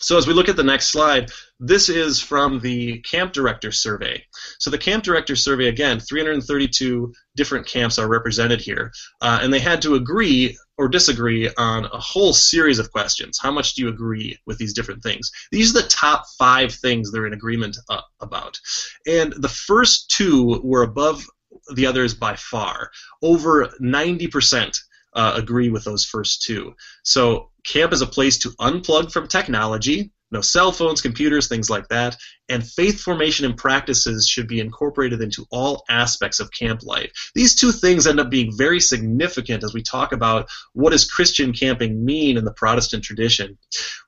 So 0.00 0.16
as 0.18 0.26
we 0.26 0.34
look 0.34 0.48
at 0.48 0.56
the 0.56 0.62
next 0.64 0.88
slide, 0.88 1.30
this 1.60 1.88
is 1.88 2.20
from 2.20 2.60
the 2.60 3.00
camp 3.00 3.32
director 3.32 3.72
survey. 3.72 4.24
So 4.58 4.70
the 4.70 4.78
camp 4.78 5.02
director 5.02 5.34
survey, 5.34 5.68
again, 5.68 5.98
332 5.98 7.12
different 7.36 7.66
camps 7.66 7.98
are 7.98 8.08
represented 8.08 8.60
here, 8.60 8.92
uh, 9.20 9.40
and 9.42 9.52
they 9.52 9.58
had 9.58 9.82
to 9.82 9.94
agree 9.94 10.56
or 10.76 10.88
disagree 10.88 11.50
on 11.58 11.86
a 11.86 11.98
whole 11.98 12.32
series 12.32 12.78
of 12.78 12.92
questions. 12.92 13.38
How 13.42 13.50
much 13.50 13.74
do 13.74 13.82
you 13.82 13.88
agree 13.88 14.38
with 14.46 14.58
these 14.58 14.72
different 14.72 15.02
things? 15.02 15.30
These 15.50 15.70
are 15.70 15.82
the 15.82 15.88
top 15.88 16.24
five 16.38 16.72
things 16.72 17.10
they're 17.10 17.26
in 17.26 17.32
agreement 17.32 17.76
uh, 17.88 18.02
about, 18.20 18.58
and 19.06 19.32
the 19.32 19.48
first 19.48 20.10
two 20.10 20.60
were 20.62 20.82
above 20.82 21.26
the 21.74 21.86
others 21.86 22.14
by 22.14 22.36
far. 22.36 22.90
Over 23.20 23.70
90 23.80 24.28
percent 24.28 24.78
uh, 25.14 25.32
agree 25.34 25.70
with 25.70 25.82
those 25.84 26.04
first 26.04 26.42
two. 26.42 26.74
So 27.02 27.50
camp 27.64 27.92
is 27.92 28.02
a 28.02 28.06
place 28.06 28.38
to 28.38 28.50
unplug 28.60 29.10
from 29.10 29.26
technology, 29.26 30.12
no 30.30 30.40
cell 30.40 30.72
phones, 30.72 31.00
computers, 31.00 31.48
things 31.48 31.70
like 31.70 31.88
that. 31.88 32.16
And 32.50 32.66
faith 32.66 33.00
formation 33.00 33.44
and 33.44 33.56
practices 33.56 34.26
should 34.26 34.48
be 34.48 34.60
incorporated 34.60 35.20
into 35.20 35.46
all 35.50 35.84
aspects 35.90 36.40
of 36.40 36.50
camp 36.50 36.82
life. 36.82 37.12
These 37.34 37.54
two 37.54 37.72
things 37.72 38.06
end 38.06 38.20
up 38.20 38.30
being 38.30 38.56
very 38.56 38.80
significant 38.80 39.64
as 39.64 39.74
we 39.74 39.82
talk 39.82 40.12
about 40.12 40.48
what 40.72 40.90
does 40.90 41.04
Christian 41.04 41.52
camping 41.52 42.04
mean 42.04 42.38
in 42.38 42.44
the 42.44 42.52
Protestant 42.52 43.04
tradition. 43.04 43.58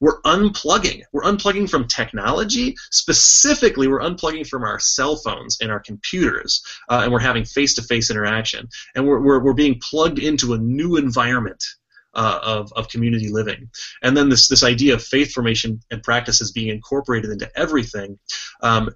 We're 0.01 0.23
unplugging. 0.23 1.03
We're 1.13 1.23
unplugging 1.23 1.69
from 1.69 1.87
technology. 1.87 2.77
Specifically, 2.91 3.89
we're 3.89 4.01
unplugging 4.01 4.47
from 4.47 4.65
our 4.65 4.79
cell 4.79 5.17
phones 5.17 5.59
and 5.61 5.71
our 5.71 5.81
computers, 5.81 6.63
uh, 6.89 7.01
and 7.05 7.13
we're 7.13 7.21
having 7.21 7.45
face-to-face 7.45 8.11
interaction. 8.11 8.69
And 8.95 9.07
we're, 9.07 9.21
we're, 9.21 9.45
we're 9.45 9.53
being 9.53 9.81
plugged 9.83 10.19
into 10.19 10.55
a 10.55 10.59
new 10.59 10.97
environment 10.97 11.63
uh, 12.15 12.41
of, 12.43 12.73
of 12.75 12.89
community 12.89 13.29
living. 13.29 13.71
And 14.03 14.17
then 14.17 14.29
this, 14.29 14.49
this 14.49 14.65
idea 14.65 14.95
of 14.95 15.03
faith 15.03 15.33
formation 15.33 15.81
and 15.91 16.03
practices 16.03 16.53
being 16.53 16.69
incorporated 16.69 17.31
into 17.31 17.51
everything. 17.57 18.19
Um, 18.63 18.91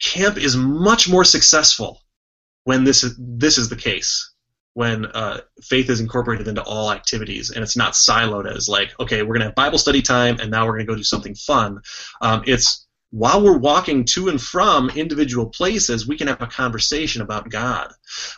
camp 0.00 0.38
is 0.38 0.56
much 0.56 1.08
more 1.08 1.24
successful 1.24 2.00
when 2.64 2.84
this 2.84 3.04
is, 3.04 3.14
this 3.18 3.58
is 3.58 3.68
the 3.68 3.76
case. 3.76 4.30
When 4.72 5.06
uh, 5.06 5.42
faith 5.62 5.88
is 5.88 6.00
incorporated 6.00 6.48
into 6.48 6.62
all 6.64 6.90
activities 6.90 7.50
and 7.50 7.62
it's 7.62 7.76
not 7.76 7.92
siloed 7.92 8.52
as 8.52 8.68
like, 8.68 8.92
okay, 8.98 9.22
we're 9.22 9.34
going 9.34 9.40
to 9.40 9.46
have 9.46 9.54
Bible 9.54 9.78
study 9.78 10.02
time 10.02 10.38
and 10.40 10.50
now 10.50 10.66
we're 10.66 10.72
going 10.72 10.86
to 10.86 10.92
go 10.92 10.96
do 10.96 11.04
something 11.04 11.36
fun. 11.36 11.78
Um, 12.20 12.42
it's 12.44 12.83
while 13.14 13.40
we're 13.40 13.56
walking 13.56 14.04
to 14.04 14.28
and 14.28 14.42
from 14.42 14.90
individual 14.90 15.46
places, 15.46 16.04
we 16.04 16.16
can 16.18 16.26
have 16.26 16.42
a 16.42 16.48
conversation 16.48 17.22
about 17.22 17.48
God. 17.48 17.92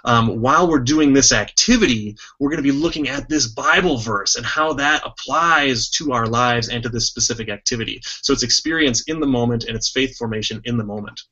Um, 0.04 0.42
while 0.42 0.68
we're 0.68 0.80
doing 0.80 1.14
this 1.14 1.32
activity, 1.32 2.14
we're 2.38 2.50
going 2.50 2.62
to 2.62 2.72
be 2.72 2.78
looking 2.78 3.08
at 3.08 3.26
this 3.26 3.46
Bible 3.46 3.96
verse 3.96 4.36
and 4.36 4.44
how 4.44 4.74
that 4.74 5.00
applies 5.06 5.88
to 5.92 6.12
our 6.12 6.26
lives 6.26 6.68
and 6.68 6.82
to 6.82 6.90
this 6.90 7.06
specific 7.06 7.48
activity. 7.48 8.02
So 8.04 8.34
it's 8.34 8.42
experience 8.42 9.04
in 9.04 9.18
the 9.18 9.26
moment 9.26 9.64
and 9.64 9.74
it's 9.74 9.88
faith 9.88 10.14
formation 10.18 10.60
in 10.64 10.76
the 10.76 10.84
moment. 10.84 11.22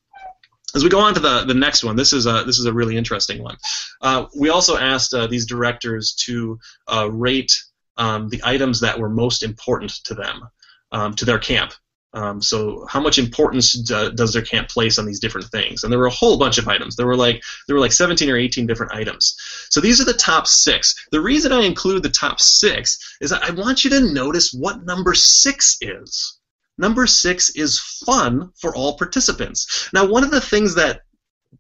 As 0.75 0.83
we 0.83 0.89
go 0.89 1.01
on 1.01 1.13
to 1.13 1.21
the, 1.21 1.45
the 1.45 1.53
next 1.53 1.85
one, 1.85 1.97
this 1.97 2.15
is 2.15 2.25
a, 2.25 2.45
this 2.47 2.59
is 2.59 2.65
a 2.65 2.73
really 2.73 2.97
interesting 2.97 3.43
one. 3.43 3.59
Uh, 4.01 4.25
we 4.35 4.49
also 4.49 4.79
asked 4.79 5.13
uh, 5.13 5.27
these 5.27 5.45
directors 5.45 6.15
to 6.25 6.59
uh, 6.91 7.11
rate 7.13 7.53
um, 7.99 8.31
the 8.31 8.41
items 8.43 8.81
that 8.81 8.99
were 8.99 9.11
most 9.11 9.43
important 9.43 9.91
to 10.05 10.15
them, 10.15 10.49
um, 10.93 11.13
to 11.17 11.27
their 11.27 11.39
camp. 11.39 11.75
Um, 12.15 12.41
so 12.41 12.87
how 12.89 13.01
much 13.01 13.19
importance 13.19 13.73
do, 13.73 14.13
does 14.13 14.33
their 14.33 14.43
camp 14.43 14.69
place 14.69 14.99
on 14.99 15.05
these 15.05 15.19
different 15.19 15.49
things? 15.49 15.83
And 15.83 15.93
there 15.93 15.99
were 15.99 16.07
a 16.07 16.11
whole 16.11 16.39
bunch 16.39 16.59
of 16.59 16.69
items. 16.69 16.95
There 16.95 17.07
were 17.07 17.17
like 17.17 17.43
there 17.67 17.75
were 17.75 17.81
like 17.81 17.93
17 17.93 18.31
or 18.31 18.37
18 18.37 18.67
different 18.67 18.93
items. 18.93 19.37
So 19.71 19.81
these 19.81 20.01
are 20.01 20.05
the 20.05 20.13
top 20.13 20.47
six. 20.47 20.95
The 21.11 21.21
reason 21.21 21.53
I 21.53 21.63
include 21.63 22.03
the 22.03 22.09
top 22.09 22.41
six 22.41 23.17
is 23.21 23.33
I 23.33 23.51
want 23.51 23.85
you 23.85 23.91
to 23.91 24.13
notice 24.13 24.53
what 24.53 24.85
number 24.85 25.15
six 25.15 25.77
is. 25.81 26.39
Number 26.79 27.07
six 27.07 27.51
is 27.51 27.79
fun 27.79 28.51
for 28.61 28.75
all 28.75 28.97
participants. 28.97 29.89
Now, 29.93 30.07
one 30.07 30.25
of 30.25 30.33
the 30.33 30.41
things 30.41 30.75
that 30.75 31.03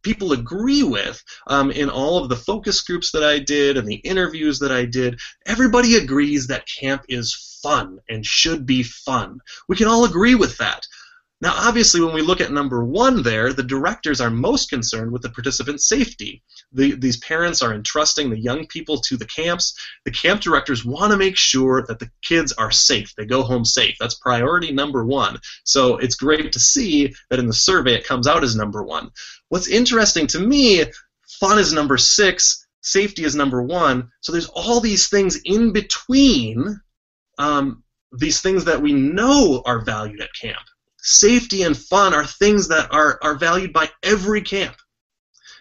people 0.02 0.32
agree 0.32 0.82
with 0.82 1.22
um, 1.46 1.70
in 1.70 1.90
all 1.90 2.22
of 2.22 2.28
the 2.28 2.36
focus 2.36 2.82
groups 2.82 3.12
that 3.12 3.24
I 3.24 3.38
did 3.38 3.76
and 3.76 3.86
the 3.86 3.96
interviews 3.96 4.58
that 4.60 4.72
I 4.72 4.84
did, 4.84 5.18
everybody 5.46 5.96
agrees 5.96 6.46
that 6.46 6.68
camp 6.80 7.02
is 7.08 7.58
fun 7.62 7.98
and 8.08 8.24
should 8.24 8.66
be 8.66 8.82
fun. 8.82 9.38
We 9.68 9.76
can 9.76 9.88
all 9.88 10.04
agree 10.04 10.34
with 10.34 10.58
that. 10.58 10.86
Now, 11.44 11.52
obviously, 11.56 12.00
when 12.00 12.14
we 12.14 12.22
look 12.22 12.40
at 12.40 12.52
number 12.52 12.84
one 12.84 13.22
there, 13.22 13.52
the 13.52 13.62
directors 13.62 14.18
are 14.18 14.30
most 14.30 14.70
concerned 14.70 15.12
with 15.12 15.20
the 15.20 15.28
participant 15.28 15.82
safety. 15.82 16.42
The, 16.72 16.94
these 16.94 17.18
parents 17.18 17.60
are 17.60 17.74
entrusting 17.74 18.30
the 18.30 18.38
young 18.38 18.66
people 18.66 18.98
to 19.00 19.18
the 19.18 19.26
camps. 19.26 19.76
The 20.06 20.10
camp 20.10 20.40
directors 20.40 20.86
want 20.86 21.12
to 21.12 21.18
make 21.18 21.36
sure 21.36 21.84
that 21.86 21.98
the 21.98 22.10
kids 22.22 22.52
are 22.52 22.70
safe. 22.70 23.12
They 23.16 23.26
go 23.26 23.42
home 23.42 23.66
safe. 23.66 23.96
That's 24.00 24.14
priority 24.14 24.72
number 24.72 25.04
one. 25.04 25.38
So 25.64 25.98
it's 25.98 26.14
great 26.14 26.52
to 26.52 26.60
see 26.60 27.14
that 27.28 27.38
in 27.38 27.46
the 27.46 27.52
survey 27.52 27.94
it 27.94 28.06
comes 28.06 28.26
out 28.26 28.42
as 28.42 28.56
number 28.56 28.82
one. 28.82 29.10
What's 29.54 29.68
interesting 29.68 30.26
to 30.28 30.40
me, 30.40 30.84
fun 31.38 31.60
is 31.60 31.72
number 31.72 31.96
six, 31.96 32.66
safety 32.80 33.22
is 33.24 33.36
number 33.36 33.62
one. 33.62 34.10
So 34.20 34.32
there's 34.32 34.48
all 34.48 34.80
these 34.80 35.08
things 35.08 35.40
in 35.44 35.72
between, 35.72 36.80
um, 37.38 37.84
these 38.12 38.40
things 38.40 38.64
that 38.64 38.82
we 38.82 38.92
know 38.92 39.62
are 39.64 39.84
valued 39.84 40.20
at 40.20 40.34
camp 40.34 40.60
safety 41.04 41.62
and 41.62 41.76
fun 41.76 42.14
are 42.14 42.26
things 42.26 42.68
that 42.68 42.90
are, 42.90 43.18
are 43.22 43.34
valued 43.36 43.72
by 43.72 43.90
every 44.02 44.40
camp. 44.40 44.74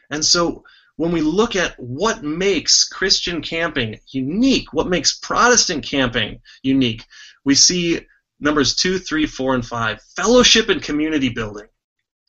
And 0.09 0.23
so 0.23 0.63
when 0.95 1.11
we 1.11 1.21
look 1.21 1.55
at 1.55 1.77
what 1.77 2.23
makes 2.23 2.87
Christian 2.87 3.41
camping 3.41 3.99
unique, 4.07 4.71
what 4.71 4.87
makes 4.87 5.19
Protestant 5.19 5.83
camping 5.83 6.39
unique, 6.63 7.03
we 7.43 7.55
see 7.55 8.07
numbers 8.39 8.75
two, 8.75 8.99
three, 8.99 9.25
four, 9.25 9.53
and 9.53 9.65
five. 9.65 10.01
Fellowship 10.15 10.69
and 10.69 10.81
community 10.81 11.29
building. 11.29 11.67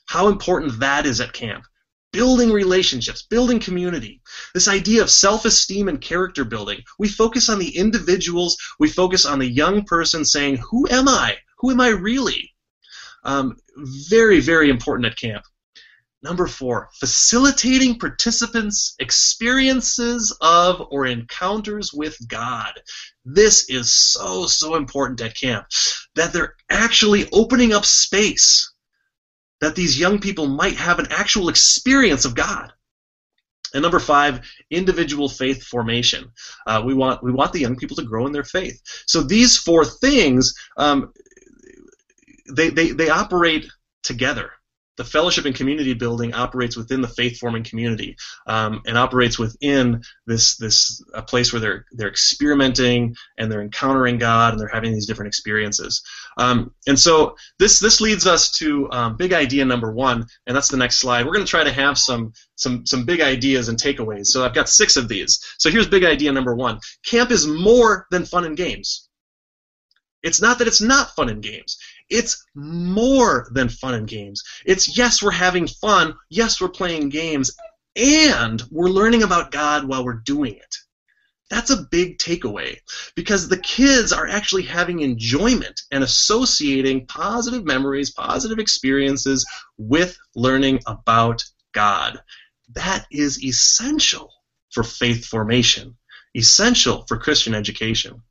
How 0.07 0.29
important 0.29 0.81
that 0.81 1.07
is 1.07 1.21
at 1.21 1.33
camp. 1.33 1.65
Building 2.13 2.53
relationships, 2.53 3.23
building 3.23 3.59
community. 3.59 4.21
This 4.55 4.69
idea 4.69 5.03
of 5.03 5.11
self 5.11 5.45
esteem 5.45 5.89
and 5.89 6.01
character 6.01 6.45
building. 6.45 6.83
We 6.99 7.09
focus 7.09 7.49
on 7.49 7.59
the 7.59 7.77
individuals, 7.77 8.57
we 8.79 8.89
focus 8.89 9.27
on 9.27 9.41
the 9.41 9.51
young 9.51 9.85
person 9.85 10.25
saying, 10.25 10.59
Who 10.71 10.87
am 10.89 11.09
I? 11.09 11.37
Who 11.59 11.71
am 11.71 11.81
I 11.81 11.89
really? 11.89 12.55
Um, 13.25 13.57
very, 14.09 14.41
very 14.41 14.71
important 14.71 15.07
at 15.07 15.19
camp. 15.19 15.45
Number 16.25 16.47
four, 16.47 16.89
facilitating 16.95 17.99
participants' 17.99 18.95
experiences 18.99 20.35
of 20.41 20.81
or 20.91 21.05
encounters 21.05 21.93
with 21.93 22.17
God. 22.27 22.81
This 23.27 23.69
is 23.69 23.93
so, 23.93 24.47
so 24.47 24.75
important 24.75 25.21
at 25.21 25.37
camp. 25.37 25.67
That 26.15 26.33
they're 26.33 26.55
actually 26.71 27.29
opening 27.31 27.75
up 27.75 27.85
space. 27.85 28.73
That 29.65 29.75
these 29.75 29.99
young 29.99 30.19
people 30.21 30.47
might 30.47 30.77
have 30.77 30.99
an 30.99 31.09
actual 31.11 31.49
experience 31.49 32.25
of 32.25 32.35
God. 32.35 32.73
And 33.73 33.83
number 33.83 33.99
five, 33.99 34.41
individual 34.71 35.29
faith 35.29 35.65
formation. 35.65 36.31
Uh, 36.67 36.83
we 36.85 36.95
want 36.95 37.23
we 37.25 37.33
want 37.33 37.53
the 37.53 37.61
young 37.61 37.77
people 37.77 37.97
to 37.97 38.05
grow 38.05 38.27
in 38.27 38.33
their 38.33 38.45
faith. 38.45 38.81
So 39.07 39.23
these 39.23 39.57
four 39.57 39.85
things 39.85 40.55
um, 40.77 41.13
they, 42.53 42.71
they, 42.71 42.91
they 42.91 43.09
operate 43.09 43.67
together. 44.03 44.51
The 44.97 45.05
fellowship 45.05 45.45
and 45.45 45.55
community 45.55 45.93
building 45.95 46.35
operates 46.35 46.77
within 46.77 47.01
the 47.01 47.09
faith 47.09 47.39
forming 47.39 47.65
community 47.65 48.17
um, 48.47 48.81
and 48.87 48.97
operates 48.97 49.39
within 49.39 50.03
this 50.27 50.57
this 50.57 51.03
a 51.15 51.23
place 51.23 51.53
where 51.53 51.61
they're 51.61 51.87
they're 51.93 52.09
experimenting 52.09 53.17
and 53.37 53.51
they're 53.51 53.63
encountering 53.63 54.19
God 54.19 54.53
and 54.53 54.61
they're 54.61 54.69
having 54.69 54.93
these 54.93 55.07
different 55.07 55.29
experiences. 55.29 56.03
Um, 56.37 56.73
and 56.87 56.99
so 56.99 57.37
this 57.59 57.81
this 57.81 58.01
leads 58.01 58.27
us 58.27 58.51
to 58.59 58.91
um, 58.93 59.17
big 59.17 59.33
idea 59.33 59.65
number 59.65 59.93
one, 59.93 60.27
and 60.47 60.57
that's 60.57 60.69
the 60.69 60.77
next 60.77 60.99
slide. 60.99 61.27
We're 61.27 61.35
going 61.35 61.47
to 61.47 61.51
try 61.51 61.65
to 61.65 61.73
have 61.73 61.99
some 61.99 62.33
some 62.57 62.87
some 62.87 63.05
big 63.05 63.21
ideas 63.21 63.69
and 63.69 63.79
takeaways. 63.79 64.27
So 64.27 64.45
I've 64.45 64.55
got 64.55 64.69
six 64.69 64.97
of 64.97 65.09
these. 65.09 65.41
So 65.59 65.71
here's 65.71 65.89
big 65.89 66.05
idea 66.05 66.33
number 66.33 66.55
one: 66.55 66.79
camp 67.05 67.31
is 67.31 67.47
more 67.47 68.07
than 68.11 68.25
fun 68.25 68.45
and 68.45 68.57
games. 68.57 69.09
It's 70.25 70.41
not 70.41 70.59
that 70.59 70.67
it's 70.69 70.81
not 70.81 71.15
fun 71.15 71.29
and 71.29 71.43
games. 71.43 71.79
It's 72.11 72.45
more 72.55 73.49
than 73.53 73.69
fun 73.69 73.95
and 73.95 74.09
games. 74.09 74.43
It's 74.65 74.97
yes, 74.97 75.23
we're 75.23 75.31
having 75.31 75.67
fun, 75.67 76.15
yes, 76.29 76.61
we're 76.61 76.69
playing 76.69 77.09
games, 77.09 77.57
and 77.97 78.63
we're 78.71 78.89
learning 78.89 79.23
about 79.23 79.51
God 79.51 79.87
while 79.87 80.05
we're 80.05 80.15
doing 80.15 80.55
it. 80.55 80.77
That's 81.51 81.71
a 81.71 81.87
big 81.91 82.19
takeaway 82.19 82.79
because 83.15 83.49
the 83.49 83.59
kids 83.59 84.13
are 84.13 84.27
actually 84.27 84.63
having 84.63 85.01
enjoyment 85.01 85.83
and 85.93 86.03
associating 86.03 87.07
positive 87.07 87.65
memories, 87.65 88.11
positive 88.11 88.59
experiences 88.59 89.47
with 89.77 90.19
learning 90.35 90.81
about 90.87 91.45
God. 91.73 92.21
That 92.75 93.07
is 93.11 93.45
essential 93.45 94.33
for 94.73 94.83
faith 94.83 95.27
formation, 95.27 95.97
essential 96.35 97.05
for 97.07 97.19
Christian 97.19 97.55
education. 97.55 98.23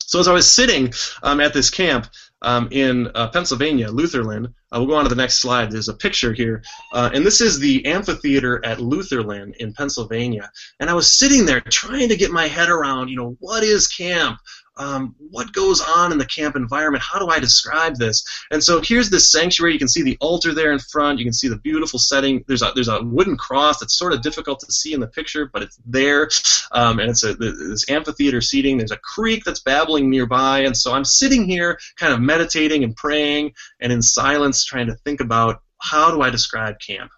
So 0.00 0.18
as 0.18 0.28
I 0.28 0.32
was 0.32 0.50
sitting 0.50 0.92
um, 1.22 1.40
at 1.40 1.54
this 1.54 1.70
camp, 1.70 2.08
um, 2.42 2.68
in 2.70 3.10
uh, 3.14 3.28
Pennsylvania, 3.28 3.88
Lutherlyn. 3.88 4.46
Uh, 4.46 4.78
we'll 4.78 4.86
go 4.86 4.94
on 4.94 5.04
to 5.04 5.08
the 5.08 5.16
next 5.16 5.38
slide. 5.38 5.70
There's 5.70 5.88
a 5.88 5.94
picture 5.94 6.32
here. 6.32 6.62
Uh, 6.92 7.10
and 7.12 7.24
this 7.24 7.40
is 7.40 7.58
the 7.58 7.86
amphitheater 7.86 8.64
at 8.64 8.78
Lutherlyn 8.78 9.56
in 9.56 9.72
Pennsylvania. 9.72 10.50
And 10.80 10.90
I 10.90 10.94
was 10.94 11.10
sitting 11.10 11.46
there 11.46 11.60
trying 11.60 12.08
to 12.08 12.16
get 12.16 12.30
my 12.30 12.48
head 12.48 12.68
around, 12.68 13.08
you 13.08 13.16
know, 13.16 13.36
what 13.40 13.62
is 13.62 13.86
camp? 13.86 14.38
Um, 14.76 15.14
what 15.18 15.52
goes 15.52 15.80
on 15.80 16.12
in 16.12 16.18
the 16.18 16.26
camp 16.26 16.56
environment? 16.56 17.02
How 17.02 17.18
do 17.18 17.28
I 17.28 17.38
describe 17.38 17.96
this? 17.96 18.24
And 18.50 18.62
so 18.62 18.80
here's 18.80 19.10
this 19.10 19.30
sanctuary. 19.30 19.74
You 19.74 19.78
can 19.78 19.88
see 19.88 20.02
the 20.02 20.16
altar 20.20 20.54
there 20.54 20.72
in 20.72 20.78
front. 20.78 21.18
You 21.18 21.26
can 21.26 21.32
see 21.32 21.48
the 21.48 21.58
beautiful 21.58 21.98
setting. 21.98 22.44
There's 22.48 22.62
a 22.62 22.72
there's 22.74 22.88
a 22.88 23.02
wooden 23.02 23.36
cross 23.36 23.80
that's 23.80 23.96
sort 23.96 24.12
of 24.12 24.22
difficult 24.22 24.60
to 24.60 24.72
see 24.72 24.94
in 24.94 25.00
the 25.00 25.06
picture, 25.06 25.50
but 25.52 25.62
it's 25.62 25.78
there. 25.84 26.30
Um, 26.72 27.00
and 27.00 27.10
it's 27.10 27.22
a 27.22 27.34
this 27.34 27.88
amphitheater 27.90 28.40
seating. 28.40 28.78
There's 28.78 28.92
a 28.92 28.96
creek 28.96 29.44
that's 29.44 29.60
babbling 29.60 30.08
nearby, 30.08 30.60
and 30.60 30.76
so 30.76 30.94
I'm 30.94 31.04
sitting 31.04 31.46
here, 31.46 31.78
kind 31.96 32.12
of 32.12 32.20
meditating 32.20 32.82
and 32.82 32.96
praying, 32.96 33.52
and 33.80 33.92
in 33.92 34.00
silence, 34.00 34.64
trying 34.64 34.86
to 34.86 34.94
think 34.94 35.20
about 35.20 35.62
how 35.78 36.10
do 36.12 36.22
I 36.22 36.30
describe 36.30 36.80
camp. 36.80 37.10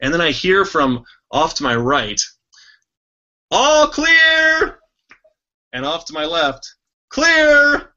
And 0.00 0.12
then 0.12 0.20
I 0.20 0.30
hear 0.30 0.64
from 0.64 1.04
off 1.30 1.54
to 1.54 1.62
my 1.62 1.74
right, 1.74 2.20
all 3.50 3.88
clear 3.88 4.78
and 5.72 5.84
off 5.84 6.04
to 6.06 6.12
my 6.12 6.24
left, 6.24 6.74
clear! 7.08 7.94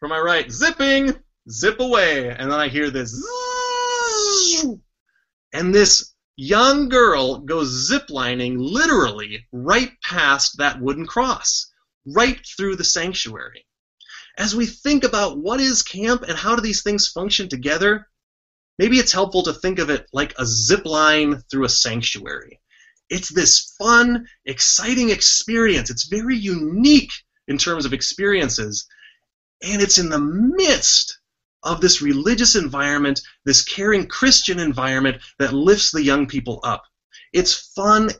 From 0.00 0.10
my 0.10 0.18
right, 0.18 0.50
zipping, 0.50 1.16
zip 1.50 1.80
away. 1.80 2.28
And 2.30 2.50
then 2.50 2.58
I 2.58 2.68
hear 2.68 2.90
this, 2.90 3.12
and 5.52 5.74
this 5.74 6.12
young 6.36 6.88
girl 6.88 7.38
goes 7.38 7.90
ziplining 7.90 8.56
literally 8.58 9.46
right 9.52 9.92
past 10.02 10.58
that 10.58 10.80
wooden 10.80 11.06
cross, 11.06 11.70
right 12.06 12.40
through 12.56 12.76
the 12.76 12.84
sanctuary. 12.84 13.66
As 14.38 14.56
we 14.56 14.66
think 14.66 15.04
about 15.04 15.38
what 15.38 15.60
is 15.60 15.82
camp 15.82 16.22
and 16.22 16.38
how 16.38 16.56
do 16.56 16.62
these 16.62 16.82
things 16.82 17.08
function 17.08 17.48
together, 17.48 18.08
maybe 18.78 18.98
it's 18.98 19.12
helpful 19.12 19.42
to 19.42 19.52
think 19.52 19.78
of 19.78 19.90
it 19.90 20.06
like 20.12 20.34
a 20.38 20.46
zip 20.46 20.86
line 20.86 21.42
through 21.50 21.64
a 21.64 21.68
sanctuary. 21.68 22.58
It's 23.12 23.28
this 23.28 23.74
fun, 23.78 24.26
exciting 24.46 25.10
experience. 25.10 25.90
It's 25.90 26.08
very 26.08 26.34
unique 26.34 27.12
in 27.46 27.58
terms 27.58 27.84
of 27.84 27.92
experiences. 27.92 28.86
And 29.62 29.82
it's 29.82 29.98
in 29.98 30.08
the 30.08 30.18
midst 30.18 31.18
of 31.62 31.82
this 31.82 32.00
religious 32.00 32.56
environment, 32.56 33.20
this 33.44 33.62
caring 33.62 34.06
Christian 34.06 34.58
environment 34.58 35.18
that 35.38 35.52
lifts 35.52 35.90
the 35.92 36.02
young 36.02 36.26
people 36.26 36.60
up. 36.64 36.84
It's 37.34 37.72
fun 37.74 38.10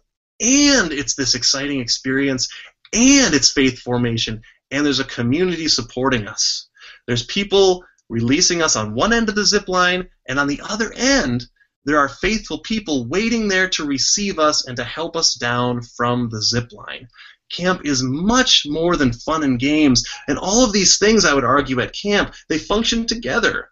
and 0.40 0.92
it's 0.92 1.14
this 1.14 1.34
exciting 1.34 1.80
experience 1.80 2.48
and 2.92 3.32
it's 3.32 3.50
faith 3.50 3.78
formation 3.78 4.42
and 4.70 4.84
there's 4.84 5.00
a 5.00 5.04
community 5.04 5.68
supporting 5.68 6.28
us. 6.28 6.68
There's 7.06 7.24
people 7.24 7.82
releasing 8.10 8.60
us 8.60 8.76
on 8.76 8.94
one 8.94 9.14
end 9.14 9.30
of 9.30 9.36
the 9.36 9.44
zip 9.46 9.68
line 9.68 10.10
and 10.28 10.38
on 10.38 10.48
the 10.48 10.60
other 10.62 10.92
end 10.94 11.46
there 11.84 11.98
are 11.98 12.08
faithful 12.08 12.60
people 12.60 13.06
waiting 13.06 13.48
there 13.48 13.68
to 13.70 13.84
receive 13.84 14.38
us 14.38 14.66
and 14.66 14.76
to 14.76 14.84
help 14.84 15.16
us 15.16 15.34
down 15.34 15.82
from 15.82 16.28
the 16.28 16.42
zip 16.42 16.72
line. 16.72 17.08
Camp 17.50 17.84
is 17.84 18.02
much 18.02 18.64
more 18.66 18.96
than 18.96 19.12
fun 19.12 19.42
and 19.42 19.58
games, 19.58 20.08
and 20.26 20.38
all 20.38 20.64
of 20.64 20.72
these 20.72 20.98
things 20.98 21.24
I 21.24 21.34
would 21.34 21.44
argue 21.44 21.80
at 21.80 21.92
camp, 21.92 22.34
they 22.48 22.58
function 22.58 23.06
together. 23.06 23.70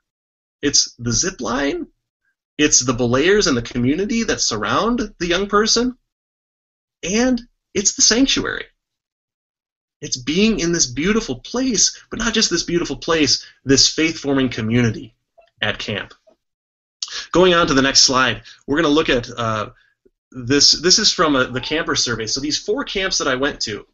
It's 0.61 0.94
the 0.99 1.12
zip 1.12 1.40
line, 1.40 1.87
it's 2.59 2.81
the 2.81 2.92
belayers 2.92 3.46
and 3.46 3.57
the 3.57 3.62
community 3.62 4.25
that 4.25 4.40
surround 4.40 5.14
the 5.18 5.27
young 5.27 5.49
person, 5.49 5.96
and 7.03 7.40
it's 7.73 7.94
the 7.94 8.03
sanctuary. 8.03 8.66
It's 10.03 10.16
being 10.16 10.61
in 10.61 10.72
this 10.72 10.87
beautiful 10.87 11.41
place, 11.41 11.99
but 12.11 12.18
not 12.18 12.34
just 12.34 12.51
this 12.51 12.62
beautiful 12.62 12.97
place, 12.97 13.47
this 13.64 13.89
faith 13.89 14.18
forming 14.18 14.49
community 14.49 15.14
at 15.62 15.78
camp. 15.78 16.12
Going 17.32 17.54
on 17.54 17.66
to 17.66 17.74
the 17.74 17.82
next 17.82 18.02
slide, 18.02 18.42
we're 18.66 18.80
going 18.80 18.92
to 18.92 18.94
look 18.94 19.08
at 19.08 19.28
uh, 19.30 19.70
this. 20.30 20.72
This 20.72 20.98
is 20.98 21.12
from 21.12 21.36
a, 21.36 21.46
the 21.46 21.61
camper 21.61 21.96
survey. 21.96 22.26
So 22.26 22.40
these 22.40 22.58
four 22.58 22.84
camps 22.84 23.18
that 23.18 23.28
I 23.28 23.36
went 23.36 23.61
to, 23.62 23.86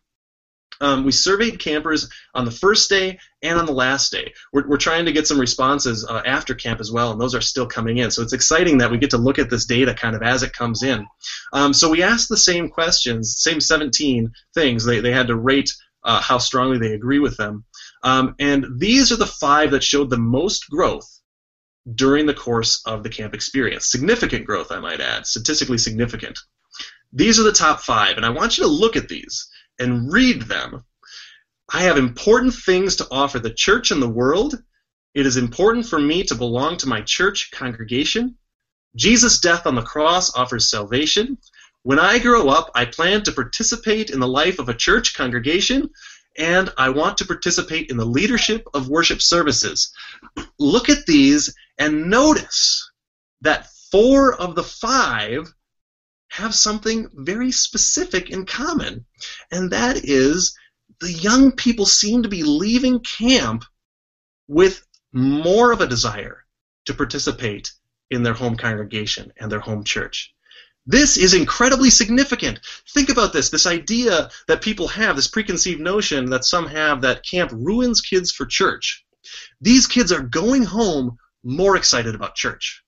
Um, 0.81 1.05
we 1.05 1.13
surveyed 1.13 1.59
campers 1.59 2.09
on 2.35 2.45
the 2.45 2.51
first 2.51 2.91
day 2.91 3.19
and 3.43 3.59
on 3.59 3.67
the 3.67 3.73
last 3.73 4.13
day. 4.13 4.35
We're, 4.53 4.69
we're 4.69 4.77
trying 4.77 5.07
to 5.07 5.13
get 5.13 5.27
some 5.27 5.41
responses 5.41 6.05
uh, 6.05 6.23
after 6.27 6.55
camp 6.55 6.81
as 6.81 6.93
well, 6.93 7.13
and 7.13 7.21
those 7.21 7.35
are 7.35 7.41
still 7.41 7.67
coming 7.67 7.99
in. 7.99 8.11
So 8.11 8.23
it's 8.23 8.35
exciting 8.35 8.79
that 8.79 8.91
we 8.91 8.99
get 8.99 9.11
to 9.11 9.19
look 9.19 9.39
at 9.39 9.49
this 9.49 9.65
data 9.65 9.95
kind 9.95 10.15
of 10.15 10.23
as 10.23 10.43
it 10.43 10.53
comes 10.53 10.83
in. 10.83 11.07
Um, 11.53 11.73
so 11.73 11.89
we 11.89 12.03
asked 12.03 12.29
the 12.29 12.37
same 12.37 12.69
questions, 12.69 13.37
same 13.39 13.61
17 13.61 14.31
things. 14.55 14.85
They, 14.85 15.01
they 15.01 15.13
had 15.13 15.29
to 15.29 15.37
rate 15.37 15.71
uh, 16.05 16.21
how 16.21 16.39
strongly 16.39 16.79
they 16.79 16.93
agree 16.93 17.21
with 17.21 17.37
them. 17.39 17.65
Um, 18.03 18.35
and 18.39 18.67
these 18.79 19.11
are 19.13 19.17
the 19.17 19.27
five 19.27 19.71
that 19.71 19.83
showed 19.83 20.11
the 20.11 20.19
most 20.19 20.69
growth 20.69 21.16
during 21.95 22.27
the 22.27 22.35
course 22.35 22.83
of 22.87 23.03
the 23.03 23.09
camp 23.09 23.35
experience. 23.35 23.87
Significant 23.87 24.45
growth, 24.45 24.73
I 24.73 24.81
might 24.81 25.01
add, 25.01 25.27
statistically 25.27 25.79
significant. 25.79 26.39
These 27.13 27.39
are 27.39 27.45
the 27.45 27.53
top 27.53 27.81
five, 27.81 28.17
and 28.17 28.27
I 28.27 28.31
want 28.31 28.59
you 28.59 28.65
to 28.65 28.71
look 28.71 28.97
at 28.97 29.09
these 29.09 29.49
and 29.79 30.13
read 30.13 30.43
them. 30.43 30.85
I 31.73 31.83
have 31.83 31.99
important 31.99 32.55
things 32.55 32.97
to 32.97 33.07
offer 33.11 33.39
the 33.39 33.55
church 33.55 33.91
and 33.91 34.03
the 34.03 34.09
world. 34.09 34.55
It 35.15 35.27
is 35.27 35.37
important 35.37 35.87
for 35.87 35.99
me 35.99 36.25
to 36.25 36.35
belong 36.35 36.77
to 36.79 36.89
my 36.89 37.01
church 37.03 37.51
congregation. 37.51 38.37
Jesus' 38.97 39.41
death 39.41 39.67
on 39.67 39.75
the 39.75 39.83
cross 39.83 40.35
offers 40.37 40.71
salvation. 40.71 41.39
When 41.83 41.99
I 41.99 42.19
grow 42.19 42.49
up, 42.49 42.71
I 42.75 42.85
plan 42.85 43.23
to 43.23 43.33
participate 43.33 44.11
in 44.11 44.19
the 44.19 44.29
life 44.29 44.59
of 44.59 44.69
a 44.69 44.75
church 44.75 45.15
congregation, 45.15 45.91
and 46.39 46.71
I 46.77 46.91
want 46.91 47.19
to 47.19 47.27
participate 47.27 47.91
in 47.91 47.97
the 47.97 48.05
leadership 48.05 48.67
of 48.75 48.89
worship 48.89 49.23
services. 49.23 49.93
Look 50.59 50.89
at 50.89 51.07
these 51.07 51.55
and 51.79 52.11
notice 52.11 52.91
that 53.41 53.69
four 53.91 54.35
of 54.35 54.55
the 54.55 54.63
five 54.63 55.53
have 56.29 56.55
something 56.55 57.09
very 57.15 57.53
specific 57.53 58.31
in 58.31 58.45
common, 58.47 59.07
and 59.51 59.71
that 59.71 60.05
is 60.05 60.57
the 61.01 61.13
young 61.13 61.53
people 61.53 61.87
seem 61.87 62.23
to 62.23 62.29
be 62.29 62.43
leaving 62.43 63.01
camp 63.01 63.65
with 64.49 64.85
more 65.13 65.73
of 65.73 65.81
a 65.81 65.87
desire 65.87 66.45
to 66.87 66.95
participate 66.95 67.73
in 68.11 68.23
their 68.23 68.35
home 68.35 68.57
congregation 68.57 69.33
and 69.39 69.51
their 69.51 69.61
home 69.61 69.85
church. 69.85 70.35
This 70.87 71.17
is 71.17 71.35
incredibly 71.35 71.91
significant. 71.91 72.61
Think 72.95 73.09
about 73.09 73.33
this 73.33 73.51
this 73.51 73.67
idea 73.67 74.31
that 74.47 74.63
people 74.63 74.89
have, 74.89 75.17
this 75.17 75.29
preconceived 75.29 75.81
notion 75.81 76.31
that 76.31 76.45
some 76.45 76.67
have 76.67 77.03
that 77.03 77.25
camp 77.25 77.51
ruins 77.53 78.01
kids 78.01 78.31
for 78.31 78.47
church. 78.47 79.05
These 79.61 79.87
kids 79.87 80.13
are 80.13 80.23
going 80.23 80.63
home 80.63 81.19
more 81.43 81.77
excited 81.77 82.15
about 82.15 82.35
church 82.35 82.85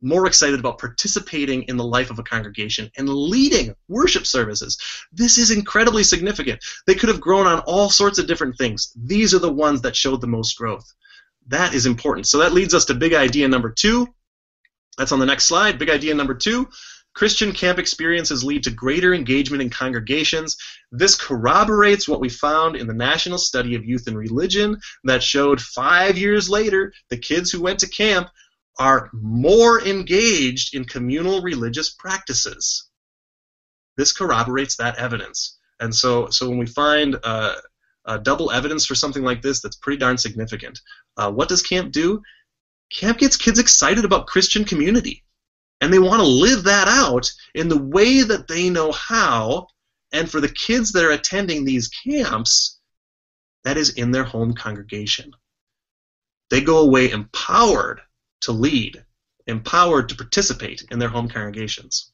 more 0.00 0.26
excited 0.26 0.60
about 0.60 0.78
participating 0.78 1.64
in 1.64 1.76
the 1.76 1.84
life 1.84 2.10
of 2.10 2.18
a 2.18 2.22
congregation 2.22 2.90
and 2.96 3.08
leading 3.08 3.74
worship 3.88 4.26
services. 4.26 4.78
This 5.12 5.38
is 5.38 5.50
incredibly 5.50 6.04
significant. 6.04 6.64
They 6.86 6.94
could 6.94 7.08
have 7.08 7.20
grown 7.20 7.46
on 7.46 7.60
all 7.60 7.90
sorts 7.90 8.18
of 8.18 8.26
different 8.26 8.56
things. 8.56 8.92
These 8.96 9.34
are 9.34 9.40
the 9.40 9.52
ones 9.52 9.82
that 9.82 9.96
showed 9.96 10.20
the 10.20 10.26
most 10.26 10.56
growth. 10.56 10.92
That 11.48 11.74
is 11.74 11.86
important. 11.86 12.26
So 12.26 12.38
that 12.38 12.52
leads 12.52 12.74
us 12.74 12.84
to 12.86 12.94
big 12.94 13.14
idea 13.14 13.48
number 13.48 13.70
two. 13.70 14.06
That's 14.96 15.12
on 15.12 15.20
the 15.20 15.26
next 15.26 15.44
slide. 15.44 15.78
Big 15.78 15.90
idea 15.90 16.14
number 16.14 16.34
two. 16.34 16.68
Christian 17.14 17.52
camp 17.52 17.78
experiences 17.78 18.44
lead 18.44 18.62
to 18.62 18.70
greater 18.70 19.12
engagement 19.12 19.62
in 19.62 19.70
congregations. 19.70 20.56
This 20.92 21.16
corroborates 21.16 22.08
what 22.08 22.20
we 22.20 22.28
found 22.28 22.76
in 22.76 22.86
the 22.86 22.94
National 22.94 23.38
Study 23.38 23.74
of 23.74 23.84
Youth 23.84 24.06
and 24.06 24.16
Religion 24.16 24.76
that 25.04 25.22
showed 25.22 25.60
five 25.60 26.16
years 26.16 26.48
later 26.48 26.92
the 27.10 27.18
kids 27.18 27.50
who 27.50 27.60
went 27.60 27.80
to 27.80 27.88
camp 27.88 28.28
are 28.78 29.10
more 29.12 29.84
engaged 29.84 30.74
in 30.74 30.84
communal 30.84 31.42
religious 31.42 31.90
practices. 31.90 32.88
This 33.96 34.12
corroborates 34.12 34.76
that 34.76 34.96
evidence. 34.96 35.58
And 35.80 35.94
so, 35.94 36.28
so 36.30 36.48
when 36.48 36.58
we 36.58 36.66
find 36.66 37.16
uh, 37.24 37.56
uh, 38.04 38.18
double 38.18 38.52
evidence 38.52 38.86
for 38.86 38.94
something 38.94 39.24
like 39.24 39.42
this, 39.42 39.60
that's 39.60 39.76
pretty 39.76 39.98
darn 39.98 40.16
significant. 40.16 40.80
Uh, 41.16 41.32
what 41.32 41.48
does 41.48 41.62
camp 41.62 41.92
do? 41.92 42.22
Camp 42.92 43.18
gets 43.18 43.36
kids 43.36 43.58
excited 43.58 44.04
about 44.04 44.26
Christian 44.28 44.64
community. 44.64 45.24
And 45.80 45.92
they 45.92 45.98
want 45.98 46.20
to 46.20 46.26
live 46.26 46.64
that 46.64 46.88
out 46.88 47.30
in 47.54 47.68
the 47.68 47.78
way 47.78 48.22
that 48.22 48.48
they 48.48 48.68
know 48.68 48.92
how. 48.92 49.68
And 50.12 50.30
for 50.30 50.40
the 50.40 50.48
kids 50.48 50.92
that 50.92 51.04
are 51.04 51.12
attending 51.12 51.64
these 51.64 51.88
camps, 51.88 52.78
that 53.64 53.76
is 53.76 53.90
in 53.90 54.10
their 54.10 54.24
home 54.24 54.54
congregation. 54.54 55.32
They 56.50 56.62
go 56.62 56.78
away 56.78 57.10
empowered 57.10 58.00
to 58.40 58.52
lead, 58.52 59.04
empowered 59.46 60.08
to 60.08 60.16
participate 60.16 60.84
in 60.90 60.98
their 60.98 61.08
home 61.08 61.28
congregations. 61.28 62.12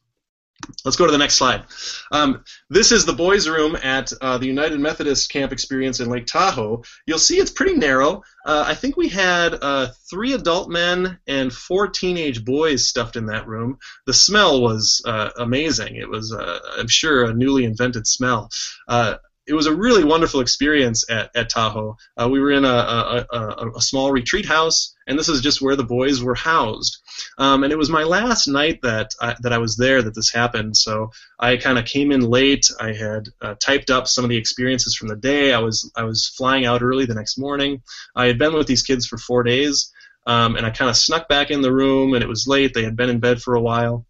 Let's 0.83 0.97
go 0.97 1.05
to 1.05 1.11
the 1.11 1.17
next 1.17 1.35
slide. 1.35 1.63
Um, 2.11 2.43
this 2.69 2.91
is 2.91 3.05
the 3.05 3.13
boys' 3.13 3.47
room 3.47 3.75
at 3.75 4.11
uh, 4.21 4.37
the 4.37 4.47
United 4.47 4.79
Methodist 4.79 5.29
Camp 5.29 5.51
Experience 5.51 5.99
in 5.99 6.09
Lake 6.09 6.25
Tahoe. 6.25 6.83
You'll 7.05 7.19
see 7.19 7.37
it's 7.37 7.51
pretty 7.51 7.75
narrow. 7.75 8.23
Uh, 8.45 8.63
I 8.65 8.73
think 8.73 8.97
we 8.97 9.09
had 9.09 9.53
uh, 9.61 9.89
three 10.09 10.33
adult 10.33 10.69
men 10.69 11.19
and 11.27 11.51
four 11.51 11.87
teenage 11.87 12.43
boys 12.45 12.87
stuffed 12.87 13.15
in 13.15 13.27
that 13.27 13.47
room. 13.47 13.77
The 14.05 14.13
smell 14.13 14.61
was 14.61 15.01
uh, 15.05 15.29
amazing. 15.37 15.97
It 15.97 16.09
was, 16.09 16.33
uh, 16.33 16.59
I'm 16.77 16.87
sure, 16.87 17.25
a 17.25 17.33
newly 17.33 17.65
invented 17.65 18.07
smell. 18.07 18.49
Uh, 18.87 19.15
it 19.47 19.53
was 19.53 19.67
a 19.67 19.75
really 19.75 20.03
wonderful 20.03 20.39
experience 20.39 21.09
at, 21.09 21.29
at 21.35 21.49
Tahoe. 21.49 21.97
Uh, 22.17 22.29
we 22.29 22.39
were 22.39 22.51
in 22.51 22.65
a, 22.65 22.67
a, 22.67 23.25
a, 23.31 23.71
a, 23.75 23.81
small 23.81 24.11
retreat 24.11 24.45
house, 24.45 24.94
and 25.07 25.17
this 25.17 25.29
is 25.29 25.41
just 25.41 25.61
where 25.61 25.75
the 25.75 25.83
boys 25.83 26.21
were 26.21 26.35
housed. 26.35 26.97
Um, 27.37 27.63
and 27.63 27.71
it 27.71 27.77
was 27.77 27.89
my 27.89 28.03
last 28.03 28.47
night 28.47 28.79
that 28.83 29.11
I, 29.21 29.35
that 29.41 29.53
I 29.53 29.57
was 29.57 29.77
there 29.77 30.01
that 30.01 30.15
this 30.15 30.31
happened. 30.31 30.75
So 30.75 31.11
I 31.39 31.57
kind 31.57 31.77
of 31.77 31.85
came 31.85 32.11
in 32.11 32.21
late. 32.21 32.65
I 32.79 32.93
had 32.93 33.29
uh, 33.41 33.55
typed 33.59 33.89
up 33.89 34.07
some 34.07 34.23
of 34.23 34.29
the 34.29 34.37
experiences 34.37 34.95
from 34.95 35.07
the 35.07 35.15
day. 35.15 35.53
I 35.53 35.59
was 35.59 35.91
I 35.95 36.03
was 36.03 36.27
flying 36.27 36.65
out 36.65 36.81
early 36.81 37.05
the 37.05 37.15
next 37.15 37.37
morning. 37.37 37.81
I 38.15 38.25
had 38.25 38.39
been 38.39 38.53
with 38.53 38.67
these 38.67 38.83
kids 38.83 39.05
for 39.05 39.17
four 39.17 39.43
days, 39.43 39.91
um, 40.25 40.55
and 40.55 40.65
I 40.65 40.71
kind 40.71 40.89
of 40.89 40.97
snuck 40.97 41.27
back 41.27 41.51
in 41.51 41.61
the 41.61 41.73
room. 41.73 42.13
And 42.13 42.23
it 42.23 42.29
was 42.29 42.47
late. 42.47 42.73
They 42.73 42.83
had 42.83 42.95
been 42.95 43.09
in 43.09 43.19
bed 43.19 43.41
for 43.41 43.55
a 43.55 43.61
while. 43.61 44.05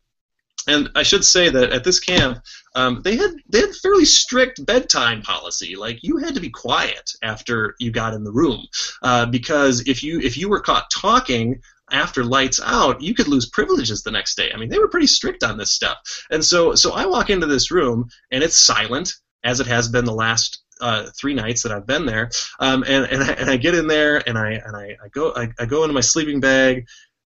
And 0.68 0.90
I 0.96 1.04
should 1.04 1.24
say 1.24 1.50
that 1.50 1.72
at 1.72 1.84
this 1.84 2.00
camp, 2.00 2.40
um, 2.76 3.02
they 3.04 3.16
had 3.16 3.32
they 3.50 3.62
had 3.62 3.76
fairly 3.76 4.06
strict 4.06 4.66
bedtime 4.66 5.22
policy. 5.22 5.76
Like 5.76 6.04
you 6.04 6.18
had 6.18 6.36
to 6.36 6.42
be 6.42 6.50
quiet 6.50 7.12
after 7.22 7.76
you 7.80 7.92
got 7.92 8.14
in 8.14 8.24
the 8.24 8.32
room, 8.32 8.66
uh, 9.02 9.26
because 9.28 9.88
if 9.88 10.04
you 10.04 10.20
if 10.20 10.38
you 10.38 10.50
were 10.50 10.62
caught 10.62 10.90
talking 10.92 11.62
after 11.92 12.24
lights 12.24 12.60
out, 12.64 13.02
you 13.02 13.14
could 13.14 13.28
lose 13.28 13.48
privileges 13.50 14.02
the 14.02 14.12
next 14.12 14.36
day. 14.36 14.52
I 14.52 14.58
mean, 14.58 14.70
they 14.70 14.80
were 14.80 14.88
pretty 14.88 15.08
strict 15.08 15.44
on 15.44 15.58
this 15.58 15.72
stuff. 15.72 15.98
And 16.32 16.44
so 16.44 16.76
so 16.76 16.94
I 16.94 17.06
walk 17.06 17.30
into 17.30 17.48
this 17.48 17.72
room 17.72 18.10
and 18.32 18.44
it's 18.44 18.56
silent 18.56 19.14
as 19.44 19.60
it 19.60 19.68
has 19.68 19.88
been 19.88 20.06
the 20.06 20.14
last 20.14 20.64
uh, 20.82 21.08
three 21.18 21.34
nights 21.34 21.64
that 21.64 21.72
I've 21.72 21.88
been 21.88 22.06
there. 22.06 22.32
Um, 22.60 22.84
and 22.88 23.06
and 23.06 23.24
I, 23.24 23.32
and 23.34 23.50
I 23.50 23.58
get 23.58 23.76
in 23.76 23.88
there 23.88 24.28
and 24.28 24.38
I 24.38 24.54
and 24.54 24.76
I, 24.76 24.98
I 25.04 25.08
go 25.10 25.34
I, 25.36 25.50
I 25.60 25.66
go 25.66 25.84
into 25.84 25.94
my 25.94 26.02
sleeping 26.02 26.40
bag 26.40 26.88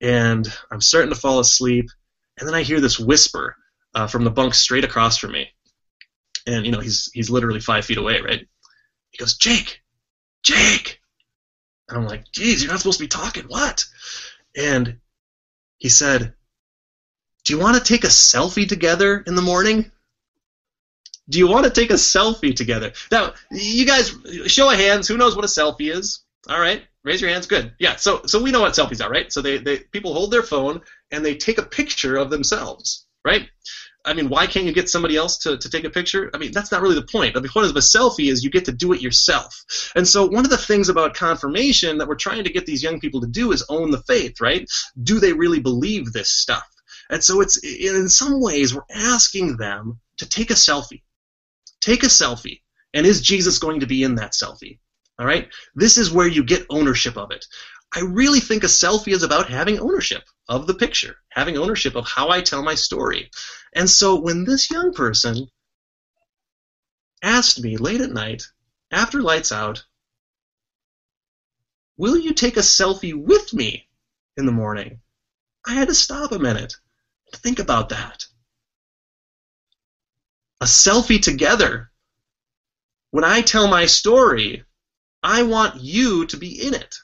and 0.02 0.48
I'm 0.72 0.82
starting 0.82 1.14
to 1.14 1.20
fall 1.20 1.40
asleep 1.40 1.90
and 2.38 2.48
then 2.48 2.56
I 2.56 2.64
hear 2.64 2.80
this 2.80 3.00
whisper 3.00 3.56
uh, 3.94 4.08
from 4.08 4.24
the 4.24 4.32
bunk 4.32 4.54
straight 4.54 4.84
across 4.84 5.18
from 5.18 5.32
me, 5.32 5.50
and 6.46 6.66
you 6.66 6.72
know 6.72 6.80
he's 6.80 7.10
he's 7.14 7.30
literally 7.30 7.60
five 7.60 7.86
feet 7.86 7.98
away, 7.98 8.22
right? 8.22 8.48
He 9.12 9.18
goes, 9.18 9.38
Jake, 9.38 9.82
Jake, 10.44 11.00
and 11.90 11.98
I'm 11.98 12.06
like, 12.06 12.32
geez, 12.32 12.62
you're 12.62 12.72
not 12.72 12.80
supposed 12.80 13.00
to 13.00 13.04
be 13.04 13.10
talking. 13.10 13.44
What? 13.44 13.86
And 14.56 15.00
he 15.78 15.90
said, 15.90 16.34
Do 17.44 17.54
you 17.54 17.60
want 17.60 17.78
to 17.78 17.84
take 17.84 18.04
a 18.04 18.08
selfie 18.08 18.68
together 18.68 19.24
in 19.26 19.36
the 19.36 19.42
morning? 19.42 19.92
Do 21.30 21.40
you 21.40 21.48
want 21.48 21.66
to 21.66 21.72
take 21.72 21.92
a 21.92 21.96
selfie 21.96 22.56
together? 22.56 22.94
Now, 23.12 23.34
you 23.52 23.86
guys, 23.86 24.16
show 24.48 24.72
of 24.72 24.78
hands, 24.78 25.08
who 25.08 25.18
knows 25.18 25.36
what 25.36 25.44
a 25.44 25.50
selfie 25.50 25.94
is? 25.94 26.22
All 26.48 26.60
right, 26.60 26.84
raise 27.04 27.20
your 27.20 27.30
hands. 27.30 27.46
Good. 27.46 27.74
Yeah. 27.80 27.98
So, 27.98 28.22
so 28.26 28.42
we 28.42 28.52
know 28.52 28.62
what 28.62 28.74
selfies 28.74 29.04
are, 29.04 29.10
right? 29.10 29.32
So 29.32 29.42
they, 29.42 29.58
they 29.58 29.80
people 29.80 30.14
hold 30.14 30.32
their 30.32 30.44
phone 30.44 30.82
and 31.12 31.26
they 31.26 31.36
take 31.36 31.58
a 31.58 31.64
picture 31.64 32.18
of 32.18 32.30
themselves, 32.30 33.06
right? 33.26 33.48
I 34.08 34.14
mean, 34.14 34.30
why 34.30 34.48
can't 34.48 34.66
you 34.66 34.72
get 34.72 34.90
somebody 34.90 35.18
else 35.18 35.40
to, 35.40 35.58
to 35.58 35.70
take 35.70 35.84
a 35.84 35.90
picture? 35.90 36.32
I 36.34 36.38
mean, 36.38 36.54
that's 36.54 36.72
not 36.72 36.82
really 36.82 36.96
the 36.96 37.02
point. 37.02 37.34
The 37.34 37.42
point 37.42 37.70
of 37.70 37.76
a 37.76 37.80
selfie 37.80 38.32
is 38.32 38.42
you 38.44 38.50
get 38.50 38.66
to 38.66 38.72
do 38.72 38.94
it 38.94 39.02
yourself. 39.02 39.92
And 39.96 40.08
so, 40.08 40.26
one 40.26 40.46
of 40.46 40.50
the 40.50 40.58
things 40.58 40.88
about 40.88 41.14
confirmation 41.14 41.98
that 41.98 42.08
we're 42.08 42.16
trying 42.16 42.46
to 42.46 42.52
get 42.52 42.66
these 42.66 42.82
young 42.82 43.02
people 43.02 43.20
to 43.22 43.28
do 43.28 43.52
is 43.52 43.66
own 43.68 43.92
the 43.92 44.02
faith, 44.04 44.40
right? 44.40 44.66
Do 45.02 45.20
they 45.20 45.34
really 45.34 45.60
believe 45.60 46.14
this 46.14 46.32
stuff? 46.32 46.66
And 47.10 47.22
so, 47.22 47.42
it's 47.42 47.58
in 47.58 48.08
some 48.08 48.40
ways, 48.40 48.74
we're 48.74 48.82
asking 48.90 49.58
them 49.58 50.00
to 50.18 50.30
take 50.30 50.52
a 50.52 50.56
selfie. 50.56 51.04
Take 51.82 52.04
a 52.04 52.08
selfie. 52.08 52.62
And 52.94 53.06
is 53.06 53.22
Jesus 53.22 53.60
going 53.60 53.82
to 53.82 53.88
be 53.88 54.04
in 54.04 54.16
that 54.16 54.32
selfie? 54.32 54.80
All 55.20 55.26
right? 55.26 55.50
This 55.76 55.98
is 55.98 56.12
where 56.12 56.28
you 56.28 56.44
get 56.44 56.66
ownership 56.70 57.18
of 57.18 57.32
it. 57.32 57.46
I 57.94 58.02
really 58.02 58.40
think 58.40 58.64
a 58.64 58.68
selfie 58.68 59.14
is 59.14 59.24
about 59.24 59.50
having 59.50 59.80
ownership 59.80 60.24
of 60.48 60.68
the 60.68 60.74
picture, 60.74 61.18
having 61.30 61.58
ownership 61.58 61.96
of 61.96 62.06
how 62.06 62.30
I 62.30 62.42
tell 62.42 62.62
my 62.62 62.76
story. 62.76 63.32
And 63.74 63.90
so 63.90 64.20
when 64.20 64.44
this 64.44 64.70
young 64.70 64.94
person 64.94 65.50
asked 67.22 67.62
me 67.62 67.78
late 67.78 68.02
at 68.02 68.12
night, 68.12 68.48
after 68.92 69.22
lights 69.22 69.52
out, 69.52 69.84
will 71.98 72.18
you 72.18 72.34
take 72.34 72.58
a 72.58 72.62
selfie 72.62 73.16
with 73.16 73.54
me 73.54 73.88
in 74.36 74.46
the 74.46 74.52
morning? 74.52 75.02
I 75.66 75.74
had 75.74 75.88
to 75.88 75.96
stop 75.96 76.32
a 76.32 76.40
minute 76.40 76.76
to 77.32 77.40
think 77.40 77.60
about 77.60 77.90
that. 77.90 78.26
A 80.62 80.66
selfie 80.66 81.22
together 81.22 81.92
when 83.12 83.24
I 83.24 83.42
tell 83.42 83.68
my 83.68 83.86
story, 83.86 84.64
I 85.24 85.44
want 85.44 85.82
you 85.82 86.26
to 86.28 86.38
be 86.38 86.62
in 86.62 86.74
it. 86.74 86.96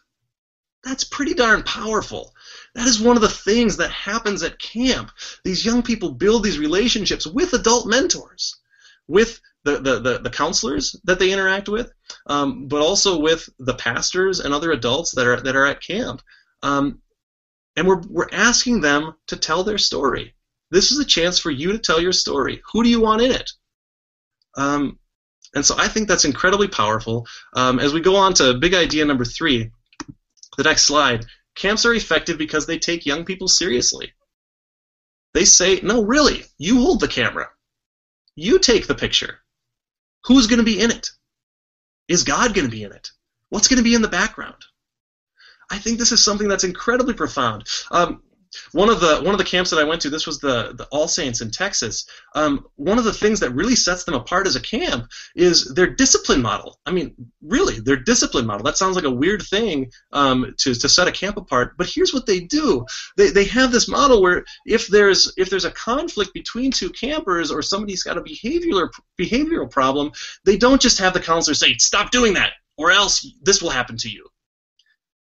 That's 0.83 1.05
pretty 1.05 1.33
darn 1.33 1.63
powerful. 1.63 2.33
That 2.75 2.87
is 2.87 2.99
one 2.99 3.15
of 3.15 3.21
the 3.21 3.29
things 3.29 3.77
that 3.77 3.91
happens 3.91 4.43
at 4.43 4.59
camp. 4.59 5.11
These 5.43 5.65
young 5.65 5.81
people 5.81 6.11
build 6.11 6.43
these 6.43 6.59
relationships 6.59 7.25
with 7.25 7.53
adult 7.53 7.87
mentors, 7.87 8.57
with 9.07 9.39
the, 9.63 9.79
the, 9.79 9.99
the, 9.99 10.19
the 10.19 10.29
counselors 10.29 10.95
that 11.05 11.19
they 11.19 11.31
interact 11.31 11.69
with, 11.69 11.91
um, 12.27 12.67
but 12.67 12.81
also 12.81 13.19
with 13.19 13.47
the 13.59 13.73
pastors 13.73 14.41
and 14.41 14.53
other 14.53 14.71
adults 14.71 15.11
that 15.15 15.25
are, 15.25 15.39
that 15.39 15.55
are 15.55 15.65
at 15.65 15.81
camp. 15.81 16.21
Um, 16.61 17.01
and 17.75 17.87
we're, 17.87 18.01
we're 18.09 18.29
asking 18.31 18.81
them 18.81 19.13
to 19.27 19.37
tell 19.37 19.63
their 19.63 19.77
story. 19.77 20.35
This 20.69 20.91
is 20.91 20.99
a 20.99 21.05
chance 21.05 21.39
for 21.39 21.51
you 21.51 21.71
to 21.71 21.79
tell 21.79 22.01
your 22.01 22.11
story. 22.11 22.61
Who 22.71 22.83
do 22.83 22.89
you 22.89 22.99
want 22.99 23.21
in 23.21 23.31
it? 23.31 23.51
Um, 24.57 24.99
and 25.55 25.65
so 25.65 25.75
I 25.77 25.87
think 25.87 26.07
that's 26.07 26.25
incredibly 26.25 26.67
powerful. 26.67 27.27
Um, 27.53 27.79
as 27.79 27.93
we 27.93 28.01
go 28.01 28.15
on 28.15 28.33
to 28.35 28.55
big 28.55 28.73
idea 28.73 29.05
number 29.05 29.25
three, 29.25 29.71
the 30.57 30.63
next 30.63 30.83
slide, 30.83 31.25
camps 31.55 31.85
are 31.85 31.93
effective 31.93 32.37
because 32.37 32.65
they 32.65 32.79
take 32.79 33.05
young 33.05 33.25
people 33.25 33.47
seriously. 33.47 34.13
They 35.33 35.45
say, 35.45 35.79
no, 35.81 36.03
really, 36.03 36.45
you 36.57 36.81
hold 36.81 36.99
the 36.99 37.07
camera. 37.07 37.49
You 38.35 38.59
take 38.59 38.87
the 38.87 38.95
picture. 38.95 39.39
Who's 40.25 40.47
going 40.47 40.59
to 40.59 40.65
be 40.65 40.79
in 40.79 40.91
it? 40.91 41.09
Is 42.07 42.23
God 42.23 42.53
going 42.53 42.67
to 42.67 42.71
be 42.71 42.83
in 42.83 42.91
it? 42.91 43.11
What's 43.49 43.67
going 43.67 43.77
to 43.77 43.83
be 43.83 43.95
in 43.95 44.01
the 44.01 44.07
background? 44.07 44.63
I 45.71 45.79
think 45.79 45.97
this 45.97 46.11
is 46.11 46.23
something 46.23 46.47
that's 46.47 46.63
incredibly 46.63 47.13
profound. 47.13 47.67
Um, 47.91 48.21
one 48.71 48.89
of 48.89 48.99
the 48.99 49.21
one 49.21 49.33
of 49.33 49.37
the 49.37 49.43
camps 49.43 49.69
that 49.69 49.79
I 49.79 49.83
went 49.83 50.01
to, 50.01 50.09
this 50.09 50.27
was 50.27 50.39
the 50.39 50.73
the 50.75 50.85
All 50.91 51.07
Saints 51.07 51.41
in 51.41 51.51
Texas. 51.51 52.05
Um, 52.35 52.65
one 52.75 52.97
of 52.97 53.03
the 53.03 53.13
things 53.13 53.39
that 53.39 53.51
really 53.51 53.75
sets 53.75 54.03
them 54.03 54.15
apart 54.15 54.47
as 54.47 54.55
a 54.55 54.61
camp 54.61 55.07
is 55.35 55.73
their 55.73 55.87
discipline 55.87 56.41
model. 56.41 56.79
I 56.85 56.91
mean, 56.91 57.13
really, 57.41 57.79
their 57.79 57.95
discipline 57.97 58.45
model. 58.45 58.63
That 58.63 58.77
sounds 58.77 58.95
like 58.95 59.05
a 59.05 59.11
weird 59.11 59.41
thing 59.41 59.91
um, 60.11 60.53
to 60.59 60.73
to 60.73 60.89
set 60.89 61.07
a 61.07 61.11
camp 61.11 61.37
apart, 61.37 61.75
but 61.77 61.87
here's 61.87 62.13
what 62.13 62.25
they 62.25 62.39
do. 62.39 62.85
They 63.17 63.29
they 63.29 63.45
have 63.45 63.71
this 63.71 63.87
model 63.87 64.21
where 64.21 64.43
if 64.65 64.87
there's 64.87 65.33
if 65.37 65.49
there's 65.49 65.65
a 65.65 65.71
conflict 65.71 66.33
between 66.33 66.71
two 66.71 66.89
campers 66.89 67.51
or 67.51 67.61
somebody's 67.61 68.03
got 68.03 68.17
a 68.17 68.21
behavioral 68.21 68.89
behavioral 69.19 69.69
problem, 69.69 70.11
they 70.45 70.57
don't 70.57 70.81
just 70.81 70.99
have 70.99 71.13
the 71.13 71.19
counselor 71.19 71.55
say, 71.55 71.75
"Stop 71.77 72.11
doing 72.11 72.33
that," 72.33 72.53
or 72.77 72.91
else 72.91 73.25
this 73.41 73.61
will 73.61 73.69
happen 73.69 73.97
to 73.97 74.09
you 74.09 74.27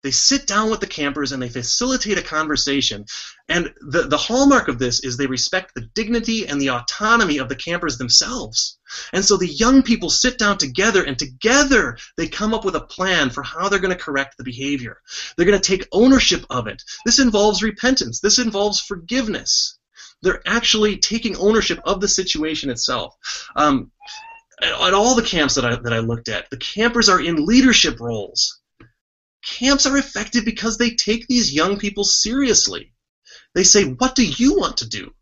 they 0.03 0.11
sit 0.11 0.47
down 0.47 0.71
with 0.71 0.79
the 0.79 0.87
campers 0.87 1.31
and 1.31 1.41
they 1.41 1.49
facilitate 1.49 2.17
a 2.17 2.23
conversation. 2.23 3.05
And 3.47 3.73
the, 3.81 4.03
the 4.03 4.17
hallmark 4.17 4.67
of 4.67 4.79
this 4.79 5.03
is 5.03 5.15
they 5.15 5.27
respect 5.27 5.75
the 5.75 5.89
dignity 5.93 6.47
and 6.47 6.59
the 6.59 6.71
autonomy 6.71 7.37
of 7.37 7.49
the 7.49 7.55
campers 7.55 7.97
themselves. 7.97 8.79
And 9.13 9.23
so 9.23 9.37
the 9.37 9.47
young 9.47 9.83
people 9.83 10.09
sit 10.09 10.39
down 10.39 10.57
together 10.57 11.03
and 11.03 11.19
together 11.19 11.97
they 12.17 12.27
come 12.27 12.53
up 12.53 12.65
with 12.65 12.75
a 12.75 12.81
plan 12.81 13.29
for 13.29 13.43
how 13.43 13.69
they're 13.69 13.79
going 13.79 13.95
to 13.95 14.03
correct 14.03 14.37
the 14.37 14.43
behavior. 14.43 14.97
They're 15.35 15.45
going 15.45 15.61
to 15.61 15.77
take 15.77 15.87
ownership 15.91 16.45
of 16.49 16.67
it. 16.67 16.81
This 17.05 17.19
involves 17.19 17.61
repentance, 17.61 18.19
this 18.19 18.39
involves 18.39 18.79
forgiveness. 18.79 19.77
They're 20.23 20.41
actually 20.45 20.97
taking 20.97 21.35
ownership 21.35 21.79
of 21.83 21.99
the 21.99 22.07
situation 22.07 22.69
itself. 22.69 23.15
Um, 23.55 23.91
at 24.61 24.93
all 24.93 25.15
the 25.15 25.23
camps 25.23 25.55
that 25.55 25.65
I, 25.65 25.75
that 25.75 25.93
I 25.93 25.99
looked 25.99 26.29
at, 26.29 26.49
the 26.51 26.57
campers 26.57 27.09
are 27.09 27.19
in 27.19 27.45
leadership 27.45 27.99
roles 27.99 28.60
camps 29.43 29.85
are 29.85 29.97
effective 29.97 30.45
because 30.45 30.77
they 30.77 30.91
take 30.91 31.27
these 31.27 31.53
young 31.53 31.77
people 31.77 32.03
seriously. 32.03 32.93
They 33.53 33.63
say, 33.63 33.83
What 33.83 34.15
do 34.15 34.25
you 34.25 34.55
want 34.55 34.77
to 34.77 34.89
do? 34.89 35.13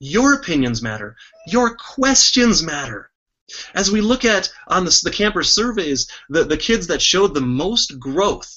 Your 0.00 0.34
opinions 0.34 0.82
matter. 0.82 1.16
Your 1.46 1.76
questions 1.76 2.62
matter. 2.62 3.10
As 3.74 3.90
we 3.90 4.00
look 4.00 4.24
at 4.24 4.50
on 4.68 4.84
the, 4.84 5.00
the 5.04 5.10
camper 5.10 5.42
surveys, 5.42 6.08
the, 6.28 6.44
the 6.44 6.56
kids 6.56 6.86
that 6.86 7.02
showed 7.02 7.34
the 7.34 7.40
most 7.40 7.98
growth 7.98 8.52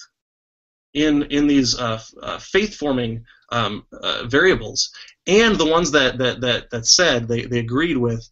in, 0.94 1.24
in 1.24 1.48
these 1.48 1.78
uh, 1.78 2.02
uh, 2.22 2.40
faith 2.40 2.76
forming 2.76 3.26
um, 3.52 3.86
uh, 3.92 4.24
variables, 4.26 4.92
and 5.26 5.58
the 5.58 5.66
ones 5.66 5.92
that, 5.92 6.18
that, 6.20 6.42
that, 6.42 6.70
that 6.72 6.86
said 6.86 7.28
they, 7.28 7.46
they 7.46 7.60
agreed 7.60 7.98
with, 7.98 8.28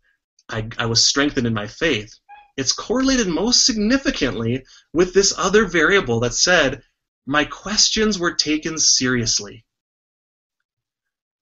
I, 0.47 0.67
I 0.77 0.85
was 0.85 1.03
strengthened 1.03 1.47
in 1.47 1.53
my 1.53 1.67
faith, 1.67 2.13
it's 2.57 2.71
correlated 2.71 3.27
most 3.27 3.65
significantly 3.65 4.65
with 4.93 5.13
this 5.13 5.33
other 5.37 5.65
variable 5.65 6.21
that 6.21 6.33
said, 6.33 6.83
my 7.25 7.43
questions 7.45 8.17
were 8.19 8.33
taken 8.33 8.77
seriously. 8.77 9.65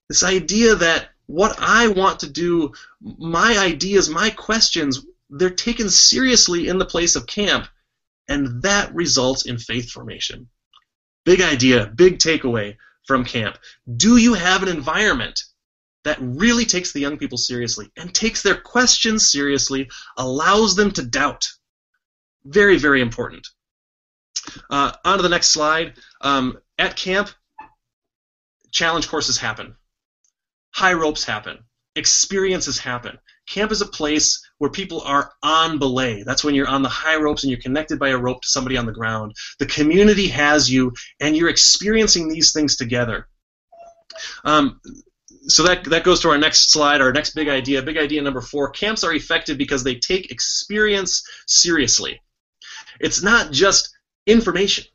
This 0.10 0.24
idea 0.24 0.76
that 0.76 1.10
what 1.26 1.56
I 1.60 1.88
want 1.88 2.22
to 2.22 2.30
do, 2.30 2.74
my 3.02 3.58
ideas, 3.58 4.10
my 4.10 4.30
questions, 4.30 5.06
they're 5.30 5.50
taken 5.50 5.90
seriously 5.90 6.68
in 6.68 6.78
the 6.78 6.86
place 6.86 7.16
of 7.16 7.28
camp, 7.28 7.68
and 8.28 8.62
that 8.62 8.94
results 8.94 9.46
in 9.46 9.58
faith 9.58 9.92
formation. 9.92 10.50
Big 11.26 11.42
idea, 11.42 11.88
big 11.88 12.20
takeaway 12.20 12.78
from 13.06 13.26
camp. 13.26 13.58
Do 13.98 14.18
you 14.18 14.34
have 14.34 14.64
an 14.64 14.70
environment 14.70 15.44
that 16.04 16.18
really 16.20 16.66
takes 16.66 16.92
the 16.92 17.00
young 17.00 17.18
people 17.18 17.38
seriously 17.38 17.92
and 17.98 18.14
takes 18.14 18.42
their 18.42 18.56
questions 18.56 19.32
seriously, 19.32 19.90
allows 20.18 20.76
them 20.76 20.92
to 20.92 21.04
doubt. 21.04 21.48
Very, 22.46 22.78
very 22.78 23.02
important. 23.02 23.48
Uh, 24.70 24.92
on 25.06 25.18
to 25.18 25.24
the 25.24 25.30
next 25.30 25.48
slide. 25.48 25.94
Um, 26.22 26.58
at 26.78 26.96
camp, 26.96 27.30
challenge 28.72 29.08
courses 29.08 29.38
happen, 29.38 29.76
high 30.72 30.94
ropes 30.94 31.24
happen, 31.24 31.60
experiences 31.96 32.78
happen. 32.80 33.18
Camp 33.48 33.72
is 33.72 33.82
a 33.82 33.86
place 33.86 34.46
where 34.58 34.72
people 34.72 35.02
are 35.02 35.32
on 35.44 35.78
belay. 35.78 36.24
That's 36.24 36.44
when 36.44 36.56
you're 36.56 36.68
on 36.68 36.82
the 36.82 36.90
high 36.90 37.18
ropes 37.18 37.44
and 37.44 37.52
you're 37.52 37.62
connected 37.62 38.00
by 38.00 38.10
a 38.10 38.18
rope 38.18 38.42
to 38.42 38.48
somebody 38.48 38.78
on 38.78 38.86
the 38.86 38.94
ground. 38.94 39.34
The 39.60 39.66
community 39.66 40.28
has 40.30 40.72
you, 40.72 40.94
and 41.20 41.36
you're 41.36 41.50
experiencing 41.50 42.30
these 42.30 42.54
things 42.54 42.78
together. 42.78 43.28
Um, 44.46 44.80
so 45.48 45.64
that 45.64 45.84
that 45.86 46.04
goes 46.04 46.20
to 46.22 46.30
our 46.30 46.38
next 46.38 46.72
slide, 46.72 47.02
our 47.02 47.12
next 47.12 47.36
big 47.36 47.50
idea. 47.50 47.82
Big 47.82 47.98
idea 47.98 48.22
number 48.22 48.42
four: 48.42 48.70
camps 48.70 49.04
are 49.04 49.14
effective 49.14 49.58
because 49.58 49.84
they 49.84 49.96
take 49.96 50.32
experience 50.32 51.28
seriously. 51.48 52.22
It's 53.00 53.22
not 53.22 53.52
just 53.52 53.90
information; 54.26 54.86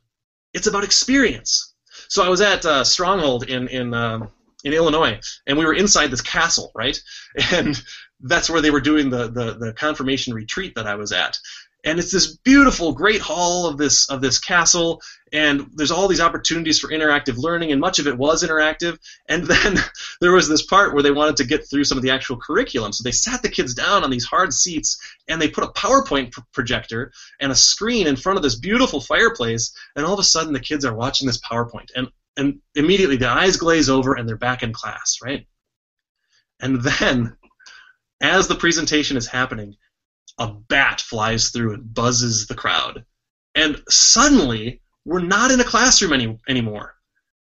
it's 0.53 0.67
about 0.67 0.83
experience. 0.83 1.73
So 2.07 2.23
I 2.23 2.29
was 2.29 2.41
at 2.41 2.65
uh, 2.65 2.83
Stronghold 2.83 3.49
in 3.49 3.67
in 3.67 3.93
um, 3.93 4.29
in 4.63 4.73
Illinois, 4.73 5.19
and 5.47 5.57
we 5.57 5.65
were 5.65 5.73
inside 5.73 6.11
this 6.11 6.21
castle, 6.21 6.71
right? 6.75 6.99
And 7.51 7.81
that's 8.21 8.49
where 8.49 8.61
they 8.61 8.71
were 8.71 8.81
doing 8.81 9.09
the, 9.09 9.29
the 9.29 9.53
the 9.53 9.73
confirmation 9.73 10.33
retreat 10.33 10.75
that 10.75 10.87
I 10.87 10.95
was 10.95 11.11
at 11.13 11.37
and 11.85 11.97
it's 11.97 12.11
this 12.11 12.37
beautiful, 12.37 12.91
great 12.91 13.21
hall 13.21 13.65
of 13.65 13.77
this 13.77 14.09
of 14.09 14.21
this 14.21 14.39
castle, 14.39 15.01
and 15.31 15.67
there's 15.73 15.91
all 15.91 16.07
these 16.07 16.19
opportunities 16.19 16.79
for 16.79 16.89
interactive 16.89 17.37
learning, 17.37 17.71
and 17.71 17.79
much 17.79 17.99
of 17.99 18.07
it 18.07 18.17
was 18.17 18.43
interactive. 18.43 18.97
And 19.27 19.43
then 19.47 19.77
there 20.19 20.31
was 20.31 20.49
this 20.49 20.65
part 20.65 20.93
where 20.93 21.03
they 21.03 21.11
wanted 21.11 21.37
to 21.37 21.45
get 21.45 21.69
through 21.69 21.85
some 21.85 21.97
of 21.97 22.03
the 22.03 22.11
actual 22.11 22.37
curriculum, 22.37 22.91
so 22.91 23.03
they 23.03 23.11
sat 23.11 23.41
the 23.41 23.49
kids 23.49 23.73
down 23.73 24.03
on 24.03 24.09
these 24.09 24.25
hard 24.25 24.53
seats, 24.53 24.99
and 25.27 25.41
they 25.41 25.49
put 25.49 25.63
a 25.63 25.67
PowerPoint 25.67 26.31
pr- 26.31 26.41
projector 26.53 27.11
and 27.39 27.51
a 27.51 27.55
screen 27.55 28.07
in 28.07 28.15
front 28.15 28.37
of 28.37 28.43
this 28.43 28.59
beautiful 28.59 28.99
fireplace, 28.99 29.73
and 29.95 30.05
all 30.05 30.13
of 30.13 30.19
a 30.19 30.23
sudden 30.23 30.53
the 30.53 30.59
kids 30.59 30.83
are 30.83 30.95
watching 30.95 31.27
this 31.27 31.39
PowerPoint, 31.39 31.89
and 31.95 32.09
and 32.37 32.59
immediately 32.75 33.17
the 33.17 33.27
eyes 33.27 33.57
glaze 33.57 33.89
over 33.89 34.13
and 34.13 34.27
they're 34.27 34.37
back 34.37 34.63
in 34.63 34.71
class, 34.71 35.17
right? 35.21 35.45
And 36.61 36.81
then, 36.81 37.35
as 38.21 38.47
the 38.47 38.55
presentation 38.55 39.17
is 39.17 39.27
happening, 39.27 39.75
a 40.39 40.47
bat 40.47 41.01
flies 41.01 41.49
through 41.49 41.73
and 41.73 41.93
buzzes 41.93 42.47
the 42.47 42.55
crowd. 42.55 43.05
And 43.55 43.81
suddenly, 43.89 44.81
we're 45.05 45.21
not 45.21 45.51
in 45.51 45.59
a 45.59 45.65
classroom 45.65 46.13
any, 46.13 46.39
anymore. 46.47 46.95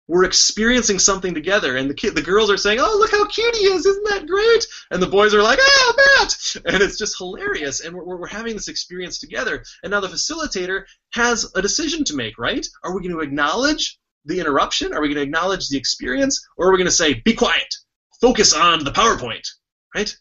We're 0.07 0.23
experiencing 0.23 0.99
something 0.99 1.33
together, 1.33 1.75
and 1.75 1.91
the 1.91 2.09
the 2.09 2.21
girls 2.21 2.49
are 2.49 2.57
saying, 2.57 2.79
"Oh, 2.79 2.95
look 2.97 3.11
how 3.11 3.25
cute 3.25 3.57
he 3.57 3.65
is! 3.65 3.85
Isn't 3.85 4.09
that 4.09 4.25
great?" 4.25 4.65
And 4.89 5.01
the 5.03 5.07
boys 5.07 5.33
are 5.33 5.43
like, 5.43 5.59
"Ah, 5.61 5.93
bat!" 5.97 6.55
And 6.65 6.81
it's 6.81 6.97
just 6.97 7.17
hilarious, 7.17 7.81
and 7.81 7.93
we're, 7.93 8.15
we're 8.15 8.27
having 8.27 8.53
this 8.53 8.69
experience 8.69 9.19
together. 9.19 9.65
And 9.83 9.91
now 9.91 9.99
the 9.99 10.07
facilitator 10.07 10.85
has 11.11 11.51
a 11.55 11.61
decision 11.61 12.05
to 12.05 12.15
make, 12.15 12.37
right? 12.37 12.65
Are 12.85 12.95
we 12.95 13.01
going 13.01 13.15
to 13.15 13.21
acknowledge 13.21 13.99
the 14.23 14.39
interruption? 14.39 14.93
Are 14.93 15.01
we 15.01 15.09
going 15.09 15.17
to 15.17 15.23
acknowledge 15.23 15.67
the 15.67 15.77
experience, 15.77 16.47
or 16.55 16.69
are 16.69 16.71
we 16.71 16.77
going 16.77 16.85
to 16.85 16.91
say, 16.91 17.15
"Be 17.25 17.33
quiet, 17.33 17.75
focus 18.21 18.53
on 18.53 18.85
the 18.85 18.91
PowerPoint"? 18.91 19.45
Right? 19.93 20.15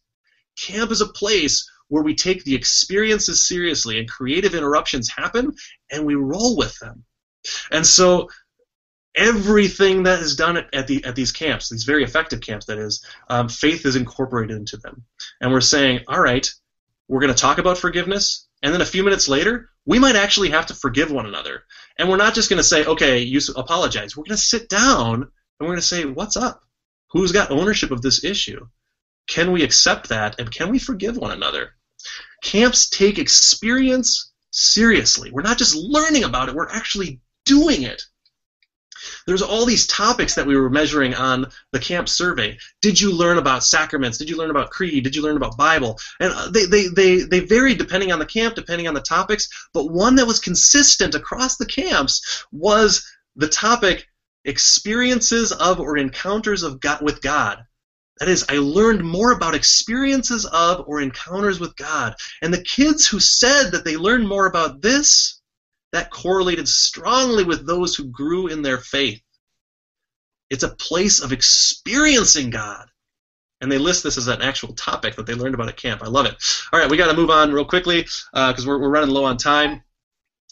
Camp 0.58 0.90
is 0.90 1.00
a 1.00 1.06
place 1.06 1.64
where 1.88 2.02
we 2.02 2.14
take 2.14 2.44
the 2.44 2.54
experiences 2.54 3.46
seriously 3.46 3.98
and 3.98 4.08
creative 4.08 4.54
interruptions 4.54 5.10
happen 5.10 5.52
and 5.90 6.04
we 6.04 6.14
roll 6.14 6.56
with 6.56 6.78
them. 6.78 7.04
And 7.70 7.86
so 7.86 8.28
everything 9.16 10.02
that 10.02 10.20
is 10.20 10.36
done 10.36 10.56
at, 10.56 10.74
at, 10.74 10.86
the, 10.86 11.04
at 11.04 11.14
these 11.16 11.32
camps, 11.32 11.68
these 11.68 11.84
very 11.84 12.04
effective 12.04 12.40
camps, 12.40 12.66
that 12.66 12.78
is, 12.78 13.04
um, 13.28 13.48
faith 13.48 13.86
is 13.86 13.96
incorporated 13.96 14.56
into 14.56 14.76
them. 14.76 15.04
And 15.40 15.52
we're 15.52 15.60
saying, 15.60 16.00
all 16.08 16.20
right, 16.20 16.48
we're 17.08 17.20
going 17.20 17.32
to 17.32 17.40
talk 17.40 17.58
about 17.58 17.78
forgiveness, 17.78 18.48
and 18.62 18.74
then 18.74 18.80
a 18.80 18.86
few 18.86 19.04
minutes 19.04 19.28
later, 19.28 19.70
we 19.84 19.98
might 19.98 20.16
actually 20.16 20.50
have 20.50 20.66
to 20.66 20.74
forgive 20.74 21.12
one 21.12 21.26
another. 21.26 21.62
And 21.98 22.08
we're 22.08 22.16
not 22.16 22.34
just 22.34 22.50
going 22.50 22.58
to 22.58 22.64
say, 22.64 22.84
okay, 22.84 23.20
you 23.20 23.40
apologize. 23.54 24.16
We're 24.16 24.24
going 24.24 24.36
to 24.36 24.42
sit 24.42 24.68
down 24.68 25.14
and 25.14 25.30
we're 25.60 25.66
going 25.68 25.78
to 25.78 25.82
say, 25.82 26.04
what's 26.04 26.36
up? 26.36 26.62
Who's 27.12 27.32
got 27.32 27.52
ownership 27.52 27.92
of 27.92 28.02
this 28.02 28.24
issue? 28.24 28.66
Can 29.26 29.52
we 29.52 29.62
accept 29.62 30.08
that, 30.08 30.38
and 30.38 30.50
can 30.50 30.70
we 30.70 30.78
forgive 30.78 31.16
one 31.16 31.32
another? 31.32 31.70
Camps 32.42 32.88
take 32.88 33.18
experience 33.18 34.32
seriously. 34.50 35.30
We're 35.30 35.42
not 35.42 35.58
just 35.58 35.74
learning 35.74 36.24
about 36.24 36.48
it, 36.48 36.54
we're 36.54 36.68
actually 36.68 37.20
doing 37.44 37.82
it. 37.82 38.02
There's 39.26 39.42
all 39.42 39.66
these 39.66 39.86
topics 39.86 40.34
that 40.34 40.46
we 40.46 40.56
were 40.56 40.70
measuring 40.70 41.14
on 41.14 41.50
the 41.72 41.78
camp 41.78 42.08
survey. 42.08 42.58
Did 42.80 43.00
you 43.00 43.12
learn 43.12 43.38
about 43.38 43.64
sacraments? 43.64 44.18
Did 44.18 44.30
you 44.30 44.36
learn 44.36 44.50
about 44.50 44.70
creed? 44.70 45.04
Did 45.04 45.14
you 45.14 45.22
learn 45.22 45.36
about 45.36 45.56
Bible? 45.56 45.98
And 46.20 46.32
uh, 46.34 46.50
they, 46.50 46.66
they, 46.66 46.88
they, 46.88 47.16
they 47.18 47.40
varied 47.40 47.78
depending 47.78 48.12
on 48.12 48.18
the 48.18 48.26
camp, 48.26 48.54
depending 48.54 48.88
on 48.88 48.94
the 48.94 49.00
topics, 49.00 49.48
but 49.72 49.90
one 49.90 50.16
that 50.16 50.26
was 50.26 50.38
consistent 50.38 51.14
across 51.14 51.56
the 51.56 51.66
camps 51.66 52.44
was 52.52 53.06
the 53.36 53.48
topic 53.48 54.06
experiences 54.44 55.52
of 55.52 55.80
or 55.80 55.96
encounters 55.96 56.62
of 56.62 56.80
God, 56.80 57.02
with 57.02 57.20
God. 57.20 57.64
That 58.18 58.28
is, 58.28 58.46
I 58.48 58.58
learned 58.58 59.04
more 59.04 59.32
about 59.32 59.54
experiences 59.54 60.46
of 60.46 60.84
or 60.86 61.00
encounters 61.00 61.60
with 61.60 61.76
God. 61.76 62.14
And 62.40 62.52
the 62.52 62.62
kids 62.62 63.06
who 63.06 63.20
said 63.20 63.72
that 63.72 63.84
they 63.84 63.96
learned 63.96 64.26
more 64.26 64.46
about 64.46 64.80
this, 64.80 65.40
that 65.92 66.10
correlated 66.10 66.66
strongly 66.66 67.44
with 67.44 67.66
those 67.66 67.94
who 67.94 68.04
grew 68.04 68.46
in 68.46 68.62
their 68.62 68.78
faith. 68.78 69.20
It's 70.48 70.62
a 70.62 70.74
place 70.74 71.20
of 71.20 71.32
experiencing 71.32 72.50
God. 72.50 72.86
And 73.60 73.72
they 73.72 73.78
list 73.78 74.02
this 74.02 74.18
as 74.18 74.28
an 74.28 74.42
actual 74.42 74.74
topic 74.74 75.16
that 75.16 75.26
they 75.26 75.34
learned 75.34 75.54
about 75.54 75.68
at 75.68 75.76
camp. 75.76 76.02
I 76.02 76.08
love 76.08 76.26
it. 76.26 76.36
All 76.72 76.78
right, 76.78 76.90
we 76.90 76.96
got 76.96 77.10
to 77.10 77.16
move 77.16 77.30
on 77.30 77.52
real 77.52 77.64
quickly 77.64 78.02
because 78.02 78.64
uh, 78.64 78.68
we're, 78.68 78.78
we're 78.78 78.90
running 78.90 79.10
low 79.10 79.24
on 79.24 79.36
time. 79.36 79.82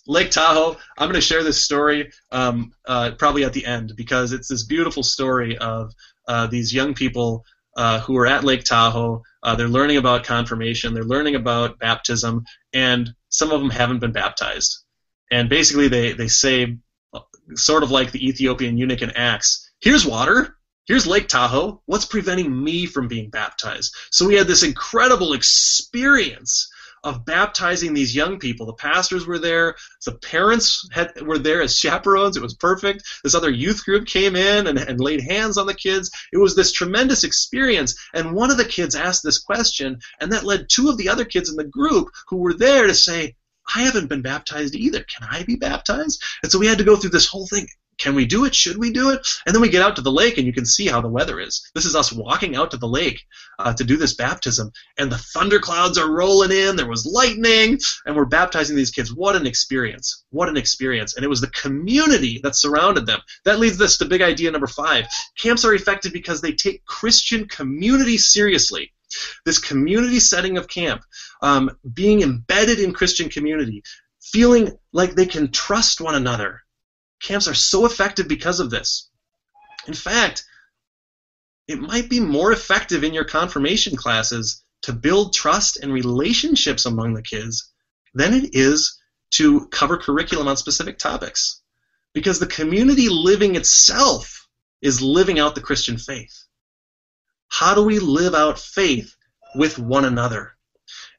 Lake 0.06 0.30
Tahoe. 0.30 0.76
I'm 0.98 1.08
going 1.08 1.14
to 1.14 1.20
share 1.20 1.42
this 1.42 1.62
story 1.62 2.12
um, 2.30 2.72
uh, 2.86 3.12
probably 3.18 3.44
at 3.44 3.52
the 3.52 3.64
end 3.64 3.94
because 3.96 4.32
it's 4.32 4.48
this 4.48 4.64
beautiful 4.64 5.02
story 5.02 5.56
of 5.58 5.92
uh, 6.28 6.46
these 6.46 6.74
young 6.74 6.94
people 6.94 7.44
uh, 7.76 8.00
who 8.00 8.16
are 8.16 8.26
at 8.26 8.44
Lake 8.44 8.64
Tahoe. 8.64 9.22
Uh, 9.42 9.54
they're 9.54 9.68
learning 9.68 9.96
about 9.96 10.24
confirmation, 10.24 10.94
they're 10.94 11.04
learning 11.04 11.34
about 11.34 11.78
baptism, 11.78 12.44
and 12.72 13.14
some 13.28 13.50
of 13.50 13.60
them 13.60 13.70
haven't 13.70 13.98
been 13.98 14.12
baptized. 14.12 14.78
And 15.30 15.48
basically, 15.48 15.88
they, 15.88 16.12
they 16.12 16.28
say, 16.28 16.78
sort 17.54 17.82
of 17.82 17.90
like 17.90 18.10
the 18.10 18.26
Ethiopian 18.26 18.78
eunuch 18.78 19.02
in 19.02 19.10
Acts, 19.10 19.70
here's 19.80 20.06
water. 20.06 20.56
Here's 20.86 21.06
Lake 21.06 21.28
Tahoe. 21.28 21.80
What's 21.86 22.04
preventing 22.04 22.62
me 22.62 22.84
from 22.84 23.08
being 23.08 23.30
baptized? 23.30 23.94
So 24.10 24.26
we 24.26 24.34
had 24.34 24.46
this 24.46 24.62
incredible 24.62 25.32
experience 25.32 26.70
of 27.04 27.24
baptizing 27.24 27.94
these 27.94 28.16
young 28.16 28.38
people. 28.38 28.66
The 28.66 28.72
pastors 28.72 29.26
were 29.26 29.38
there, 29.38 29.76
the 30.04 30.12
parents 30.12 30.88
had, 30.90 31.12
were 31.22 31.38
there 31.38 31.62
as 31.62 31.78
chaperones. 31.78 32.36
It 32.36 32.42
was 32.42 32.54
perfect. 32.54 33.04
This 33.22 33.34
other 33.34 33.50
youth 33.50 33.84
group 33.84 34.06
came 34.06 34.34
in 34.34 34.66
and, 34.66 34.78
and 34.78 34.98
laid 34.98 35.20
hands 35.20 35.58
on 35.58 35.66
the 35.66 35.74
kids. 35.74 36.10
It 36.32 36.38
was 36.38 36.56
this 36.56 36.72
tremendous 36.72 37.22
experience. 37.22 37.94
And 38.14 38.32
one 38.32 38.50
of 38.50 38.56
the 38.56 38.64
kids 38.64 38.94
asked 38.94 39.22
this 39.22 39.38
question, 39.38 39.98
and 40.20 40.32
that 40.32 40.44
led 40.44 40.68
two 40.68 40.88
of 40.88 40.96
the 40.96 41.10
other 41.10 41.24
kids 41.24 41.50
in 41.50 41.56
the 41.56 41.64
group 41.64 42.08
who 42.28 42.38
were 42.38 42.54
there 42.54 42.86
to 42.86 42.94
say, 42.94 43.36
I 43.74 43.82
haven't 43.82 44.08
been 44.08 44.22
baptized 44.22 44.74
either. 44.74 45.04
Can 45.04 45.28
I 45.30 45.42
be 45.44 45.56
baptized? 45.56 46.22
And 46.42 46.50
so 46.50 46.58
we 46.58 46.66
had 46.66 46.78
to 46.78 46.84
go 46.84 46.96
through 46.96 47.10
this 47.10 47.26
whole 47.26 47.46
thing. 47.46 47.66
Can 47.98 48.14
we 48.14 48.26
do 48.26 48.44
it? 48.44 48.54
Should 48.54 48.76
we 48.76 48.92
do 48.92 49.10
it? 49.10 49.26
And 49.46 49.54
then 49.54 49.62
we 49.62 49.68
get 49.68 49.82
out 49.82 49.96
to 49.96 50.02
the 50.02 50.10
lake, 50.10 50.38
and 50.38 50.46
you 50.46 50.52
can 50.52 50.66
see 50.66 50.86
how 50.86 51.00
the 51.00 51.08
weather 51.08 51.40
is. 51.40 51.70
This 51.74 51.84
is 51.84 51.94
us 51.94 52.12
walking 52.12 52.56
out 52.56 52.70
to 52.72 52.76
the 52.76 52.88
lake 52.88 53.20
uh, 53.58 53.72
to 53.74 53.84
do 53.84 53.96
this 53.96 54.14
baptism, 54.14 54.72
and 54.98 55.10
the 55.10 55.18
thunderclouds 55.18 55.98
are 55.98 56.10
rolling 56.10 56.50
in. 56.50 56.76
There 56.76 56.88
was 56.88 57.06
lightning, 57.06 57.78
and 58.06 58.16
we're 58.16 58.24
baptizing 58.24 58.76
these 58.76 58.90
kids. 58.90 59.14
What 59.14 59.36
an 59.36 59.46
experience! 59.46 60.24
What 60.30 60.48
an 60.48 60.56
experience! 60.56 61.14
And 61.14 61.24
it 61.24 61.28
was 61.28 61.40
the 61.40 61.48
community 61.48 62.40
that 62.42 62.56
surrounded 62.56 63.06
them. 63.06 63.20
That 63.44 63.60
leads 63.60 63.80
us 63.80 63.96
to 63.98 64.04
big 64.04 64.22
idea 64.22 64.50
number 64.50 64.66
five. 64.66 65.06
Camps 65.38 65.64
are 65.64 65.74
effective 65.74 66.12
because 66.12 66.40
they 66.40 66.52
take 66.52 66.84
Christian 66.84 67.46
community 67.46 68.18
seriously. 68.18 68.92
This 69.44 69.58
community 69.58 70.18
setting 70.18 70.58
of 70.58 70.66
camp, 70.66 71.02
um, 71.40 71.70
being 71.92 72.22
embedded 72.22 72.80
in 72.80 72.92
Christian 72.92 73.28
community, 73.28 73.84
feeling 74.20 74.72
like 74.92 75.14
they 75.14 75.26
can 75.26 75.52
trust 75.52 76.00
one 76.00 76.16
another 76.16 76.63
Camps 77.20 77.48
are 77.48 77.54
so 77.54 77.86
effective 77.86 78.28
because 78.28 78.60
of 78.60 78.70
this. 78.70 79.08
In 79.86 79.94
fact, 79.94 80.44
it 81.66 81.78
might 81.78 82.10
be 82.10 82.20
more 82.20 82.52
effective 82.52 83.04
in 83.04 83.14
your 83.14 83.24
confirmation 83.24 83.96
classes 83.96 84.62
to 84.82 84.92
build 84.92 85.32
trust 85.32 85.78
and 85.78 85.92
relationships 85.92 86.84
among 86.84 87.14
the 87.14 87.22
kids 87.22 87.70
than 88.12 88.34
it 88.34 88.54
is 88.54 88.98
to 89.30 89.66
cover 89.68 89.96
curriculum 89.96 90.46
on 90.46 90.56
specific 90.56 90.98
topics. 90.98 91.62
Because 92.12 92.38
the 92.38 92.46
community 92.46 93.08
living 93.08 93.56
itself 93.56 94.46
is 94.82 95.00
living 95.00 95.38
out 95.38 95.54
the 95.54 95.60
Christian 95.60 95.96
faith. 95.96 96.44
How 97.48 97.74
do 97.74 97.82
we 97.82 97.98
live 97.98 98.34
out 98.34 98.58
faith 98.58 99.16
with 99.54 99.78
one 99.78 100.04
another? 100.04 100.54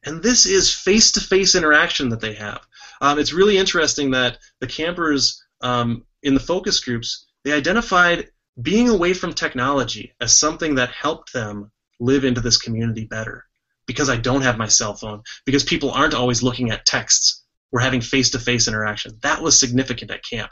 And 0.04 0.22
this 0.22 0.46
is 0.46 0.74
face 0.74 1.12
to 1.14 1.20
face 1.20 1.56
interaction 1.56 2.10
that 2.10 2.22
they 2.22 2.36
have. 2.36 2.62
Um, 3.02 3.18
it's 3.18 3.34
really 3.34 3.58
interesting 3.58 4.12
that 4.12 4.38
the 4.60 4.68
campers 4.68 5.44
um, 5.62 6.06
in 6.24 6.34
the 6.34 6.40
focus 6.40 6.80
groups, 6.80 7.26
they 7.44 7.52
identified 7.52 8.30
being 8.62 8.90
away 8.90 9.14
from 9.14 9.34
technology 9.34 10.14
as 10.22 10.38
something 10.38 10.76
that 10.76 10.90
helped 10.90 11.34
them 11.34 11.72
live 12.00 12.26
into 12.26 12.42
this 12.42 12.58
community 12.58 13.06
better. 13.06 13.46
Because 13.88 14.10
I 14.10 14.18
don't 14.18 14.42
have 14.42 14.58
my 14.58 14.68
cell 14.68 14.96
phone, 14.96 15.22
because 15.46 15.64
people 15.64 15.92
aren't 15.92 16.16
always 16.16 16.42
looking 16.42 16.72
at 16.72 16.86
texts, 16.88 17.44
we're 17.72 17.82
having 17.82 18.02
face 18.02 18.32
to 18.32 18.40
face 18.40 18.68
interaction. 18.68 19.20
That 19.22 19.42
was 19.42 19.60
significant 19.60 20.10
at 20.10 20.24
camp. 20.24 20.50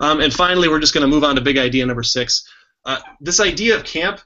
Um, 0.00 0.20
and 0.20 0.32
finally, 0.32 0.68
we're 0.68 0.80
just 0.80 0.94
going 0.94 1.02
to 1.02 1.14
move 1.14 1.24
on 1.24 1.34
to 1.34 1.40
big 1.42 1.58
idea 1.58 1.84
number 1.84 2.02
six. 2.02 2.48
Uh, 2.84 3.00
this 3.20 3.40
idea 3.40 3.76
of 3.76 3.84
camp, 3.84 4.20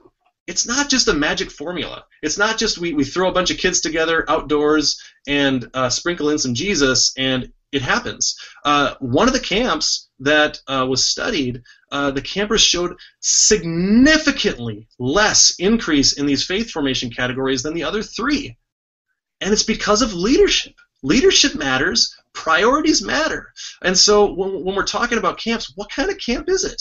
it's 0.47 0.67
not 0.67 0.89
just 0.89 1.09
a 1.09 1.15
magic 1.15 1.51
formula. 1.51 2.05
It's 2.23 2.39
not 2.39 2.59
just 2.59 2.79
we, 2.79 2.93
we 2.93 3.05
throw 3.05 3.29
a 3.29 3.33
bunch 3.33 3.51
of 3.51 3.59
kids 3.59 3.81
together 3.81 4.25
outdoors 4.29 5.03
and 5.27 5.69
uh, 5.75 5.89
sprinkle 5.89 6.31
in 6.31 6.39
some 6.39 6.55
Jesus 6.55 7.13
and 7.17 7.51
it 7.75 7.83
happens. 7.83 8.39
Uh, 8.65 8.95
one 9.01 9.27
of 9.27 9.35
the 9.35 9.41
camps 9.41 10.09
that 10.21 10.61
uh, 10.69 10.87
was 10.89 11.05
studied, 11.05 11.63
uh, 11.91 12.13
the 12.13 12.23
campers 12.23 12.61
showed 12.61 12.97
significantly 13.21 14.87
less 14.99 15.55
increase 15.59 16.13
in 16.13 16.25
these 16.25 16.47
faith 16.47 16.71
formation 16.71 17.11
categories 17.11 17.63
than 17.63 17.75
the 17.75 17.83
other 17.83 18.03
three. 18.03 18.57
And 19.41 19.53
it's 19.53 19.65
because 19.65 20.03
of 20.03 20.15
leadership. 20.15 20.75
Leadership 21.03 21.57
matters, 21.57 22.15
priorities 22.33 23.03
matter. 23.03 23.53
And 23.83 23.99
so 23.99 24.33
when, 24.33 24.65
when 24.65 24.77
we're 24.77 24.87
talking 24.87 25.19
about 25.19 25.39
camps, 25.39 25.73
what 25.75 25.91
kind 25.91 26.11
of 26.11 26.19
camp 26.19 26.49
is 26.49 26.65
it? 26.65 26.81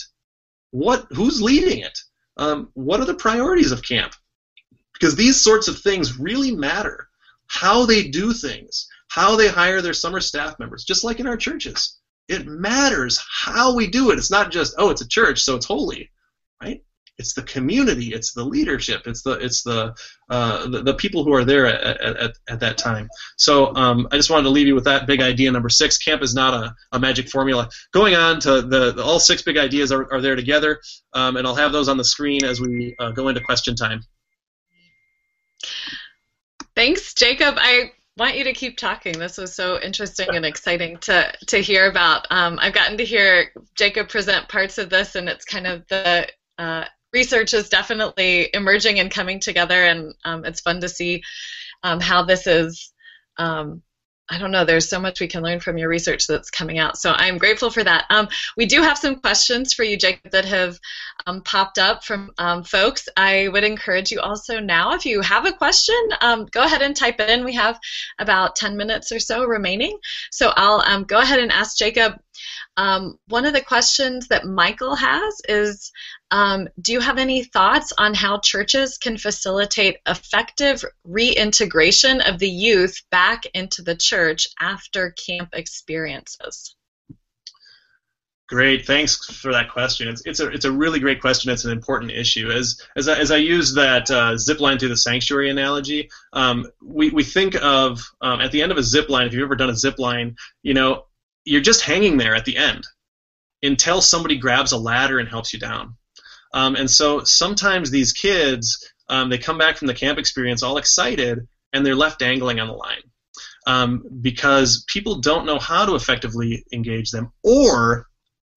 What, 0.69 1.07
who's 1.09 1.41
leading 1.41 1.79
it? 1.79 1.97
Um, 2.37 2.69
what 2.73 2.99
are 2.99 3.05
the 3.05 3.15
priorities 3.15 3.71
of 3.71 3.83
camp? 3.83 4.13
Because 4.93 5.15
these 5.15 5.41
sorts 5.41 5.67
of 5.67 5.79
things 5.79 6.19
really 6.19 6.51
matter. 6.55 7.09
How 7.47 7.85
they 7.85 8.07
do 8.07 8.31
things, 8.31 8.87
how 9.13 9.35
they 9.35 9.47
hire 9.47 9.79
their 9.79 9.93
summer 9.93 10.19
staff 10.19 10.57
members, 10.57 10.83
just 10.83 11.03
like 11.03 11.19
in 11.19 11.27
our 11.27 11.37
churches. 11.37 11.99
It 12.27 12.47
matters 12.47 13.23
how 13.29 13.75
we 13.75 13.85
do 13.85 14.09
it. 14.09 14.17
It's 14.17 14.31
not 14.31 14.51
just, 14.51 14.73
oh, 14.79 14.89
it's 14.89 15.03
a 15.03 15.07
church, 15.07 15.43
so 15.43 15.55
it's 15.55 15.67
holy, 15.67 16.09
right? 16.59 16.81
It's 17.19 17.35
the 17.35 17.43
community, 17.43 18.11
it's 18.11 18.33
the 18.33 18.43
leadership, 18.43 19.03
it's 19.05 19.21
the 19.21 19.33
it's 19.33 19.61
the 19.61 19.93
uh, 20.31 20.67
the, 20.67 20.81
the, 20.81 20.95
people 20.95 21.23
who 21.23 21.31
are 21.31 21.45
there 21.45 21.67
at, 21.67 22.01
at, 22.01 22.31
at 22.49 22.59
that 22.59 22.79
time. 22.79 23.07
So 23.37 23.75
um, 23.75 24.07
I 24.11 24.17
just 24.17 24.31
wanted 24.31 24.45
to 24.45 24.49
leave 24.49 24.65
you 24.65 24.73
with 24.73 24.85
that 24.85 25.05
big 25.05 25.21
idea 25.21 25.51
number 25.51 25.69
six. 25.69 25.99
Camp 25.99 26.23
is 26.23 26.33
not 26.33 26.55
a, 26.55 26.73
a 26.91 26.99
magic 26.99 27.29
formula. 27.29 27.69
Going 27.91 28.15
on 28.15 28.39
to 28.39 28.63
the, 28.63 28.93
the 28.93 29.03
all 29.03 29.19
six 29.19 29.43
big 29.43 29.57
ideas 29.57 29.91
are, 29.91 30.11
are 30.11 30.21
there 30.21 30.35
together, 30.35 30.79
um, 31.13 31.37
and 31.37 31.45
I'll 31.45 31.53
have 31.53 31.71
those 31.71 31.87
on 31.87 31.97
the 31.97 32.03
screen 32.03 32.43
as 32.43 32.59
we 32.59 32.95
uh, 32.97 33.11
go 33.11 33.27
into 33.27 33.41
question 33.41 33.75
time. 33.75 34.01
Thanks, 36.75 37.13
Jacob. 37.13 37.53
I 37.59 37.91
want 38.17 38.37
you 38.37 38.43
to 38.43 38.53
keep 38.53 38.77
talking. 38.77 39.17
This 39.17 39.37
was 39.37 39.55
so 39.55 39.79
interesting 39.81 40.35
and 40.35 40.45
exciting 40.45 40.97
to 41.01 41.31
to 41.47 41.57
hear 41.57 41.89
about. 41.89 42.27
Um, 42.29 42.59
I've 42.61 42.73
gotten 42.73 42.97
to 42.97 43.05
hear 43.05 43.51
Jacob 43.75 44.09
present 44.09 44.47
parts 44.47 44.77
of 44.77 44.89
this, 44.89 45.15
and 45.15 45.27
it's 45.27 45.45
kind 45.45 45.67
of 45.67 45.87
the 45.87 46.27
uh, 46.57 46.85
research 47.11 47.53
is 47.53 47.69
definitely 47.69 48.49
emerging 48.53 48.99
and 48.99 49.09
coming 49.09 49.39
together, 49.39 49.83
and 49.83 50.13
um, 50.25 50.45
it's 50.45 50.61
fun 50.61 50.81
to 50.81 50.89
see 50.89 51.23
um, 51.83 51.99
how 51.99 52.23
this 52.23 52.47
is 52.47 52.93
um, 53.37 53.81
I 54.33 54.39
don't 54.39 54.49
know. 54.49 54.65
There's 54.65 54.89
so 54.89 54.99
much 54.99 55.21
we 55.21 55.27
can 55.27 55.43
learn 55.43 55.59
from 55.59 55.77
your 55.77 55.87
research 55.87 56.25
that's 56.25 56.49
coming 56.49 56.79
out. 56.79 56.97
So 56.97 57.11
I'm 57.11 57.37
grateful 57.37 57.69
for 57.69 57.83
that. 57.83 58.05
Um, 58.09 58.27
we 58.57 58.65
do 58.65 58.81
have 58.81 58.97
some 58.97 59.17
questions 59.17 59.73
for 59.73 59.83
you, 59.83 59.95
Jacob, 59.95 60.31
that 60.31 60.45
have 60.45 60.79
um, 61.27 61.43
popped 61.43 61.77
up 61.77 62.03
from 62.03 62.31
um, 62.39 62.63
folks. 62.63 63.07
I 63.15 63.49
would 63.49 63.63
encourage 63.63 64.11
you 64.11 64.19
also 64.21 64.59
now, 64.59 64.95
if 64.95 65.05
you 65.05 65.21
have 65.21 65.45
a 65.45 65.53
question, 65.53 65.95
um, 66.21 66.47
go 66.47 66.63
ahead 66.63 66.81
and 66.81 66.95
type 66.95 67.19
it 67.19 67.29
in. 67.29 67.45
We 67.45 67.53
have 67.53 67.79
about 68.17 68.55
10 68.55 68.75
minutes 68.75 69.11
or 69.11 69.19
so 69.19 69.43
remaining. 69.45 69.99
So 70.31 70.51
I'll 70.55 70.81
um, 70.87 71.03
go 71.03 71.19
ahead 71.19 71.37
and 71.37 71.51
ask 71.51 71.77
Jacob 71.77 72.13
um, 72.77 73.17
one 73.27 73.45
of 73.45 73.53
the 73.53 73.61
questions 73.61 74.27
that 74.27 74.45
Michael 74.45 74.95
has 74.95 75.41
is 75.47 75.91
um, 76.31 76.67
Do 76.81 76.93
you 76.93 76.99
have 76.99 77.17
any 77.17 77.43
thoughts 77.43 77.93
on 77.97 78.13
how 78.13 78.39
churches 78.39 78.97
can 78.97 79.17
facilitate 79.17 79.97
effective 80.07 80.83
reintegration 81.03 82.21
of 82.21 82.39
the 82.39 82.49
youth 82.49 83.01
back 83.11 83.45
into 83.53 83.81
the 83.81 83.95
church 83.95 84.47
after 84.59 85.11
camp 85.11 85.49
experiences? 85.53 86.75
Great, 88.53 88.85
thanks 88.85 89.25
for 89.25 89.51
that 89.51 89.69
question. 89.69 90.07
It's, 90.09 90.21
it's 90.25 90.39
a 90.39 90.47
it's 90.49 90.65
a 90.65 90.71
really 90.71 90.99
great 90.99 91.21
question. 91.21 91.49
It's 91.49 91.65
an 91.65 91.71
important 91.71 92.11
issue. 92.11 92.51
As 92.51 92.79
as 92.95 93.07
I, 93.07 93.17
as 93.17 93.31
I 93.31 93.37
use 93.37 93.73
that 93.73 94.11
uh, 94.11 94.37
zip 94.37 94.59
line 94.59 94.77
through 94.77 94.89
the 94.89 94.97
sanctuary 94.97 95.49
analogy, 95.49 96.09
um, 96.33 96.67
we 96.79 97.09
we 97.09 97.23
think 97.23 97.55
of 97.63 98.01
um, 98.21 98.41
at 98.41 98.51
the 98.51 98.61
end 98.61 98.71
of 98.71 98.77
a 98.77 98.83
zip 98.83 99.09
line. 99.09 99.27
If 99.27 99.33
you've 99.33 99.43
ever 99.43 99.55
done 99.55 99.69
a 99.69 99.75
zip 99.75 99.97
line, 99.97 100.35
you 100.61 100.73
know 100.73 101.05
you're 101.45 101.61
just 101.61 101.81
hanging 101.81 102.17
there 102.17 102.35
at 102.35 102.45
the 102.45 102.57
end 102.57 102.83
until 103.61 104.01
somebody 104.01 104.37
grabs 104.37 104.71
a 104.71 104.77
ladder 104.77 105.19
and 105.19 105.29
helps 105.29 105.53
you 105.53 105.59
down. 105.59 105.95
Um, 106.53 106.75
and 106.75 106.89
so 106.89 107.23
sometimes 107.23 107.89
these 107.89 108.13
kids 108.13 108.93
um, 109.09 109.29
they 109.29 109.37
come 109.37 109.57
back 109.57 109.77
from 109.77 109.87
the 109.87 109.93
camp 109.93 110.17
experience 110.17 110.63
all 110.63 110.77
excited 110.77 111.47
and 111.71 111.85
they're 111.85 111.95
left 111.95 112.19
dangling 112.19 112.59
on 112.59 112.67
the 112.67 112.73
line 112.73 113.01
um, 113.67 114.03
because 114.21 114.85
people 114.87 115.19
don't 115.19 115.45
know 115.45 115.59
how 115.59 115.85
to 115.85 115.95
effectively 115.95 116.65
engage 116.71 117.11
them 117.11 117.31
or 117.43 118.07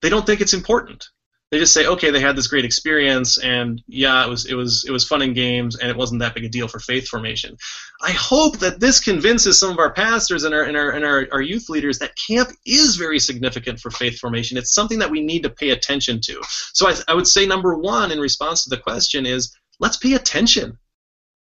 they 0.01 0.09
don't 0.09 0.25
think 0.25 0.41
it's 0.41 0.53
important. 0.53 1.05
They 1.49 1.59
just 1.59 1.73
say, 1.73 1.85
okay, 1.85 2.11
they 2.11 2.19
had 2.19 2.35
this 2.35 2.47
great 2.47 2.65
experience, 2.65 3.37
and 3.37 3.81
yeah, 3.87 4.25
it 4.25 4.29
was 4.29 4.45
it 4.45 4.55
was 4.55 4.83
it 4.85 4.91
was 4.91 5.07
fun 5.07 5.21
in 5.21 5.33
games, 5.33 5.77
and 5.77 5.89
it 5.89 5.95
wasn't 5.95 6.19
that 6.19 6.35
big 6.35 6.43
a 6.43 6.49
deal 6.49 6.67
for 6.67 6.79
faith 6.79 7.07
formation. 7.07 7.55
I 8.01 8.11
hope 8.11 8.57
that 8.59 8.81
this 8.81 8.99
convinces 8.99 9.57
some 9.57 9.71
of 9.71 9.79
our 9.79 9.93
pastors 9.93 10.43
and 10.43 10.53
our 10.53 10.63
and 10.63 10.75
our 10.75 10.91
and 10.91 11.05
our, 11.05 11.25
our 11.31 11.41
youth 11.41 11.69
leaders 11.69 11.99
that 11.99 12.17
camp 12.27 12.49
is 12.65 12.97
very 12.97 13.17
significant 13.17 13.79
for 13.79 13.91
faith 13.91 14.19
formation. 14.19 14.57
It's 14.57 14.73
something 14.73 14.99
that 14.99 15.09
we 15.09 15.21
need 15.21 15.43
to 15.43 15.49
pay 15.49 15.69
attention 15.69 16.19
to. 16.25 16.41
So 16.73 16.89
I, 16.89 16.95
I 17.07 17.13
would 17.13 17.27
say 17.27 17.45
number 17.45 17.77
one 17.77 18.11
in 18.11 18.19
response 18.19 18.65
to 18.65 18.69
the 18.69 18.81
question 18.81 19.25
is 19.25 19.55
let's 19.79 19.97
pay 19.97 20.15
attention 20.15 20.77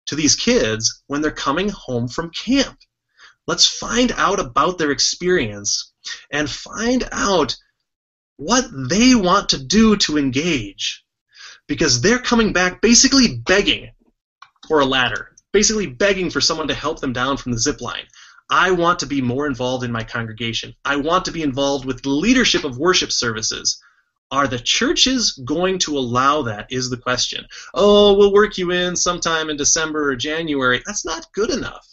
to 0.07 0.15
these 0.15 0.35
kids 0.35 1.03
when 1.07 1.21
they're 1.21 1.29
coming 1.29 1.69
home 1.69 2.07
from 2.07 2.31
camp. 2.31 2.75
Let's 3.45 3.67
find 3.67 4.11
out 4.13 4.39
about 4.39 4.79
their 4.79 4.91
experience 4.91 5.93
and 6.31 6.49
find 6.49 7.07
out 7.11 7.55
what 8.41 8.65
they 8.89 9.13
want 9.13 9.49
to 9.49 9.63
do 9.63 9.95
to 9.95 10.17
engage. 10.17 11.05
Because 11.67 12.01
they're 12.01 12.17
coming 12.17 12.53
back 12.53 12.81
basically 12.81 13.37
begging 13.37 13.91
for 14.67 14.79
a 14.79 14.85
ladder, 14.85 15.35
basically 15.53 15.85
begging 15.85 16.31
for 16.31 16.41
someone 16.41 16.67
to 16.69 16.73
help 16.73 16.99
them 16.99 17.13
down 17.13 17.37
from 17.37 17.51
the 17.51 17.59
zip 17.59 17.81
line. 17.81 18.05
I 18.49 18.71
want 18.71 18.97
to 18.99 19.05
be 19.05 19.21
more 19.21 19.45
involved 19.45 19.83
in 19.83 19.91
my 19.91 20.03
congregation. 20.03 20.73
I 20.83 20.95
want 20.95 21.25
to 21.25 21.31
be 21.31 21.43
involved 21.43 21.85
with 21.85 22.07
leadership 22.07 22.63
of 22.63 22.79
worship 22.79 23.11
services. 23.11 23.79
Are 24.31 24.47
the 24.47 24.57
churches 24.57 25.33
going 25.45 25.77
to 25.79 25.99
allow 25.99 26.41
that? 26.41 26.65
Is 26.71 26.89
the 26.89 26.97
question. 26.97 27.45
Oh, 27.75 28.15
we'll 28.15 28.33
work 28.33 28.57
you 28.57 28.71
in 28.71 28.95
sometime 28.95 29.51
in 29.51 29.55
December 29.55 30.09
or 30.09 30.15
January. 30.15 30.81
That's 30.87 31.05
not 31.05 31.31
good 31.33 31.51
enough. 31.51 31.87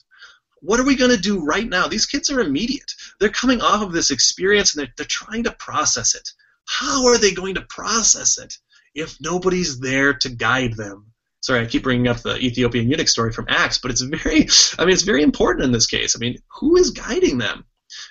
What 0.61 0.81
are 0.81 0.87
we 0.87 0.97
going 0.97 1.15
to 1.15 1.21
do 1.21 1.45
right 1.45 1.69
now? 1.69 1.89
These 1.89 2.07
kids 2.07 2.31
are 2.31 2.41
immediate. 2.41 2.91
They're 3.21 3.29
coming 3.29 3.61
off 3.61 3.83
of 3.83 3.93
this 3.93 4.11
experience 4.11 4.75
and 4.75 4.81
they're, 4.81 4.95
they're 4.97 5.07
trying 5.07 5.45
to 5.45 5.53
process 5.53 6.15
it. 6.15 6.33
How 6.69 7.07
are 7.07 7.17
they 7.17 7.33
going 7.33 7.55
to 7.55 7.63
process 7.63 8.37
it 8.37 8.55
if 8.95 9.17
nobody's 9.21 9.81
there 9.81 10.13
to 10.13 10.29
guide 10.29 10.75
them? 10.75 11.07
Sorry, 11.41 11.63
I 11.63 11.67
keep 11.67 11.83
bringing 11.83 12.09
up 12.09 12.19
the 12.19 12.37
Ethiopian 12.37 12.91
eunuch 12.91 13.09
story 13.09 13.33
from 13.33 13.47
Acts, 13.49 13.79
but 13.79 13.91
it's 13.91 14.03
very, 14.03 14.49
I 14.79 14.85
mean, 14.85 14.93
it's 14.93 15.03
very 15.03 15.23
important 15.23 15.65
in 15.65 15.73
this 15.73 15.87
case. 15.87 16.15
I 16.15 16.19
mean, 16.19 16.37
who 16.61 16.77
is 16.77 16.91
guiding 16.91 17.39
them? 17.39 17.65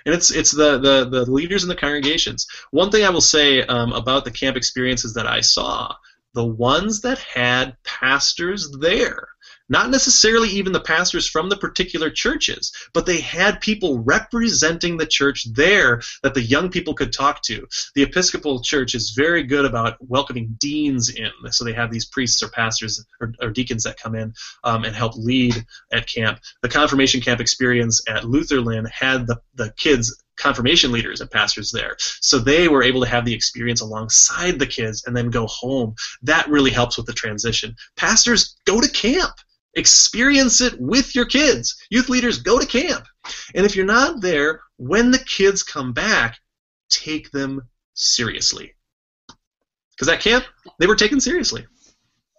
And 0.06 0.16
it's 0.16 0.32
it's 0.32 0.52
the, 0.52 0.80
the, 0.80 1.08
the 1.08 1.32
leaders 1.32 1.62
in 1.62 1.70
the 1.70 1.76
congregations. 1.76 2.48
One 2.72 2.90
thing 2.90 3.06
I 3.06 3.12
will 3.12 3.22
say 3.22 3.62
um, 3.62 3.94
about 3.94 4.26
the 4.26 4.32
camp 4.32 4.58
experiences 4.58 5.14
that 5.14 5.28
I 5.28 5.42
saw, 5.42 5.94
the 6.34 6.46
ones 6.46 7.02
that 7.02 7.20
had 7.20 7.78
pastors 7.84 8.72
there 8.80 9.28
not 9.70 9.90
necessarily 9.90 10.50
even 10.50 10.72
the 10.72 10.80
pastors 10.80 11.28
from 11.28 11.50
the 11.50 11.58
particular 11.58 12.10
churches, 12.10 12.72
but 12.94 13.06
they 13.06 13.20
had 13.20 13.62
people 13.62 14.00
representing 14.00 14.98
the 14.98 15.06
church 15.06 15.46
there 15.54 16.02
that 16.24 16.34
the 16.34 16.42
young 16.42 16.70
people 16.70 16.94
could 16.94 17.14
talk 17.14 17.42
to. 17.44 17.68
The 17.96 18.04
Episcopal 18.04 18.62
Church 18.62 18.96
is 18.96 19.12
very 19.12 19.44
good 19.44 19.66
about 19.66 19.98
welcoming 20.00 20.56
deans 20.60 21.10
in, 21.10 21.32
so 21.52 21.64
they 21.64 21.74
have 21.74 21.92
these 21.92 22.06
priests 22.06 22.42
or 22.42 22.50
pastors 22.50 23.04
or, 23.20 23.34
or 23.42 23.50
deacons 23.50 23.84
that 23.84 24.00
come 24.00 24.16
in 24.16 24.34
um, 24.64 24.84
and 24.84 24.96
help 24.96 25.16
lead 25.16 25.66
at 25.92 26.08
camp. 26.08 26.40
The 26.62 26.70
confirmation 26.70 27.22
camp 27.22 27.42
experience 27.42 28.02
at 28.08 28.24
Lutherlyn 28.24 28.90
had 28.90 29.28
the, 29.28 29.42
the 29.56 29.72
kids 29.78 30.24
confirmation 30.38 30.92
leaders 30.92 31.20
and 31.20 31.30
pastors 31.32 31.72
there. 31.72 31.96
So 32.00 32.38
they 32.38 32.68
were 32.68 32.84
able 32.84 33.02
to 33.02 33.10
have 33.10 33.26
the 33.26 33.34
experience 33.34 33.82
alongside 33.82 34.60
the 34.60 34.68
kids 34.68 35.04
and 35.06 35.18
then 35.18 35.30
go 35.30 35.48
home. 35.48 35.96
That 36.22 36.48
really 36.48 36.72
helps 36.72 36.96
with 36.96 37.08
the 37.08 37.14
transition. 37.14 37.76
Pastors, 37.96 38.56
go 38.66 38.80
to 38.80 38.90
camp. 38.90 39.34
Experience 39.78 40.60
it 40.60 40.80
with 40.82 41.16
your 41.16 41.26
kids. 41.26 41.78
Youth 41.92 42.10
leaders, 42.10 42.40
go 42.40 42.60
to 42.60 42.66
camp. 42.66 43.06
And 43.54 43.66
if 43.66 43.76
you're 43.76 43.86
not 43.86 44.22
there, 44.22 44.62
when 44.78 45.12
the 45.12 45.20
kids 45.20 45.62
come 45.62 45.94
back, 45.94 46.40
take 46.90 47.30
them 47.32 47.62
seriously. 47.94 48.74
Because 49.92 50.10
at 50.10 50.20
camp, 50.20 50.46
they 50.80 50.88
were 50.88 50.96
taken 50.96 51.22
seriously. 51.22 51.66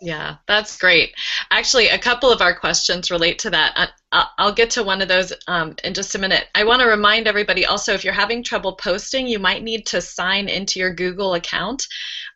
Yeah, 0.01 0.37
that's 0.47 0.79
great. 0.79 1.15
Actually, 1.51 1.89
a 1.89 1.99
couple 1.99 2.31
of 2.31 2.41
our 2.41 2.55
questions 2.55 3.11
relate 3.11 3.41
to 3.41 3.51
that. 3.51 3.91
I'll 4.13 4.53
get 4.53 4.71
to 4.71 4.85
one 4.85 5.03
of 5.03 5.09
those 5.09 5.33
um, 5.49 5.75
in 5.83 5.93
just 5.93 6.15
a 6.15 6.21
minute. 6.21 6.47
I 6.55 6.65
want 6.65 6.81
to 6.81 6.89
remind 6.89 7.27
everybody 7.27 7.67
also 7.67 7.95
if 7.95 8.05
you're 8.05 8.15
having 8.15 8.45
trouble 8.45 8.77
posting, 8.77 9.27
you 9.27 9.41
might 9.41 9.65
need 9.65 9.87
to 9.87 10.01
sign 10.01 10.49
into 10.49 10.79
your 10.79 10.95
Google 10.95 11.35
account 11.35 11.87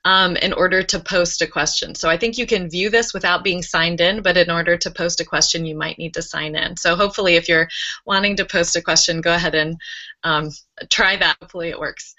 um, 0.05 0.37
in 0.37 0.53
order 0.53 0.83
to 0.83 0.99
post 0.99 1.41
a 1.41 1.47
question. 1.47 1.95
So 1.95 2.11
I 2.11 2.17
think 2.17 2.37
you 2.37 2.47
can 2.47 2.69
view 2.69 2.91
this 2.91 3.15
without 3.15 3.45
being 3.45 3.63
signed 3.63 4.01
in, 4.01 4.23
but 4.23 4.37
in 4.37 4.51
order 4.51 4.77
to 4.77 4.91
post 4.91 5.21
a 5.21 5.25
question, 5.25 5.65
you 5.65 5.77
might 5.77 5.99
need 5.99 6.15
to 6.15 6.23
sign 6.23 6.57
in. 6.57 6.77
So 6.77 6.97
hopefully, 6.97 7.37
if 7.37 7.49
you're 7.49 7.69
wanting 8.05 8.37
to 8.37 8.45
post 8.45 8.75
a 8.75 8.83
question, 8.83 9.21
go 9.21 9.33
ahead 9.33 9.55
and 9.55 9.77
um, 10.25 10.51
try 10.91 11.17
that. 11.17 11.37
Hopefully, 11.41 11.69
it 11.69 11.79
works. 11.79 12.15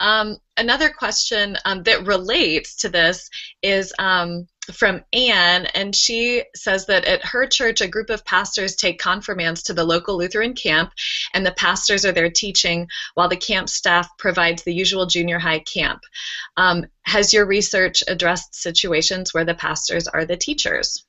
Um, 0.00 0.38
another 0.56 0.90
question 0.90 1.56
um, 1.64 1.84
that 1.84 2.04
relates 2.04 2.76
to 2.78 2.88
this 2.88 3.30
is 3.62 3.92
um, 3.98 4.48
from 4.72 5.02
Anne, 5.12 5.66
and 5.66 5.94
she 5.94 6.44
says 6.54 6.86
that 6.86 7.04
at 7.04 7.24
her 7.24 7.46
church, 7.46 7.80
a 7.80 7.88
group 7.88 8.10
of 8.10 8.24
pastors 8.24 8.76
take 8.76 8.98
confirmands 8.98 9.62
to 9.64 9.74
the 9.74 9.84
local 9.84 10.16
Lutheran 10.16 10.54
camp, 10.54 10.92
and 11.34 11.44
the 11.44 11.52
pastors 11.52 12.04
are 12.04 12.12
there 12.12 12.30
teaching 12.30 12.88
while 13.14 13.28
the 13.28 13.36
camp 13.36 13.68
staff 13.68 14.08
provides 14.18 14.62
the 14.62 14.74
usual 14.74 15.06
junior 15.06 15.38
high 15.38 15.60
camp. 15.60 16.00
Um, 16.56 16.86
has 17.02 17.32
your 17.32 17.46
research 17.46 18.02
addressed 18.08 18.54
situations 18.54 19.32
where 19.32 19.44
the 19.44 19.54
pastors 19.54 20.06
are 20.08 20.24
the 20.24 20.36
teachers? 20.36 21.04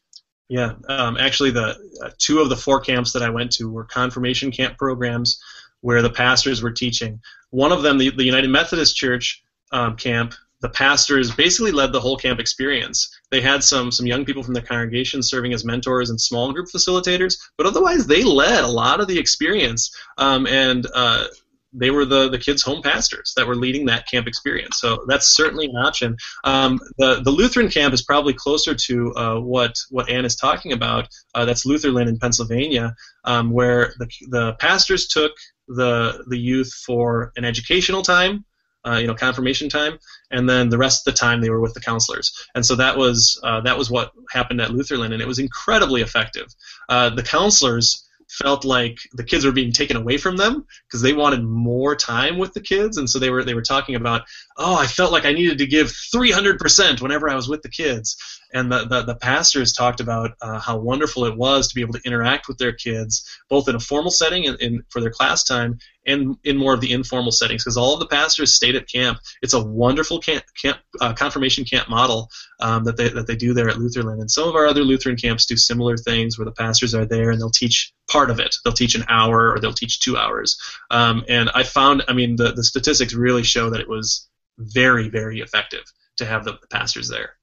Yeah, 0.47 0.73
um, 0.87 1.17
actually, 1.17 1.51
the 1.51 1.77
uh, 2.03 2.09
two 2.17 2.39
of 2.39 2.49
the 2.49 2.57
four 2.57 2.81
camps 2.81 3.13
that 3.13 3.21
I 3.21 3.29
went 3.29 3.51
to 3.53 3.69
were 3.69 3.83
confirmation 3.83 4.51
camp 4.51 4.77
programs 4.77 5.41
where 5.81 6.01
the 6.01 6.09
pastors 6.09 6.61
were 6.61 6.71
teaching. 6.71 7.21
One 7.51 7.71
of 7.71 7.83
them, 7.83 7.97
the, 7.97 8.09
the 8.09 8.23
United 8.23 8.49
Methodist 8.49 8.95
Church 8.95 9.43
um, 9.71 9.95
camp, 9.95 10.33
the 10.61 10.69
pastors 10.69 11.31
basically 11.31 11.71
led 11.71 11.91
the 11.91 11.99
whole 11.99 12.17
camp 12.17 12.39
experience. 12.39 13.09
They 13.31 13.41
had 13.41 13.63
some 13.63 13.91
some 13.91 14.07
young 14.07 14.25
people 14.25 14.43
from 14.43 14.53
the 14.53 14.61
congregation 14.61 15.23
serving 15.23 15.53
as 15.53 15.65
mentors 15.65 16.09
and 16.09 16.19
small 16.19 16.51
group 16.51 16.67
facilitators, 16.67 17.35
but 17.57 17.65
otherwise 17.65 18.07
they 18.07 18.23
led 18.23 18.63
a 18.63 18.67
lot 18.67 18.99
of 18.99 19.07
the 19.07 19.19
experience. 19.19 19.95
Um, 20.17 20.47
and 20.47 20.85
uh, 20.93 21.25
they 21.73 21.91
were 21.91 22.05
the, 22.05 22.29
the 22.29 22.39
kids' 22.39 22.63
home 22.63 22.81
pastors 22.81 23.33
that 23.35 23.47
were 23.47 23.55
leading 23.55 23.85
that 23.85 24.07
camp 24.07 24.27
experience. 24.27 24.79
So 24.79 25.05
that's 25.07 25.27
certainly 25.27 25.67
an 25.67 25.75
option. 25.75 26.17
Um, 26.43 26.79
the, 26.97 27.21
the 27.21 27.31
Lutheran 27.31 27.69
camp 27.69 27.93
is 27.93 28.01
probably 28.01 28.33
closer 28.33 28.73
to 28.73 29.13
uh, 29.15 29.39
what, 29.39 29.75
what 29.89 30.09
Anne 30.09 30.25
is 30.25 30.35
talking 30.35 30.73
about. 30.73 31.07
Uh, 31.35 31.45
that's 31.45 31.65
Lutherlyn 31.65 32.07
in 32.07 32.17
Pennsylvania, 32.17 32.95
um, 33.23 33.51
where 33.51 33.93
the, 33.99 34.09
the 34.29 34.53
pastors 34.53 35.07
took 35.07 35.31
the, 35.67 36.23
the 36.27 36.37
youth 36.37 36.73
for 36.73 37.31
an 37.35 37.45
educational 37.45 38.01
time 38.01 38.45
uh, 38.87 38.97
you 38.97 39.07
know, 39.07 39.13
confirmation 39.13 39.69
time, 39.69 39.99
and 40.31 40.49
then 40.49 40.69
the 40.69 40.77
rest 40.77 41.07
of 41.07 41.13
the 41.13 41.17
time 41.17 41.41
they 41.41 41.49
were 41.49 41.59
with 41.59 41.73
the 41.73 41.81
counselors. 41.81 42.33
And 42.55 42.65
so 42.65 42.75
that 42.75 42.97
was 42.97 43.39
uh, 43.43 43.61
that 43.61 43.77
was 43.77 43.89
what 43.89 44.11
happened 44.31 44.61
at 44.61 44.69
Lutherlyn, 44.69 45.11
and 45.13 45.21
it 45.21 45.27
was 45.27 45.39
incredibly 45.39 46.01
effective. 46.01 46.47
Uh, 46.87 47.09
the 47.09 47.23
counselors 47.23 48.08
felt 48.29 48.63
like 48.63 48.99
the 49.13 49.23
kids 49.23 49.45
were 49.45 49.51
being 49.51 49.71
taken 49.71 49.97
away 49.97 50.17
from 50.17 50.37
them 50.37 50.65
because 50.87 51.01
they 51.01 51.13
wanted 51.13 51.43
more 51.43 51.95
time 51.95 52.37
with 52.37 52.53
the 52.53 52.61
kids, 52.61 52.97
and 52.97 53.09
so 53.09 53.19
they 53.19 53.29
were 53.29 53.43
they 53.43 53.53
were 53.53 53.61
talking 53.61 53.95
about, 53.95 54.21
oh, 54.57 54.75
I 54.75 54.87
felt 54.87 55.11
like 55.11 55.25
I 55.25 55.33
needed 55.33 55.57
to 55.59 55.67
give 55.67 55.87
300% 55.87 57.01
whenever 57.01 57.29
I 57.29 57.35
was 57.35 57.49
with 57.49 57.61
the 57.61 57.69
kids, 57.69 58.17
and 58.53 58.71
the, 58.71 58.85
the, 58.85 59.01
the 59.03 59.15
pastors 59.15 59.73
talked 59.73 59.99
about 59.99 60.31
uh, 60.41 60.59
how 60.59 60.77
wonderful 60.77 61.25
it 61.25 61.37
was 61.37 61.67
to 61.67 61.75
be 61.75 61.81
able 61.81 61.93
to 61.93 62.01
interact 62.05 62.47
with 62.47 62.57
their 62.57 62.73
kids 62.73 63.27
both 63.49 63.67
in 63.67 63.75
a 63.75 63.79
formal 63.79 64.11
setting 64.11 64.47
and, 64.47 64.59
and 64.61 64.83
for 64.89 65.01
their 65.01 65.11
class 65.11 65.43
time 65.43 65.77
and 66.05 66.37
in 66.43 66.57
more 66.57 66.73
of 66.73 66.81
the 66.81 66.91
informal 66.91 67.31
settings 67.31 67.63
because 67.63 67.77
all 67.77 67.93
of 67.93 67.99
the 67.99 68.07
pastors 68.07 68.55
stayed 68.55 68.75
at 68.75 68.87
camp. 68.87 69.19
It's 69.41 69.53
a 69.53 69.63
wonderful 69.63 70.19
camp, 70.19 70.43
camp 70.59 70.79
uh, 70.99 71.13
confirmation 71.13 71.65
camp 71.65 71.89
model 71.89 72.29
um, 72.59 72.83
that, 72.85 72.97
they, 72.97 73.09
that 73.09 73.27
they 73.27 73.35
do 73.35 73.53
there 73.53 73.69
at 73.69 73.75
Lutherlyn 73.75 74.19
and 74.19 74.31
some 74.31 74.47
of 74.47 74.55
our 74.55 74.65
other 74.65 74.83
lutheran 74.83 75.17
camps 75.17 75.45
do 75.45 75.55
similar 75.55 75.97
things 75.97 76.37
where 76.37 76.45
the 76.45 76.51
pastors 76.51 76.95
are 76.95 77.05
there 77.05 77.29
and 77.29 77.39
they'll 77.39 77.51
teach 77.51 77.93
part 78.09 78.18
of 78.29 78.39
it 78.39 78.55
they'll 78.63 78.73
teach 78.73 78.95
an 78.95 79.05
hour 79.07 79.51
or 79.51 79.59
they'll 79.59 79.71
teach 79.71 79.99
two 79.99 80.17
hours 80.17 80.59
um, 80.91 81.23
and 81.29 81.49
i 81.55 81.63
found 81.63 82.03
i 82.07 82.13
mean 82.13 82.35
the, 82.35 82.51
the 82.51 82.63
statistics 82.63 83.13
really 83.13 83.43
show 83.43 83.69
that 83.69 83.79
it 83.79 83.87
was 83.87 84.27
very 84.57 85.09
very 85.09 85.39
effective 85.39 85.83
to 86.17 86.25
have 86.25 86.43
the, 86.43 86.51
the 86.53 86.67
pastors 86.67 87.07
there 87.07 87.35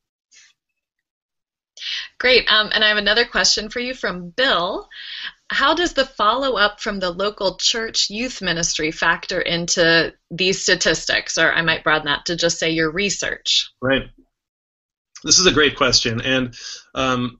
Great. 2.19 2.51
Um, 2.51 2.71
and 2.73 2.83
I 2.83 2.89
have 2.89 2.97
another 2.97 3.25
question 3.25 3.69
for 3.69 3.81
you 3.81 3.95
from 3.95 4.31
Bill. 4.31 4.89
How 5.49 5.75
does 5.75 5.93
the 5.93 6.05
follow 6.05 6.57
up 6.57 6.81
from 6.81 6.99
the 6.99 7.11
local 7.11 7.57
church 7.57 8.11
youth 8.11 8.43
ministry 8.43 8.91
factor 8.91 9.41
into 9.41 10.13
these 10.31 10.63
statistics? 10.63 11.39
Or 11.39 11.53
I 11.53 11.63
might 11.63 11.85
broaden 11.85 12.07
that 12.07 12.27
to 12.27 12.37
just 12.37 12.59
say 12.59 12.71
your 12.71 12.91
research. 12.91 13.71
Right. 13.81 14.09
This 15.23 15.39
is 15.39 15.47
a 15.47 15.53
great 15.53 15.77
question. 15.77 16.21
And 16.21 16.57
um, 16.95 17.39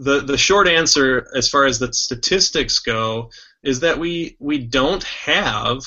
the, 0.00 0.20
the 0.20 0.38
short 0.38 0.68
answer, 0.68 1.26
as 1.34 1.48
far 1.48 1.64
as 1.66 1.78
the 1.78 1.92
statistics 1.92 2.78
go, 2.78 3.30
is 3.62 3.80
that 3.80 3.98
we, 3.98 4.36
we 4.38 4.58
don't 4.58 5.02
have 5.04 5.80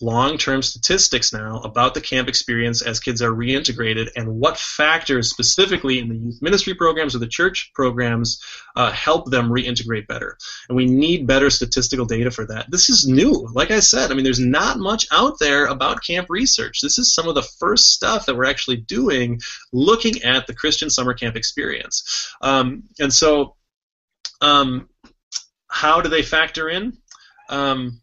long-term 0.00 0.62
statistics 0.62 1.32
now 1.32 1.58
about 1.60 1.94
the 1.94 2.00
camp 2.00 2.28
experience 2.28 2.82
as 2.82 3.00
kids 3.00 3.20
are 3.20 3.32
reintegrated 3.32 4.08
and 4.14 4.28
what 4.28 4.56
factors 4.56 5.30
specifically 5.30 5.98
in 5.98 6.08
the 6.08 6.16
youth 6.16 6.38
ministry 6.40 6.74
programs 6.74 7.16
or 7.16 7.18
the 7.18 7.26
church 7.26 7.72
programs 7.74 8.40
uh, 8.76 8.92
help 8.92 9.30
them 9.30 9.50
reintegrate 9.50 10.06
better. 10.06 10.36
And 10.68 10.76
we 10.76 10.86
need 10.86 11.26
better 11.26 11.50
statistical 11.50 12.06
data 12.06 12.30
for 12.30 12.46
that. 12.46 12.70
This 12.70 12.88
is 12.88 13.08
new. 13.08 13.48
Like 13.52 13.70
i 13.70 13.80
said 13.80 14.10
i 14.10 14.14
mean 14.14 14.24
there's 14.24 14.38
not 14.38 14.78
much 14.78 15.06
out 15.10 15.38
there 15.40 15.66
about 15.66 16.04
camp 16.04 16.28
research. 16.30 16.80
This 16.80 16.98
is 16.98 17.14
some 17.14 17.28
of 17.28 17.34
the 17.34 17.42
first 17.42 17.92
stuff 17.92 18.26
that 18.26 18.36
we're 18.36 18.44
actually 18.44 18.76
doing 18.76 19.40
looking 19.72 20.22
at 20.22 20.46
the 20.46 20.54
christian 20.54 20.90
summer 20.90 21.14
camp 21.14 21.36
experience. 21.36 22.34
Um, 22.40 22.84
and 23.00 23.12
so 23.12 23.56
um, 24.40 24.88
how 25.68 26.00
do 26.00 26.08
they 26.08 26.22
factor 26.22 26.68
in? 26.68 26.98
Um, 27.48 28.00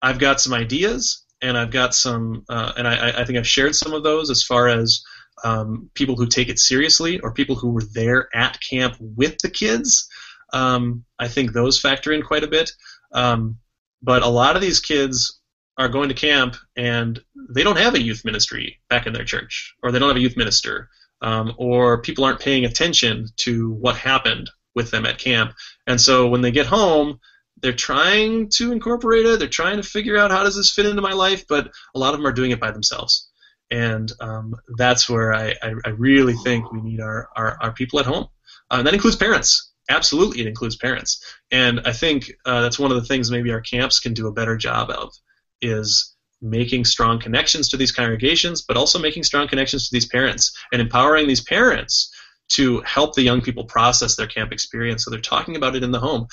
I've 0.00 0.18
got 0.18 0.40
some 0.40 0.54
ideas 0.54 1.23
and 1.42 1.56
I've 1.58 1.70
got 1.70 1.94
some, 1.94 2.44
uh, 2.48 2.72
and 2.76 2.88
I, 2.88 3.20
I, 3.20 3.24
think 3.24 3.38
I've 3.38 3.46
shared 3.46 3.74
some 3.74 3.92
of 3.92 4.02
those 4.02 4.30
as 4.30 4.42
far 4.42 4.68
as 4.68 5.02
um, 5.42 5.90
people 5.94 6.16
who 6.16 6.26
take 6.26 6.48
it 6.48 6.58
seriously 6.58 7.20
or 7.20 7.32
people 7.32 7.56
who 7.56 7.70
were 7.70 7.82
there 7.92 8.28
at 8.34 8.60
camp 8.60 8.96
with 9.00 9.38
the 9.38 9.50
kids. 9.50 10.08
Um, 10.52 11.04
I 11.18 11.28
think 11.28 11.52
those 11.52 11.80
factor 11.80 12.12
in 12.12 12.22
quite 12.22 12.44
a 12.44 12.48
bit. 12.48 12.70
Um, 13.12 13.58
but 14.02 14.22
a 14.22 14.28
lot 14.28 14.56
of 14.56 14.62
these 14.62 14.80
kids 14.80 15.40
are 15.76 15.88
going 15.88 16.08
to 16.08 16.14
camp 16.14 16.56
and 16.76 17.20
they 17.50 17.62
don't 17.62 17.78
have 17.78 17.94
a 17.94 18.02
youth 18.02 18.24
ministry 18.24 18.80
back 18.88 19.06
in 19.06 19.12
their 19.12 19.24
church, 19.24 19.74
or 19.82 19.90
they 19.90 19.98
don't 19.98 20.08
have 20.08 20.16
a 20.16 20.20
youth 20.20 20.36
minister, 20.36 20.88
um, 21.22 21.54
or 21.56 22.02
people 22.02 22.24
aren't 22.24 22.40
paying 22.40 22.64
attention 22.64 23.26
to 23.38 23.72
what 23.72 23.96
happened 23.96 24.50
with 24.74 24.90
them 24.90 25.06
at 25.06 25.18
camp. 25.18 25.52
And 25.86 26.00
so 26.00 26.28
when 26.28 26.42
they 26.42 26.50
get 26.50 26.66
home, 26.66 27.18
they're 27.64 27.72
trying 27.72 28.50
to 28.50 28.72
incorporate 28.72 29.24
it. 29.24 29.38
They're 29.38 29.48
trying 29.48 29.78
to 29.78 29.82
figure 29.82 30.18
out 30.18 30.30
how 30.30 30.42
does 30.42 30.54
this 30.54 30.70
fit 30.70 30.84
into 30.84 31.00
my 31.00 31.14
life, 31.14 31.46
but 31.48 31.72
a 31.94 31.98
lot 31.98 32.12
of 32.12 32.20
them 32.20 32.26
are 32.26 32.32
doing 32.32 32.50
it 32.50 32.60
by 32.60 32.70
themselves. 32.70 33.30
And 33.70 34.12
um, 34.20 34.54
that's 34.76 35.08
where 35.08 35.32
I, 35.32 35.54
I, 35.62 35.72
I, 35.86 35.88
really 35.88 36.34
think 36.34 36.70
we 36.70 36.82
need 36.82 37.00
our, 37.00 37.30
our, 37.34 37.56
our 37.62 37.72
people 37.72 38.00
at 38.00 38.04
home. 38.04 38.28
Uh, 38.70 38.76
and 38.76 38.86
that 38.86 38.92
includes 38.92 39.16
parents. 39.16 39.72
Absolutely, 39.88 40.42
it 40.42 40.46
includes 40.46 40.76
parents. 40.76 41.24
And 41.50 41.80
I 41.86 41.92
think 41.92 42.30
uh, 42.44 42.60
that's 42.60 42.78
one 42.78 42.90
of 42.90 42.98
the 42.98 43.06
things 43.06 43.30
maybe 43.30 43.50
our 43.50 43.62
camps 43.62 43.98
can 43.98 44.12
do 44.12 44.26
a 44.26 44.32
better 44.32 44.58
job 44.58 44.90
of 44.90 45.14
is 45.62 46.14
making 46.42 46.84
strong 46.84 47.18
connections 47.18 47.70
to 47.70 47.78
these 47.78 47.92
congregations, 47.92 48.60
but 48.60 48.76
also 48.76 48.98
making 48.98 49.22
strong 49.22 49.48
connections 49.48 49.88
to 49.88 49.94
these 49.94 50.06
parents 50.06 50.54
and 50.70 50.82
empowering 50.82 51.26
these 51.26 51.40
parents 51.40 52.13
to 52.50 52.80
help 52.82 53.14
the 53.14 53.22
young 53.22 53.40
people 53.40 53.64
process 53.64 54.16
their 54.16 54.26
camp 54.26 54.52
experience. 54.52 55.04
So 55.04 55.10
they're 55.10 55.20
talking 55.20 55.56
about 55.56 55.76
it 55.76 55.82
in 55.82 55.90
the 55.90 56.00
home. 56.00 56.26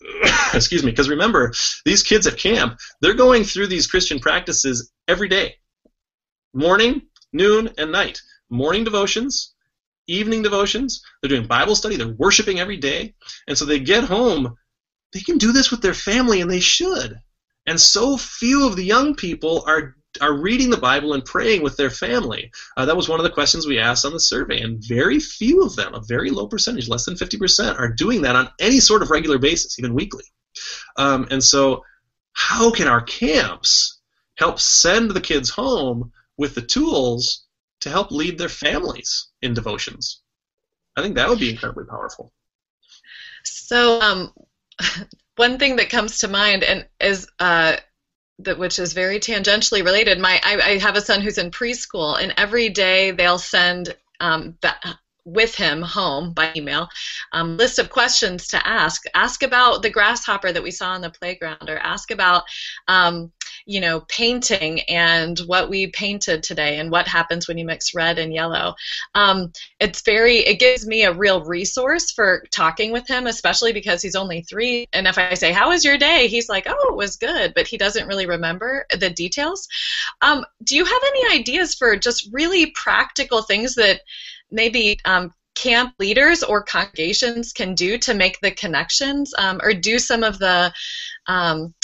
Excuse 0.54 0.84
me, 0.84 0.90
because 0.90 1.08
remember, 1.08 1.52
these 1.84 2.02
kids 2.02 2.26
at 2.26 2.36
camp, 2.36 2.78
they're 3.00 3.14
going 3.14 3.44
through 3.44 3.68
these 3.68 3.86
Christian 3.86 4.20
practices 4.20 4.92
every 5.08 5.28
day 5.28 5.56
morning, 6.54 7.02
noon, 7.32 7.70
and 7.76 7.90
night. 7.90 8.22
Morning 8.48 8.84
devotions, 8.84 9.54
evening 10.06 10.42
devotions, 10.42 11.02
they're 11.20 11.28
doing 11.28 11.46
Bible 11.46 11.74
study, 11.74 11.96
they're 11.96 12.14
worshiping 12.18 12.60
every 12.60 12.76
day. 12.76 13.14
And 13.48 13.58
so 13.58 13.64
they 13.64 13.80
get 13.80 14.04
home, 14.04 14.54
they 15.12 15.20
can 15.20 15.38
do 15.38 15.52
this 15.52 15.70
with 15.70 15.82
their 15.82 15.94
family, 15.94 16.40
and 16.40 16.50
they 16.50 16.60
should. 16.60 17.18
And 17.66 17.80
so 17.80 18.16
few 18.16 18.66
of 18.66 18.76
the 18.76 18.84
young 18.84 19.14
people 19.14 19.64
are 19.66 19.96
are 20.20 20.32
reading 20.32 20.70
the 20.70 20.76
Bible 20.76 21.14
and 21.14 21.24
praying 21.24 21.62
with 21.62 21.76
their 21.76 21.90
family? 21.90 22.50
Uh, 22.76 22.84
that 22.86 22.96
was 22.96 23.08
one 23.08 23.20
of 23.20 23.24
the 23.24 23.30
questions 23.30 23.66
we 23.66 23.78
asked 23.78 24.04
on 24.04 24.12
the 24.12 24.20
survey, 24.20 24.60
and 24.60 24.82
very 24.82 25.20
few 25.20 25.62
of 25.62 25.76
them, 25.76 25.94
a 25.94 26.02
very 26.06 26.30
low 26.30 26.46
percentage, 26.46 26.88
less 26.88 27.04
than 27.04 27.14
50%, 27.14 27.78
are 27.78 27.88
doing 27.88 28.22
that 28.22 28.36
on 28.36 28.50
any 28.60 28.80
sort 28.80 29.02
of 29.02 29.10
regular 29.10 29.38
basis, 29.38 29.78
even 29.78 29.94
weekly. 29.94 30.24
Um, 30.96 31.26
and 31.30 31.42
so, 31.42 31.84
how 32.32 32.70
can 32.70 32.88
our 32.88 33.02
camps 33.02 34.00
help 34.36 34.60
send 34.60 35.10
the 35.10 35.20
kids 35.20 35.50
home 35.50 36.12
with 36.36 36.54
the 36.54 36.62
tools 36.62 37.44
to 37.80 37.90
help 37.90 38.10
lead 38.10 38.38
their 38.38 38.48
families 38.48 39.28
in 39.42 39.54
devotions? 39.54 40.20
I 40.96 41.02
think 41.02 41.16
that 41.16 41.28
would 41.28 41.40
be 41.40 41.50
incredibly 41.50 41.84
powerful. 41.84 42.32
So, 43.44 44.00
um, 44.00 44.32
one 45.36 45.58
thing 45.58 45.76
that 45.76 45.90
comes 45.90 46.18
to 46.18 46.28
mind 46.28 46.62
and 46.62 46.86
is 47.00 47.28
uh, 47.38 47.76
that 48.40 48.58
which 48.58 48.78
is 48.78 48.92
very 48.92 49.20
tangentially 49.20 49.84
related. 49.84 50.18
My 50.18 50.40
I, 50.44 50.60
I, 50.60 50.78
have 50.78 50.96
a 50.96 51.00
son 51.00 51.20
who's 51.20 51.38
in 51.38 51.50
preschool, 51.50 52.20
and 52.20 52.34
every 52.36 52.68
day 52.68 53.12
they'll 53.12 53.38
send 53.38 53.94
um, 54.20 54.56
that 54.62 54.82
with 55.24 55.54
him 55.54 55.80
home 55.80 56.32
by 56.32 56.52
email 56.54 56.88
um, 57.32 57.56
list 57.56 57.78
of 57.78 57.88
questions 57.90 58.46
to 58.48 58.66
ask 58.66 59.04
ask 59.14 59.42
about 59.42 59.82
the 59.82 59.90
grasshopper 59.90 60.52
that 60.52 60.62
we 60.62 60.70
saw 60.70 60.90
on 60.90 61.00
the 61.00 61.10
playground 61.10 61.68
or 61.70 61.78
ask 61.78 62.10
about 62.10 62.44
um, 62.88 63.32
you 63.66 63.80
know 63.80 64.00
painting 64.08 64.80
and 64.82 65.38
what 65.46 65.70
we 65.70 65.86
painted 65.88 66.42
today 66.42 66.78
and 66.78 66.90
what 66.90 67.08
happens 67.08 67.48
when 67.48 67.58
you 67.58 67.64
mix 67.64 67.94
red 67.94 68.18
and 68.18 68.34
yellow. 68.34 68.74
Um, 69.14 69.52
it's 69.80 70.02
very 70.02 70.38
it 70.38 70.58
gives 70.58 70.86
me 70.86 71.04
a 71.04 71.12
real 71.12 71.44
resource 71.44 72.10
for 72.10 72.44
talking 72.50 72.92
with 72.92 73.06
him 73.08 73.26
especially 73.26 73.72
because 73.72 74.02
he's 74.02 74.16
only 74.16 74.42
three. 74.42 74.86
And 74.92 75.06
if 75.06 75.18
i 75.18 75.34
say 75.34 75.52
how 75.52 75.70
was 75.70 75.84
your 75.84 75.98
day? 75.98 76.28
he's 76.28 76.48
like 76.48 76.66
oh 76.68 76.88
it 76.90 76.96
was 76.96 77.16
good 77.16 77.52
but 77.54 77.66
he 77.66 77.76
doesn't 77.76 78.06
really 78.08 78.26
remember 78.26 78.86
the 78.98 79.10
details. 79.10 79.66
Um, 80.20 80.44
do 80.62 80.76
you 80.76 80.84
have 80.84 81.02
any 81.06 81.40
ideas 81.40 81.74
for 81.74 81.96
just 81.96 82.28
really 82.32 82.72
practical 82.74 83.42
things 83.42 83.74
that 83.76 84.00
maybe 84.50 84.98
um, 85.04 85.32
camp 85.54 85.94
leaders 85.98 86.42
or 86.42 86.62
congregations 86.62 87.52
can 87.52 87.74
do 87.74 87.98
to 87.98 88.14
make 88.14 88.40
the 88.40 88.50
connections? 88.50 89.32
Um, 89.38 89.60
or 89.62 89.72
do 89.72 89.98
some 89.98 90.24
of 90.24 90.38
the 90.38 90.72
um, 91.26 91.74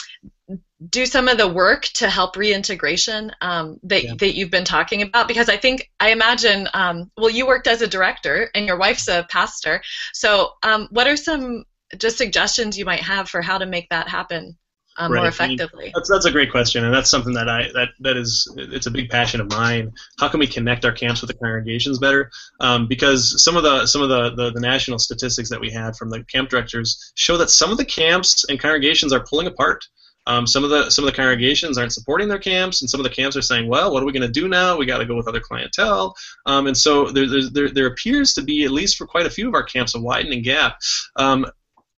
do 0.89 1.05
some 1.05 1.29
of 1.29 1.37
the 1.37 1.49
work 1.49 1.83
to 1.83 2.09
help 2.09 2.37
reintegration 2.37 3.33
um, 3.41 3.79
that, 3.83 4.05
yeah. 4.05 4.15
that 4.19 4.35
you've 4.35 4.51
been 4.51 4.65
talking 4.65 5.03
about 5.03 5.29
because 5.29 5.49
i 5.49 5.57
think 5.57 5.91
i 6.01 6.11
imagine 6.11 6.69
um, 6.75 7.11
well 7.17 7.31
you 7.31 7.47
worked 7.47 7.67
as 7.67 7.83
a 7.83 7.87
director 7.87 8.51
and 8.55 8.67
your 8.67 8.79
wife's 8.79 9.09
a 9.09 9.27
pastor 9.31 9.83
so 10.13 10.51
um, 10.63 10.89
what 10.91 11.07
are 11.07 11.17
some 11.17 11.65
just 11.99 12.19
suggestions 12.19 12.79
you 12.79 12.85
might 12.85 13.01
have 13.01 13.29
for 13.29 13.43
how 13.43 13.59
to 13.59 13.67
make 13.67 13.89
that 13.91 14.09
happen 14.09 14.57
um, 14.97 15.13
right. 15.13 15.21
more 15.21 15.29
effectively? 15.29 15.91
That's, 15.95 16.09
that's 16.09 16.27
a 16.27 16.31
great 16.31 16.51
question, 16.51 16.85
and 16.85 16.95
that's 16.95 17.11
something 17.11 17.33
that 17.35 17.49
I 17.49 17.69
that 17.75 17.89
that 18.01 18.17
is 18.17 18.53
it's 18.57 18.87
a 18.87 18.91
big 18.91 19.09
passion 19.09 19.41
of 19.41 19.51
mine. 19.51 19.93
How 20.19 20.29
can 20.29 20.41
we 20.41 20.47
connect 20.47 20.85
our 20.85 20.93
camps 20.93 21.21
with 21.21 21.29
the 21.29 21.37
congregations 21.37 21.99
better? 21.99 22.31
Um, 22.61 22.87
because 22.87 23.43
some 23.43 23.57
of 23.57 23.63
the 23.63 23.87
some 23.87 24.03
of 24.03 24.09
the, 24.09 24.31
the, 24.35 24.51
the 24.53 24.61
national 24.61 24.99
statistics 24.99 25.49
that 25.51 25.61
we 25.61 25.71
had 25.71 25.97
from 25.97 26.11
the 26.11 26.25
camp 26.25 26.51
directors 26.51 27.13
show 27.15 27.37
that 27.39 27.51
some 27.51 27.71
of 27.71 27.79
the 27.79 27.85
camps 27.85 28.45
and 28.49 28.61
congregations 28.61 29.13
are 29.13 29.25
pulling 29.25 29.47
apart. 29.47 29.85
Um, 30.31 30.47
some 30.47 30.63
of 30.63 30.71
the 30.71 30.91
some 30.91 31.05
of 31.05 31.11
the 31.11 31.17
congregations 31.17 31.77
aren't 31.77 31.93
supporting 31.93 32.29
their 32.29 32.39
camps, 32.39 32.81
and 32.81 32.89
some 32.89 33.01
of 33.01 33.05
the 33.05 33.11
camps 33.11 33.37
are 33.37 33.43
saying, 33.43 33.67
"Well, 33.67 33.93
what 33.93 34.01
are 34.01 34.07
we 34.07 34.13
going 34.13 34.33
to 34.33 34.41
do 34.41 34.47
now? 34.47 34.77
We 34.77 34.87
got 34.87 34.99
to 34.99 35.05
go 35.05 35.17
with 35.17 35.27
other 35.27 35.41
clientele." 35.41 36.15
Um, 36.47 36.69
and 36.69 36.77
so 36.77 37.11
there, 37.11 37.27
there, 37.51 37.69
there 37.69 37.87
appears 37.87 38.35
to 38.35 38.43
be, 38.43 38.63
at 38.65 38.71
least 38.71 38.97
for 38.97 39.09
quite 39.09 39.27
a 39.27 39.31
few 39.31 39.49
of 39.49 39.55
our 39.55 39.65
camps, 39.65 39.97
a 39.97 40.01
widening 40.01 40.43
gap. 40.43 40.79
Um, 41.17 41.47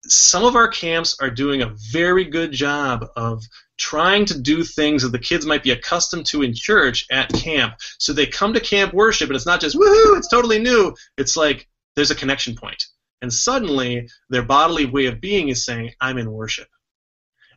some 0.03 0.45
of 0.45 0.55
our 0.55 0.69
camps 0.69 1.17
are 1.19 1.29
doing 1.29 1.61
a 1.61 1.75
very 1.91 2.23
good 2.23 2.53
job 2.53 3.05
of 3.17 3.43
trying 3.77 4.23
to 4.25 4.39
do 4.39 4.63
things 4.63 5.03
that 5.03 5.11
the 5.11 5.19
kids 5.19 5.45
might 5.45 5.63
be 5.63 5.71
accustomed 5.71 6.25
to 6.27 6.41
in 6.41 6.53
church 6.53 7.05
at 7.11 7.33
camp. 7.33 7.73
So 7.97 8.13
they 8.13 8.27
come 8.27 8.53
to 8.53 8.61
camp 8.61 8.93
worship, 8.93 9.27
and 9.27 9.35
it's 9.35 9.45
not 9.45 9.59
just 9.59 9.75
woohoo, 9.75 10.17
it's 10.17 10.29
totally 10.29 10.59
new. 10.59 10.95
It's 11.17 11.35
like 11.35 11.67
there's 11.97 12.11
a 12.11 12.15
connection 12.15 12.55
point, 12.55 12.81
and 13.21 13.33
suddenly 13.33 14.07
their 14.29 14.43
bodily 14.43 14.85
way 14.85 15.07
of 15.07 15.19
being 15.19 15.49
is 15.49 15.65
saying, 15.65 15.91
"I'm 15.99 16.17
in 16.17 16.31
worship." 16.31 16.69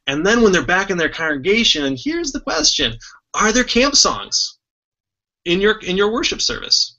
And 0.06 0.24
then 0.24 0.42
when 0.42 0.52
they're 0.52 0.64
back 0.64 0.90
in 0.90 0.98
their 0.98 1.08
congregation, 1.08 1.96
here's 1.98 2.32
the 2.32 2.40
question: 2.40 2.98
Are 3.32 3.52
there 3.52 3.64
camp 3.64 3.96
songs 3.96 4.58
in 5.44 5.60
your 5.60 5.78
in 5.80 5.96
your 5.96 6.12
worship 6.12 6.40
service? 6.42 6.96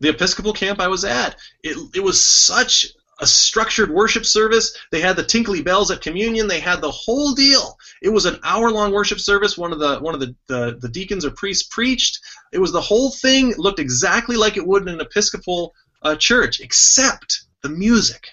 The 0.00 0.10
Episcopal 0.10 0.52
camp 0.52 0.80
I 0.80 0.88
was 0.88 1.04
at, 1.04 1.36
it, 1.62 1.76
it 1.94 2.02
was 2.02 2.22
such 2.22 2.88
a 3.20 3.26
structured 3.26 3.90
worship 3.90 4.26
service. 4.26 4.76
They 4.90 5.00
had 5.00 5.16
the 5.16 5.22
tinkly 5.22 5.62
bells 5.62 5.90
at 5.90 6.00
communion. 6.00 6.48
They 6.48 6.60
had 6.60 6.80
the 6.80 6.90
whole 6.90 7.32
deal. 7.34 7.78
It 8.02 8.08
was 8.08 8.26
an 8.26 8.40
hour-long 8.42 8.92
worship 8.92 9.20
service. 9.20 9.56
One 9.56 9.72
of 9.72 9.78
the 9.78 10.00
one 10.00 10.14
of 10.14 10.20
the, 10.20 10.34
the, 10.48 10.76
the 10.80 10.88
deacons 10.88 11.24
or 11.24 11.30
priests 11.30 11.68
preached. 11.68 12.18
It 12.52 12.58
was 12.58 12.72
the 12.72 12.80
whole 12.80 13.12
thing. 13.12 13.54
Looked 13.56 13.78
exactly 13.78 14.36
like 14.36 14.56
it 14.56 14.66
would 14.66 14.82
in 14.82 14.88
an 14.88 15.00
Episcopal 15.00 15.72
uh, 16.02 16.16
church, 16.16 16.60
except 16.60 17.44
the 17.62 17.68
music. 17.68 18.28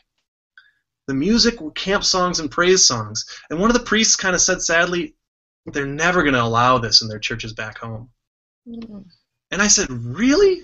The 1.10 1.16
music 1.16 1.60
were 1.60 1.72
camp 1.72 2.04
songs 2.04 2.40
and 2.40 2.52
praise 2.52 2.86
songs. 2.86 3.26
And 3.50 3.60
one 3.60 3.72
of 3.72 3.74
the 3.74 3.84
priests 3.84 4.16
kind 4.16 4.36
of 4.36 4.42
said 4.42 4.62
sadly, 4.62 5.16
they're 5.66 5.88
never 5.88 6.22
going 6.22 6.36
to 6.36 6.44
allow 6.44 6.78
this 6.78 7.02
in 7.02 7.08
their 7.08 7.18
churches 7.18 7.52
back 7.52 7.80
home. 7.80 8.12
Mm. 8.68 9.06
And 9.50 9.60
I 9.60 9.66
said, 9.66 9.90
really? 9.90 10.62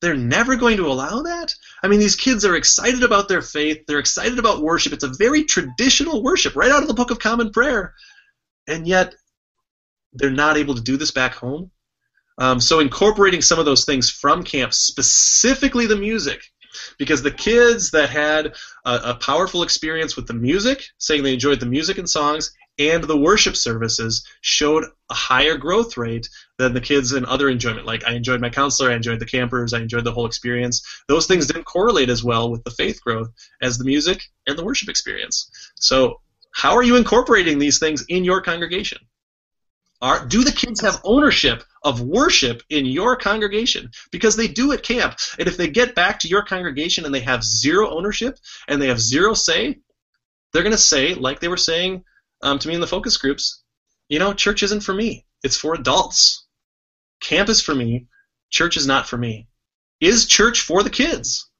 They're 0.00 0.14
never 0.14 0.54
going 0.54 0.76
to 0.76 0.86
allow 0.86 1.22
that? 1.22 1.52
I 1.82 1.88
mean, 1.88 1.98
these 1.98 2.14
kids 2.14 2.44
are 2.44 2.54
excited 2.54 3.02
about 3.02 3.26
their 3.26 3.42
faith. 3.42 3.86
They're 3.88 3.98
excited 3.98 4.38
about 4.38 4.62
worship. 4.62 4.92
It's 4.92 5.02
a 5.02 5.12
very 5.18 5.42
traditional 5.42 6.22
worship, 6.22 6.54
right 6.54 6.70
out 6.70 6.82
of 6.82 6.88
the 6.88 6.94
Book 6.94 7.10
of 7.10 7.18
Common 7.18 7.50
Prayer. 7.50 7.94
And 8.68 8.86
yet, 8.86 9.16
they're 10.12 10.30
not 10.30 10.56
able 10.56 10.76
to 10.76 10.80
do 10.80 10.96
this 10.96 11.10
back 11.10 11.34
home. 11.34 11.72
Um, 12.38 12.60
so, 12.60 12.78
incorporating 12.78 13.42
some 13.42 13.58
of 13.58 13.64
those 13.64 13.84
things 13.84 14.08
from 14.08 14.44
camp, 14.44 14.74
specifically 14.74 15.86
the 15.86 15.96
music, 15.96 16.40
because 16.98 17.22
the 17.22 17.30
kids 17.30 17.90
that 17.90 18.10
had 18.10 18.54
a, 18.84 18.94
a, 19.04 19.14
powerful 19.14 19.62
experience 19.62 20.16
with 20.16 20.26
the 20.26 20.34
music, 20.34 20.84
saying 20.98 21.22
they 21.22 21.34
enjoyed 21.34 21.60
the 21.60 21.66
music 21.66 21.98
and 21.98 22.08
songs, 22.08 22.52
and 22.78 23.02
the 23.04 23.16
worship 23.16 23.56
services 23.56 24.24
showed 24.40 24.84
a 25.10 25.14
higher 25.14 25.56
growth 25.56 25.96
rate 25.96 26.28
than 26.58 26.74
the 26.74 26.80
kids 26.80 27.12
in 27.12 27.24
other 27.24 27.48
enjoyment. 27.48 27.86
Like 27.86 28.04
I 28.06 28.12
enjoyed 28.12 28.40
my 28.40 28.50
counselor, 28.50 28.90
I 28.90 28.94
enjoyed 28.94 29.20
the 29.20 29.26
campers, 29.26 29.74
I 29.74 29.80
enjoyed 29.80 30.04
the 30.04 30.12
whole 30.12 30.26
experience. 30.26 30.82
Those 31.08 31.26
things 31.26 31.46
didn't 31.46 31.64
correlate 31.64 32.08
as 32.08 32.22
well 32.22 32.50
with 32.50 32.62
the 32.64 32.70
faith 32.70 33.00
growth 33.02 33.30
as 33.62 33.78
the 33.78 33.84
music 33.84 34.22
and 34.46 34.56
the 34.56 34.64
worship 34.64 34.88
experience. 34.88 35.50
So, 35.76 36.20
how 36.52 36.74
are 36.74 36.82
you 36.82 36.96
incorporating 36.96 37.58
these 37.58 37.78
things 37.78 38.04
in 38.08 38.24
your 38.24 38.40
congregation? 38.40 38.98
Are, 40.00 40.24
do 40.24 40.44
the 40.44 40.52
kids 40.52 40.80
have 40.80 41.00
ownership 41.02 41.64
of 41.82 42.00
worship 42.00 42.62
in 42.70 42.86
your 42.86 43.16
congregation? 43.16 43.90
Because 44.12 44.36
they 44.36 44.46
do 44.46 44.72
at 44.72 44.84
camp. 44.84 45.18
And 45.38 45.48
if 45.48 45.56
they 45.56 45.68
get 45.68 45.96
back 45.96 46.20
to 46.20 46.28
your 46.28 46.44
congregation 46.44 47.04
and 47.04 47.12
they 47.12 47.20
have 47.20 47.42
zero 47.42 47.90
ownership 47.90 48.38
and 48.68 48.80
they 48.80 48.86
have 48.88 49.00
zero 49.00 49.34
say, 49.34 49.78
they're 50.52 50.62
going 50.62 50.72
to 50.72 50.78
say, 50.78 51.14
like 51.14 51.40
they 51.40 51.48
were 51.48 51.56
saying 51.56 52.04
um, 52.42 52.58
to 52.60 52.68
me 52.68 52.74
in 52.74 52.80
the 52.80 52.86
focus 52.86 53.16
groups, 53.16 53.62
you 54.08 54.18
know, 54.18 54.32
church 54.32 54.62
isn't 54.62 54.82
for 54.82 54.94
me. 54.94 55.26
It's 55.42 55.56
for 55.56 55.74
adults. 55.74 56.46
Camp 57.20 57.48
is 57.48 57.60
for 57.60 57.74
me. 57.74 58.06
Church 58.50 58.76
is 58.76 58.86
not 58.86 59.08
for 59.08 59.18
me. 59.18 59.48
Is 60.00 60.26
church 60.26 60.60
for 60.60 60.82
the 60.82 60.90
kids? 60.90 61.50